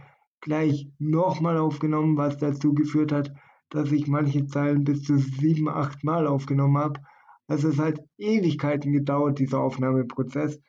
gleich 0.45 0.89
nochmal 0.99 1.57
aufgenommen, 1.57 2.17
was 2.17 2.37
dazu 2.37 2.75
geführt 2.75 3.11
hat, 3.11 3.33
dass 3.71 3.91
ich 3.91 4.07
manche 4.07 4.47
Zeilen 4.47 4.85
bis 4.85 5.03
zu 5.03 5.17
sieben, 5.19 5.69
acht 5.69 6.05
Mal 6.05 6.27
aufgenommen 6.27 6.79
habe. 6.79 7.01
Also 7.49 7.69
es 7.71 7.79
hat 7.79 7.99
Ewigkeiten 8.19 8.93
gedauert, 8.93 9.39
dieser 9.39 9.61
Aufnahmeprozess 9.61 10.61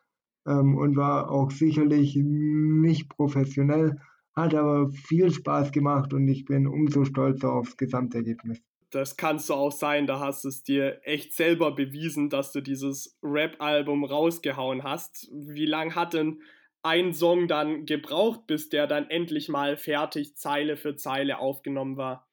ähm, 0.48 0.76
und 0.78 0.96
war 0.96 1.30
auch 1.30 1.52
sicherlich 1.52 2.16
nicht 2.16 3.10
professionell, 3.10 4.00
hat 4.34 4.56
aber 4.56 4.90
viel 4.90 5.32
Spaß 5.32 5.72
gemacht 5.72 6.14
und 6.14 6.28
ich 6.28 6.46
bin 6.46 6.68
umso 6.68 7.04
stolzer 7.06 7.52
aufs 7.52 7.78
Gesamtergebnis 7.78 8.62
das 8.96 9.18
kannst 9.18 9.50
du 9.50 9.56
auch 9.56 9.74
sein, 9.74 10.08
da 10.08 10.22
hast 10.22 10.46
es 10.46 10.64
dir 10.64 11.02
echt 11.04 11.34
selber 11.34 11.76
bewiesen, 11.76 12.30
dass 12.30 12.54
du 12.54 12.62
dieses 12.62 13.18
Rap-Album 13.22 14.06
rausgehauen 14.06 14.84
hast. 14.84 15.30
Wie 15.34 15.66
lang 15.66 15.96
hat 15.96 16.14
denn 16.14 16.42
ein 16.86 17.14
Song 17.14 17.48
dann 17.48 17.86
gebraucht, 17.86 18.46
bis 18.48 18.70
der 18.70 18.86
dann 18.86 19.10
endlich 19.10 19.50
mal 19.50 19.76
fertig 19.76 20.38
Zeile 20.38 20.78
für 20.78 20.96
Zeile 20.96 21.40
aufgenommen 21.40 21.98
war? 21.98 22.28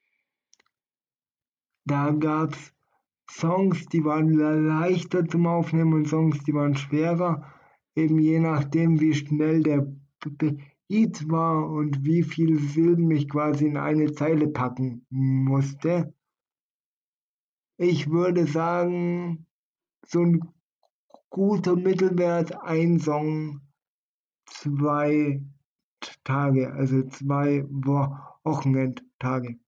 Da 1.84 2.10
gab 2.10 2.52
es 2.52 2.74
Songs, 3.30 3.86
die 3.86 4.04
waren 4.04 4.30
leichter 4.32 5.26
zum 5.26 5.46
Aufnehmen 5.46 5.94
und 5.94 6.08
Songs, 6.08 6.44
die 6.44 6.52
waren 6.52 6.76
schwerer, 6.76 7.50
eben 7.96 8.18
je 8.18 8.40
nachdem, 8.40 9.00
wie 9.00 9.14
schnell 9.14 9.62
der 9.62 9.90
Beat 10.20 11.30
war 11.30 11.70
und 11.70 12.04
wie 12.04 12.22
viele 12.22 12.58
Silben 12.58 13.10
ich 13.10 13.30
quasi 13.30 13.66
in 13.66 13.78
eine 13.78 14.12
Zeile 14.12 14.48
packen 14.48 15.06
musste. 15.08 16.14
Ich 17.78 18.10
würde 18.10 18.46
sagen, 18.46 19.46
so 20.04 20.20
ein 20.20 20.40
guter 21.30 21.74
Mittelwert, 21.74 22.54
ein 22.62 23.00
Song, 23.00 23.62
zwei 24.52 25.42
Tage, 26.24 26.72
also 26.72 27.02
zwei 27.08 27.64
Wochenendtage. 28.44 29.58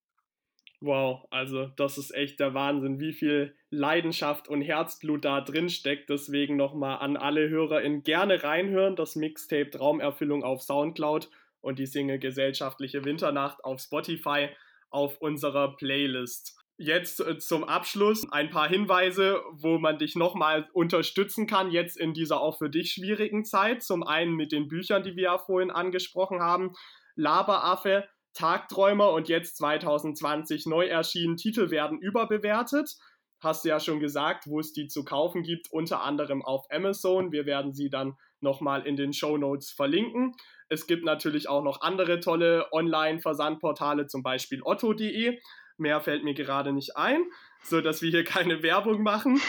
Wow, 0.80 1.26
also 1.30 1.68
das 1.76 1.97
ist 1.97 2.14
echt 2.14 2.41
der 2.41 2.53
Wahnsinn, 2.53 3.01
wie 3.01 3.14
viel 3.14 3.57
Leidenschaft 3.70 4.49
und 4.49 4.61
Herzblut 4.61 5.24
da 5.24 5.41
drin 5.41 5.70
steckt. 5.70 6.11
Deswegen 6.11 6.57
nochmal 6.57 6.99
an 6.99 7.16
alle 7.16 7.49
HörerInnen 7.49 8.03
gerne 8.03 8.45
reinhören. 8.45 8.95
Das 8.95 9.16
Mixtape 9.16 9.70
Traumerfüllung 9.70 10.45
auf 10.45 10.61
Soundcloud 10.62 11.30
und 11.62 11.78
die 11.78 11.87
Single 11.87 12.18
Gesellschaftliche 12.18 13.05
Winternacht 13.05 13.64
auf 13.64 13.80
Spotify 13.80 14.49
auf 14.91 15.16
unserer 15.18 15.74
Playlist. 15.76 16.59
Jetzt 16.77 17.20
äh, 17.20 17.39
zum 17.39 17.64
Abschluss 17.64 18.27
ein 18.33 18.51
paar 18.51 18.68
Hinweise, 18.68 19.41
wo 19.53 19.79
man 19.79 19.99
dich 19.99 20.16
nochmal 20.16 20.68
unterstützen 20.72 21.47
kann, 21.47 21.70
jetzt 21.70 21.97
in 21.97 22.14
dieser 22.14 22.41
auch 22.41 22.59
für 22.59 22.68
dich 22.68 22.93
schwierigen 22.93 23.45
Zeit. 23.45 23.83
Zum 23.83 24.03
einen 24.03 24.35
mit 24.35 24.51
den 24.51 24.68
Büchern, 24.68 25.03
die 25.03 25.14
wir 25.14 25.25
ja 25.25 25.39
vorhin 25.39 25.70
angesprochen 25.70 26.41
haben. 26.41 26.72
Laberaffe 27.14 28.09
Tagträumer 28.35 29.12
und 29.12 29.29
jetzt 29.29 29.57
2020 29.59 30.66
neu 30.66 30.87
erschienen 30.87 31.37
Titel 31.37 31.70
werden 31.70 31.99
überbewertet. 31.99 32.97
Hast 33.41 33.64
du 33.64 33.68
ja 33.68 33.79
schon 33.79 34.01
gesagt, 34.01 34.47
wo 34.47 34.59
es 34.59 34.72
die 34.72 34.89
zu 34.89 35.05
kaufen 35.05 35.43
gibt, 35.43 35.70
unter 35.70 36.03
anderem 36.03 36.45
auf 36.45 36.66
Amazon. 36.70 37.31
Wir 37.31 37.47
werden 37.47 37.72
sie 37.72 37.91
dann 37.91 38.16
nochmal 38.41 38.87
in 38.87 38.97
den 38.97 39.12
Show 39.12 39.39
Notes 39.39 39.70
verlinken. 39.70 40.33
Es 40.68 40.87
gibt 40.87 41.05
natürlich 41.05 41.49
auch 41.49 41.62
noch 41.62 41.83
andere 41.83 42.20
tolle 42.20 42.66
Online-Versandportale, 42.72 44.07
zum 44.07 44.22
Beispiel 44.22 44.62
otto.de. 44.64 45.39
Mehr 45.77 46.01
fällt 46.01 46.25
mir 46.25 46.35
gerade 46.35 46.72
nicht 46.72 46.97
ein, 46.97 47.25
sodass 47.62 48.03
wir 48.03 48.11
hier 48.11 48.25
keine 48.25 48.62
Werbung 48.62 49.03
machen. 49.03 49.41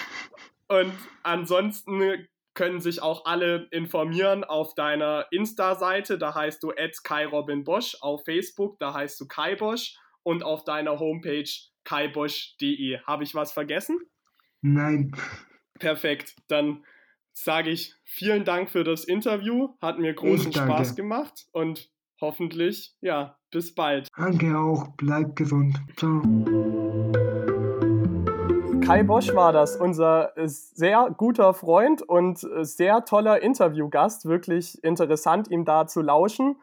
Und 0.68 0.94
ansonsten 1.24 2.28
können 2.56 2.80
sich 2.80 3.02
auch 3.02 3.26
alle 3.26 3.68
informieren 3.72 4.44
auf 4.44 4.74
deiner 4.76 5.28
Insta-Seite. 5.32 6.18
Da 6.18 6.34
heißt 6.34 6.64
du 6.64 6.72
@kai_robin_bosch 6.72 7.98
auf 8.02 8.24
Facebook, 8.26 8.80
da 8.80 8.94
heißt 8.94 9.20
du 9.20 9.28
Kai 9.28 9.56
Bosch 9.56 9.98
und 10.24 10.44
auf 10.44 10.64
deiner 10.64 11.00
Homepage 11.00 11.50
kaibosch.de. 11.84 13.00
Habe 13.02 13.24
ich 13.24 13.36
was 13.36 13.52
vergessen? 13.52 14.00
Nein. 14.62 15.16
Perfekt. 15.80 16.36
Dann 16.48 16.84
sage 17.34 17.70
ich 17.70 17.94
vielen 18.04 18.46
Dank 18.46 18.70
für 18.70 18.84
das 18.84 19.04
Interview. 19.04 19.76
Hat 19.82 20.00
mir 20.00 20.14
großen 20.14 20.52
Spaß 20.52 20.96
gemacht 20.96 21.46
und 21.52 21.92
hoffentlich, 22.22 22.96
ja, 23.02 23.38
bis 23.52 23.74
bald. 23.74 24.08
Danke 24.18 24.58
auch. 24.58 24.88
Bleib 24.98 25.36
gesund. 25.36 25.78
Ciao. 25.98 26.22
Kai 28.86 29.02
Bosch 29.02 29.34
war 29.34 29.52
das, 29.52 29.78
unser 29.78 30.38
äh, 30.38 30.48
sehr 30.48 31.10
guter 31.18 31.56
Freund 31.56 32.04
und 32.04 32.44
äh, 32.44 32.64
sehr 32.64 33.04
toller 33.04 33.42
Interviewgast. 33.42 34.26
Wirklich 34.26 34.84
interessant, 34.84 35.50
ihm 35.50 35.66
da 35.66 35.88
zu 35.88 36.02
lauschen. 36.02 36.58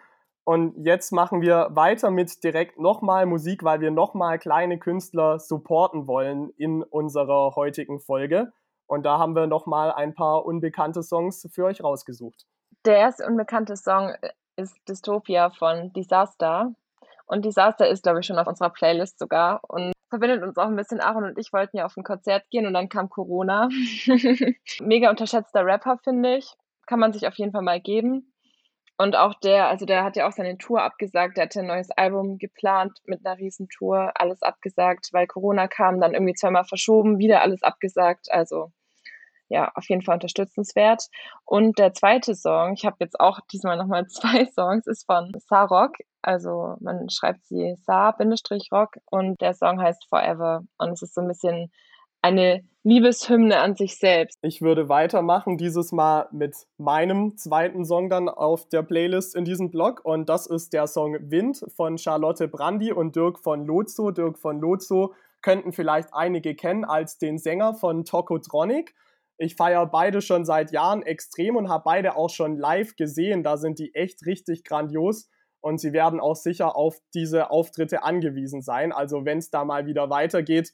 Und 0.44 0.84
jetzt 0.84 1.12
machen 1.12 1.40
wir 1.40 1.68
weiter 1.72 2.10
mit 2.10 2.42
direkt 2.44 2.78
nochmal 2.78 3.26
Musik, 3.26 3.64
weil 3.64 3.80
wir 3.80 3.90
nochmal 3.90 4.38
kleine 4.38 4.78
Künstler 4.78 5.38
supporten 5.38 6.06
wollen 6.06 6.50
in 6.56 6.82
unserer 6.82 7.54
heutigen 7.56 7.98
Folge. 7.98 8.52
Und 8.86 9.04
da 9.04 9.18
haben 9.18 9.34
wir 9.34 9.46
nochmal 9.46 9.90
ein 9.92 10.14
paar 10.14 10.44
unbekannte 10.44 11.02
Songs 11.02 11.48
für 11.52 11.64
euch 11.64 11.82
rausgesucht. 11.82 12.46
Der 12.84 12.98
erste 12.98 13.26
unbekannte 13.26 13.76
Song 13.76 14.10
äh, 14.20 14.30
ist 14.56 14.76
Dystopia 14.88 15.50
von 15.50 15.92
Disaster. 15.92 16.72
Und 17.26 17.44
Disaster 17.44 17.88
ist, 17.88 18.02
glaube 18.02 18.20
ich, 18.20 18.26
schon 18.26 18.38
auf 18.38 18.46
unserer 18.46 18.70
Playlist 18.70 19.18
sogar. 19.18 19.60
Und 19.68 19.92
verbindet 20.10 20.42
uns 20.42 20.58
auch 20.58 20.66
ein 20.66 20.76
bisschen. 20.76 21.00
Aaron 21.00 21.24
und 21.24 21.38
ich 21.38 21.52
wollten 21.52 21.78
ja 21.78 21.86
auf 21.86 21.96
ein 21.96 22.04
Konzert 22.04 22.48
gehen 22.50 22.66
und 22.66 22.74
dann 22.74 22.88
kam 22.88 23.08
Corona. 23.08 23.68
Mega 24.80 25.08
unterschätzter 25.08 25.64
Rapper, 25.64 25.98
finde 26.04 26.36
ich. 26.36 26.52
Kann 26.86 26.98
man 26.98 27.12
sich 27.12 27.26
auf 27.26 27.34
jeden 27.34 27.52
Fall 27.52 27.62
mal 27.62 27.80
geben. 27.80 28.32
Und 28.98 29.16
auch 29.16 29.34
der, 29.40 29.68
also 29.68 29.86
der 29.86 30.04
hat 30.04 30.16
ja 30.16 30.28
auch 30.28 30.32
seine 30.32 30.58
Tour 30.58 30.82
abgesagt, 30.82 31.36
der 31.36 31.44
hatte 31.44 31.60
ein 31.60 31.66
neues 31.66 31.90
Album 31.90 32.38
geplant 32.38 32.98
mit 33.04 33.24
einer 33.24 33.38
Riesentour, 33.38 34.12
alles 34.14 34.42
abgesagt, 34.42 35.08
weil 35.12 35.26
Corona 35.26 35.66
kam, 35.66 36.00
dann 36.00 36.12
irgendwie 36.12 36.34
zweimal 36.34 36.64
verschoben, 36.64 37.18
wieder 37.18 37.40
alles 37.40 37.62
abgesagt. 37.62 38.30
Also 38.30 38.70
ja, 39.52 39.70
auf 39.74 39.88
jeden 39.88 40.02
Fall 40.02 40.14
unterstützenswert. 40.14 41.08
Und 41.44 41.78
der 41.78 41.92
zweite 41.92 42.34
Song, 42.34 42.72
ich 42.72 42.86
habe 42.86 42.96
jetzt 43.00 43.20
auch 43.20 43.38
diesmal 43.52 43.76
nochmal 43.76 44.06
zwei 44.08 44.46
Songs, 44.46 44.86
ist 44.86 45.04
von 45.04 45.30
Sarok. 45.46 45.96
Also 46.22 46.76
man 46.80 47.10
schreibt 47.10 47.44
sie 47.44 47.76
Sa-Rock 47.84 48.96
und 49.10 49.40
der 49.40 49.54
Song 49.54 49.80
heißt 49.80 50.06
Forever. 50.08 50.62
Und 50.78 50.92
es 50.92 51.02
ist 51.02 51.14
so 51.14 51.20
ein 51.20 51.28
bisschen 51.28 51.70
eine 52.22 52.62
Liebeshymne 52.84 53.60
an 53.60 53.76
sich 53.76 53.98
selbst. 53.98 54.38
Ich 54.42 54.62
würde 54.62 54.88
weitermachen, 54.88 55.58
dieses 55.58 55.92
Mal 55.92 56.28
mit 56.32 56.56
meinem 56.78 57.36
zweiten 57.36 57.84
Song 57.84 58.08
dann 58.08 58.28
auf 58.28 58.68
der 58.68 58.82
Playlist 58.82 59.36
in 59.36 59.44
diesem 59.44 59.70
Blog. 59.70 60.00
Und 60.04 60.28
das 60.28 60.46
ist 60.46 60.72
der 60.72 60.86
Song 60.86 61.16
Wind 61.30 61.64
von 61.76 61.98
Charlotte 61.98 62.48
Brandy 62.48 62.92
und 62.92 63.14
Dirk 63.14 63.38
von 63.38 63.66
Lozo. 63.66 64.12
Dirk 64.12 64.38
von 64.38 64.60
Lozo 64.60 65.14
könnten 65.42 65.72
vielleicht 65.72 66.14
einige 66.14 66.54
kennen 66.54 66.84
als 66.84 67.18
den 67.18 67.38
Sänger 67.38 67.74
von 67.74 68.04
Tokotronic. 68.04 68.94
Ich 69.42 69.56
feiere 69.56 69.86
beide 69.86 70.22
schon 70.22 70.44
seit 70.44 70.70
Jahren 70.70 71.02
extrem 71.02 71.56
und 71.56 71.68
habe 71.68 71.82
beide 71.84 72.14
auch 72.14 72.30
schon 72.30 72.56
live 72.56 72.94
gesehen. 72.94 73.42
Da 73.42 73.56
sind 73.56 73.80
die 73.80 73.92
echt 73.92 74.24
richtig 74.24 74.62
grandios 74.62 75.28
und 75.60 75.80
sie 75.80 75.92
werden 75.92 76.20
auch 76.20 76.36
sicher 76.36 76.76
auf 76.76 76.98
diese 77.12 77.50
Auftritte 77.50 78.04
angewiesen 78.04 78.62
sein. 78.62 78.92
Also 78.92 79.24
wenn 79.24 79.38
es 79.38 79.50
da 79.50 79.64
mal 79.64 79.84
wieder 79.86 80.10
weitergeht, 80.10 80.72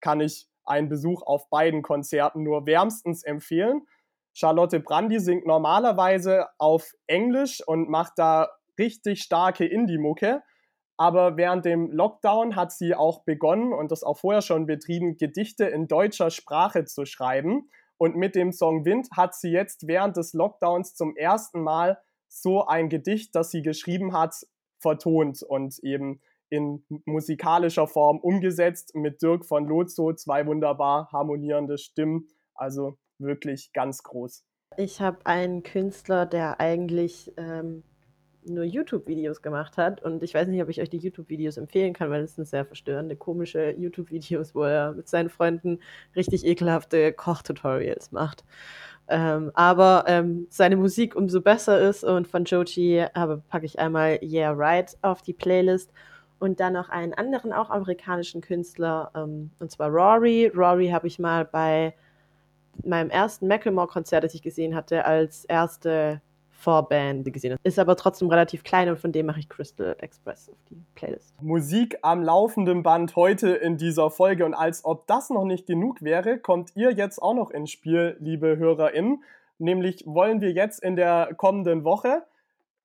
kann 0.00 0.22
ich 0.22 0.48
einen 0.64 0.88
Besuch 0.88 1.20
auf 1.26 1.50
beiden 1.50 1.82
Konzerten 1.82 2.42
nur 2.42 2.64
wärmstens 2.64 3.22
empfehlen. 3.22 3.82
Charlotte 4.32 4.80
Brandy 4.80 5.20
singt 5.20 5.46
normalerweise 5.46 6.46
auf 6.56 6.92
Englisch 7.06 7.62
und 7.66 7.90
macht 7.90 8.14
da 8.16 8.48
richtig 8.78 9.20
starke 9.20 9.66
Indie-Mucke. 9.66 10.42
Aber 10.96 11.36
während 11.36 11.66
dem 11.66 11.90
Lockdown 11.90 12.56
hat 12.56 12.72
sie 12.72 12.94
auch 12.94 13.24
begonnen 13.24 13.74
und 13.74 13.90
das 13.90 14.02
auch 14.02 14.16
vorher 14.16 14.40
schon 14.40 14.64
betrieben, 14.64 15.18
Gedichte 15.18 15.66
in 15.66 15.86
deutscher 15.86 16.30
Sprache 16.30 16.86
zu 16.86 17.04
schreiben. 17.04 17.68
Und 17.98 18.16
mit 18.16 18.34
dem 18.34 18.52
Song 18.52 18.84
Wind 18.84 19.08
hat 19.16 19.34
sie 19.34 19.50
jetzt 19.50 19.86
während 19.86 20.16
des 20.16 20.32
Lockdowns 20.32 20.94
zum 20.94 21.16
ersten 21.16 21.62
Mal 21.62 21.98
so 22.28 22.66
ein 22.66 22.88
Gedicht, 22.88 23.34
das 23.34 23.50
sie 23.50 23.62
geschrieben 23.62 24.12
hat, 24.12 24.34
vertont 24.78 25.42
und 25.42 25.78
eben 25.82 26.20
in 26.48 26.84
musikalischer 27.04 27.86
Form 27.86 28.18
umgesetzt 28.18 28.94
mit 28.94 29.22
Dirk 29.22 29.44
von 29.44 29.66
Lozo, 29.66 30.12
zwei 30.12 30.46
wunderbar 30.46 31.10
harmonierende 31.12 31.78
Stimmen. 31.78 32.28
Also 32.54 32.98
wirklich 33.18 33.72
ganz 33.72 34.02
groß. 34.02 34.44
Ich 34.76 35.00
habe 35.00 35.24
einen 35.24 35.62
Künstler, 35.62 36.26
der 36.26 36.60
eigentlich 36.60 37.32
ähm, 37.36 37.82
nur 38.46 38.64
YouTube-Videos 38.64 39.42
gemacht 39.42 39.76
hat. 39.76 40.02
Und 40.02 40.22
ich 40.22 40.34
weiß 40.34 40.48
nicht, 40.48 40.62
ob 40.62 40.68
ich 40.68 40.80
euch 40.80 40.90
die 40.90 40.98
YouTube-Videos 40.98 41.56
empfehlen 41.56 41.92
kann, 41.92 42.10
weil 42.10 42.22
es 42.22 42.34
sind 42.34 42.46
sehr 42.46 42.64
verstörende, 42.64 43.16
komische 43.16 43.70
YouTube-Videos, 43.76 44.54
wo 44.54 44.62
er 44.62 44.92
mit 44.92 45.08
seinen 45.08 45.28
Freunden 45.28 45.80
richtig 46.14 46.44
ekelhafte 46.46 47.12
Kochtutorials 47.12 48.12
macht. 48.12 48.44
Ähm, 49.08 49.52
aber 49.54 50.04
ähm, 50.08 50.46
seine 50.50 50.76
Musik 50.76 51.14
umso 51.14 51.40
besser 51.40 51.80
ist 51.80 52.02
und 52.02 52.26
von 52.26 52.44
Joji 52.44 53.06
packe 53.48 53.64
ich 53.64 53.78
einmal 53.78 54.18
Yeah 54.22 54.50
Right 54.50 54.96
auf 55.02 55.22
die 55.22 55.32
Playlist 55.32 55.92
und 56.38 56.60
dann 56.60 56.72
noch 56.72 56.88
einen 56.88 57.14
anderen, 57.14 57.52
auch 57.52 57.70
amerikanischen 57.70 58.40
Künstler, 58.40 59.10
ähm, 59.14 59.50
und 59.58 59.70
zwar 59.70 59.90
Rory. 59.90 60.50
Rory 60.54 60.88
habe 60.88 61.06
ich 61.06 61.18
mal 61.18 61.44
bei 61.44 61.94
meinem 62.84 63.10
ersten 63.10 63.46
Macklemore-Konzert, 63.46 64.24
das 64.24 64.34
ich 64.34 64.42
gesehen 64.42 64.74
hatte, 64.74 65.04
als 65.04 65.44
erste 65.46 66.20
Vorband 66.66 67.32
gesehen 67.32 67.52
habe. 67.52 67.60
Ist 67.62 67.78
aber 67.78 67.94
trotzdem 67.94 68.28
relativ 68.28 68.64
klein 68.64 68.88
und 68.88 68.98
von 68.98 69.12
dem 69.12 69.26
mache 69.26 69.38
ich 69.38 69.48
Crystal 69.48 69.94
Express 70.00 70.48
auf 70.48 70.56
die 70.68 70.84
Playlist. 70.96 71.40
Musik 71.40 71.96
am 72.02 72.24
laufenden 72.24 72.82
Band 72.82 73.14
heute 73.14 73.50
in 73.50 73.76
dieser 73.76 74.10
Folge 74.10 74.44
und 74.44 74.52
als 74.52 74.84
ob 74.84 75.06
das 75.06 75.30
noch 75.30 75.44
nicht 75.44 75.68
genug 75.68 76.02
wäre, 76.02 76.40
kommt 76.40 76.74
ihr 76.74 76.90
jetzt 76.90 77.22
auch 77.22 77.34
noch 77.34 77.52
ins 77.52 77.70
Spiel, 77.70 78.16
liebe 78.18 78.56
HörerInnen. 78.56 79.22
Nämlich 79.58 80.04
wollen 80.08 80.40
wir 80.40 80.50
jetzt 80.50 80.82
in 80.82 80.96
der 80.96 81.34
kommenden 81.36 81.84
Woche 81.84 82.24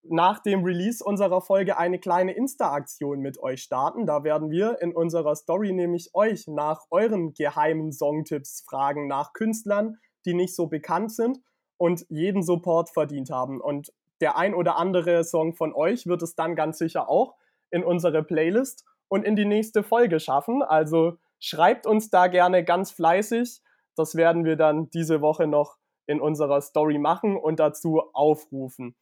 nach 0.04 0.38
dem 0.38 0.64
Release 0.64 1.04
unserer 1.04 1.42
Folge 1.42 1.80
eine 1.80 1.98
kleine 1.98 2.34
Insta-Aktion 2.34 3.20
mit 3.20 3.40
euch 3.40 3.64
starten. 3.64 4.06
Da 4.06 4.24
werden 4.24 4.52
wir 4.52 4.80
in 4.80 4.94
unserer 4.94 5.36
Story 5.36 5.74
nämlich 5.74 6.12
euch 6.14 6.46
nach 6.48 6.82
euren 6.92 7.34
geheimen 7.34 7.92
Songtipps 7.92 8.62
fragen, 8.62 9.08
nach 9.08 9.34
Künstlern, 9.34 9.98
die 10.26 10.36
nicht 10.36 10.56
so 10.56 10.68
bekannt 10.68 11.12
sind 11.12 11.40
und 11.82 12.06
jeden 12.10 12.44
Support 12.44 12.92
verdient 12.92 13.32
haben. 13.32 13.60
Und 13.60 13.92
der 14.22 14.38
ein 14.38 14.54
oder 14.54 14.78
andere 14.78 15.24
Song 15.24 15.56
von 15.56 15.74
euch 15.74 16.06
wird 16.06 16.22
es 16.22 16.36
dann 16.36 16.56
ganz 16.56 16.78
sicher 16.78 17.10
auch 17.10 17.34
in 17.72 17.84
unsere 17.84 18.22
Playlist 18.22 18.86
und 19.08 19.26
in 19.26 19.36
die 19.36 19.46
nächste 19.46 19.82
Folge 19.82 20.20
schaffen. 20.20 20.62
Also 20.62 21.18
schreibt 21.40 21.88
uns 21.88 22.12
da 22.12 22.28
gerne 22.28 22.64
ganz 22.64 22.92
fleißig. 22.92 23.64
Das 23.96 24.14
werden 24.14 24.46
wir 24.46 24.58
dann 24.58 24.92
diese 24.92 25.22
Woche 25.22 25.48
noch 25.48 25.78
in 26.06 26.22
unserer 26.22 26.62
Story 26.62 27.00
machen 27.00 27.36
und 27.36 27.60
dazu 27.60 28.04
aufrufen. 28.14 28.96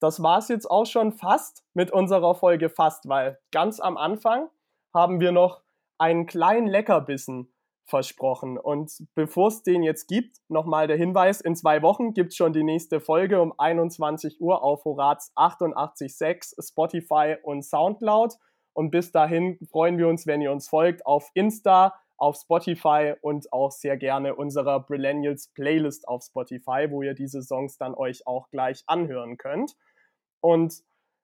Das 0.00 0.22
war 0.22 0.38
es 0.38 0.48
jetzt 0.48 0.70
auch 0.70 0.86
schon 0.86 1.12
fast 1.12 1.62
mit 1.74 1.90
unserer 1.90 2.34
Folge 2.34 2.70
fast, 2.70 3.06
weil 3.06 3.38
ganz 3.52 3.80
am 3.80 3.98
Anfang 3.98 4.48
haben 4.94 5.20
wir 5.20 5.32
noch 5.32 5.60
einen 5.98 6.24
kleinen 6.24 6.68
Leckerbissen 6.68 7.53
versprochen. 7.86 8.58
Und 8.58 9.06
bevor 9.14 9.48
es 9.48 9.62
den 9.62 9.82
jetzt 9.82 10.08
gibt, 10.08 10.38
nochmal 10.48 10.86
der 10.86 10.96
Hinweis, 10.96 11.40
in 11.40 11.54
zwei 11.54 11.82
Wochen 11.82 12.14
gibt 12.14 12.32
es 12.32 12.36
schon 12.36 12.52
die 12.52 12.62
nächste 12.62 13.00
Folge 13.00 13.40
um 13.40 13.52
21 13.58 14.40
Uhr 14.40 14.62
auf 14.62 14.84
Horaz 14.84 15.32
88.6, 15.36 16.66
Spotify 16.66 17.36
und 17.42 17.62
Soundcloud. 17.62 18.34
Und 18.72 18.90
bis 18.90 19.12
dahin 19.12 19.58
freuen 19.70 19.98
wir 19.98 20.08
uns, 20.08 20.26
wenn 20.26 20.40
ihr 20.40 20.50
uns 20.50 20.68
folgt 20.68 21.06
auf 21.06 21.30
Insta, 21.34 21.94
auf 22.16 22.36
Spotify 22.36 23.14
und 23.20 23.52
auch 23.52 23.70
sehr 23.70 23.96
gerne 23.96 24.34
unserer 24.34 24.80
Brillennials 24.80 25.48
Playlist 25.48 26.08
auf 26.08 26.22
Spotify, 26.24 26.86
wo 26.90 27.02
ihr 27.02 27.14
diese 27.14 27.42
Songs 27.42 27.76
dann 27.76 27.94
euch 27.94 28.26
auch 28.26 28.50
gleich 28.50 28.82
anhören 28.86 29.36
könnt. 29.36 29.76
Und 30.40 30.82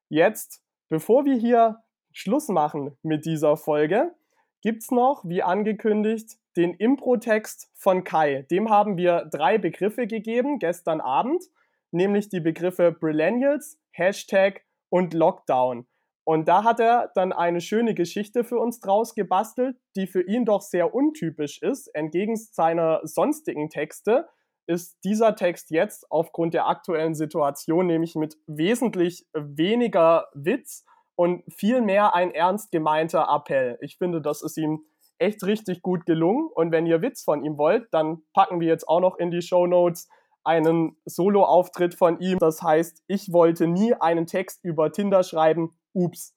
jetzt, 0.08 0.62
bevor 0.88 1.24
wir 1.24 1.34
hier 1.34 1.82
Schluss 2.12 2.48
machen 2.48 2.96
mit 3.02 3.24
dieser 3.24 3.56
Folge, 3.56 4.14
gibt 4.62 4.82
es 4.82 4.90
noch, 4.90 5.24
wie 5.24 5.42
angekündigt, 5.42 6.39
den 6.56 6.74
Impro-Text 6.74 7.70
von 7.74 8.04
Kai. 8.04 8.42
Dem 8.50 8.70
haben 8.70 8.96
wir 8.96 9.26
drei 9.30 9.58
Begriffe 9.58 10.06
gegeben 10.06 10.58
gestern 10.58 11.00
Abend, 11.00 11.44
nämlich 11.90 12.28
die 12.28 12.40
Begriffe 12.40 12.92
Brillennials, 12.92 13.78
Hashtag 13.92 14.62
und 14.88 15.14
Lockdown. 15.14 15.86
Und 16.24 16.48
da 16.48 16.64
hat 16.64 16.80
er 16.80 17.10
dann 17.14 17.32
eine 17.32 17.60
schöne 17.60 17.94
Geschichte 17.94 18.44
für 18.44 18.58
uns 18.58 18.80
draus 18.80 19.14
gebastelt, 19.14 19.76
die 19.96 20.06
für 20.06 20.22
ihn 20.22 20.44
doch 20.44 20.60
sehr 20.60 20.94
untypisch 20.94 21.60
ist. 21.62 21.88
Entgegen 21.88 22.36
seiner 22.36 23.00
sonstigen 23.04 23.68
Texte 23.68 24.28
ist 24.66 24.98
dieser 25.02 25.34
Text 25.34 25.70
jetzt 25.70 26.10
aufgrund 26.10 26.54
der 26.54 26.68
aktuellen 26.68 27.14
Situation 27.14 27.86
nämlich 27.86 28.14
mit 28.14 28.36
wesentlich 28.46 29.26
weniger 29.32 30.28
Witz 30.32 30.84
und 31.16 31.42
viel 31.52 31.80
mehr 31.80 32.14
ein 32.14 32.30
ernst 32.30 32.70
gemeinter 32.70 33.26
Appell. 33.28 33.78
Ich 33.80 33.98
finde, 33.98 34.22
das 34.22 34.42
ist 34.42 34.56
ihm 34.56 34.84
echt 35.20 35.44
richtig 35.44 35.82
gut 35.82 36.06
gelungen. 36.06 36.48
Und 36.54 36.72
wenn 36.72 36.86
ihr 36.86 37.02
Witz 37.02 37.22
von 37.22 37.44
ihm 37.44 37.58
wollt, 37.58 37.88
dann 37.92 38.22
packen 38.32 38.60
wir 38.60 38.68
jetzt 38.68 38.88
auch 38.88 39.00
noch 39.00 39.18
in 39.18 39.30
die 39.30 39.42
Show 39.42 39.66
Notes 39.66 40.08
einen 40.44 40.96
Solo-Auftritt 41.04 41.94
von 41.94 42.18
ihm. 42.20 42.38
Das 42.38 42.62
heißt, 42.62 43.02
ich 43.06 43.32
wollte 43.32 43.66
nie 43.66 43.94
einen 43.94 44.26
Text 44.26 44.64
über 44.64 44.90
Tinder 44.90 45.22
schreiben. 45.22 45.70
Ups. 45.92 46.34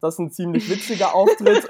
Das 0.00 0.14
ist 0.14 0.18
ein 0.18 0.30
ziemlich 0.30 0.68
witziger 0.68 1.14
Auftritt. 1.14 1.66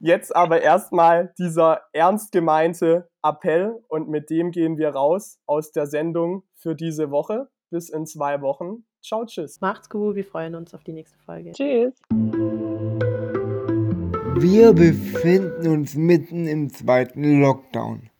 Jetzt 0.00 0.34
aber 0.34 0.62
erstmal 0.62 1.32
dieser 1.38 1.82
ernst 1.92 2.32
gemeinte 2.32 3.08
Appell 3.22 3.80
und 3.88 4.08
mit 4.08 4.30
dem 4.30 4.50
gehen 4.50 4.78
wir 4.78 4.90
raus 4.90 5.38
aus 5.46 5.70
der 5.70 5.86
Sendung 5.86 6.42
für 6.54 6.74
diese 6.74 7.10
Woche. 7.10 7.48
Bis 7.70 7.88
in 7.90 8.06
zwei 8.06 8.40
Wochen. 8.40 8.84
Ciao, 9.02 9.24
tschüss. 9.24 9.60
Macht's 9.60 9.88
gut, 9.88 10.16
wir 10.16 10.24
freuen 10.24 10.54
uns 10.54 10.74
auf 10.74 10.82
die 10.82 10.92
nächste 10.92 11.18
Folge. 11.20 11.52
Tschüss. 11.52 11.94
Wir 14.36 14.72
befinden 14.72 15.68
uns 15.68 15.94
mitten 15.94 16.46
im 16.46 16.72
zweiten 16.72 17.40
Lockdown. 17.40 18.10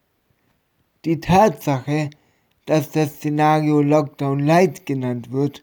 Die 1.05 1.21
Tatsache, 1.21 2.11
dass 2.67 2.91
das 2.91 3.17
Szenario 3.17 3.81
Lockdown 3.83 4.41
Light 4.41 4.87
genannt 4.87 5.33
wird, 5.33 5.63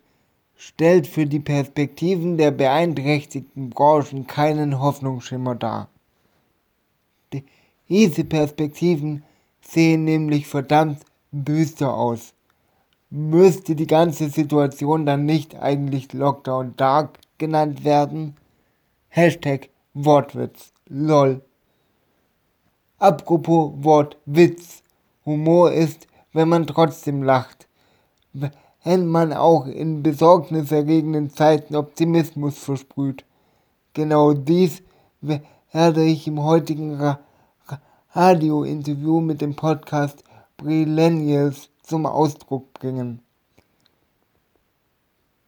stellt 0.55 1.07
für 1.07 1.25
die 1.25 1.39
Perspektiven 1.39 2.37
der 2.37 2.51
beeinträchtigten 2.51 3.69
Branchen 3.69 4.27
keinen 4.27 4.79
Hoffnungsschimmer 4.79 5.55
dar. 5.55 5.89
Diese 7.89 8.23
Perspektiven 8.23 9.23
sehen 9.61 10.05
nämlich 10.05 10.47
verdammt 10.47 11.01
düster 11.31 11.93
aus. 11.93 12.33
Müsste 13.09 13.75
die 13.75 13.87
ganze 13.87 14.29
Situation 14.29 15.05
dann 15.05 15.25
nicht 15.25 15.55
eigentlich 15.55 16.13
Lockdown 16.13 16.75
Dark 16.75 17.19
genannt 17.37 17.83
werden? 17.83 18.35
Hashtag 19.09 19.69
Wortwitz. 19.97 20.73
LOL. 20.89 21.41
Apropos 22.99 23.71
Wortwitz. 23.77 24.83
Humor 25.25 25.71
ist, 25.71 26.07
wenn 26.33 26.49
man 26.49 26.67
trotzdem 26.67 27.23
lacht. 27.23 27.69
Wenn 28.33 29.07
man 29.07 29.31
auch 29.31 29.67
in 29.67 30.03
besorgniserregenden 30.03 31.29
Zeiten 31.29 31.77
Optimismus 31.77 32.57
versprüht. 32.57 33.23
Genau 33.93 34.33
dies 34.33 34.83
werde 35.21 36.03
ich 36.03 36.27
im 36.27 36.43
heutigen 36.43 36.95
Ra 36.95 37.19
Radio-Interview 38.11 39.21
mit 39.21 39.39
dem 39.39 39.55
Podcast 39.55 40.25
Brillennials 40.57 41.69
zum 41.83 42.05
Ausdruck 42.05 42.73
bringen. 42.73 43.21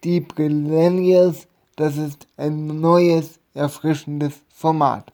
Die 0.05 0.21
Brillennials, 0.21 1.47
das 1.75 1.97
ist 1.97 2.27
ein 2.37 2.79
neues 2.79 3.41
erfrischendes 3.57 4.33
Format. 4.49 5.11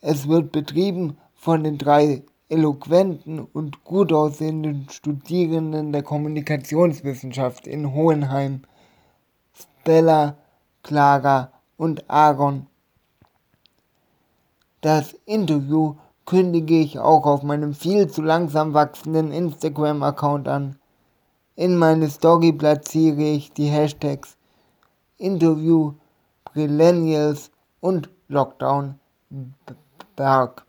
Es 0.00 0.28
wird 0.28 0.52
betrieben 0.52 1.16
von 1.34 1.64
den 1.64 1.78
drei 1.78 2.22
eloquenten 2.48 3.40
und 3.40 3.82
gut 3.82 4.12
aussehenden 4.12 4.86
Studierenden 4.90 5.92
der 5.92 6.02
Kommunikationswissenschaft 6.02 7.66
in 7.66 7.92
Hohenheim, 7.94 8.62
Stella, 9.54 10.36
Clara 10.82 11.50
und 11.76 12.08
Aaron. 12.10 12.66
Das 14.82 15.14
Interview 15.24 15.94
kündige 16.26 16.78
ich 16.78 16.98
auch 16.98 17.24
auf 17.24 17.42
meinem 17.42 17.74
viel 17.74 18.08
zu 18.08 18.22
langsam 18.22 18.74
wachsenden 18.74 19.32
Instagram-Account 19.32 20.48
an. 20.48 20.76
In 21.56 21.76
meine 21.76 22.10
Story 22.10 22.52
platziere 22.52 23.22
ich 23.22 23.52
die 23.52 23.68
Hashtags 23.68 24.36
Interview 25.18 25.94
Millennials 26.54 27.50
und 27.80 28.10
Lockdown 28.28 28.98
Dark. 30.16 30.66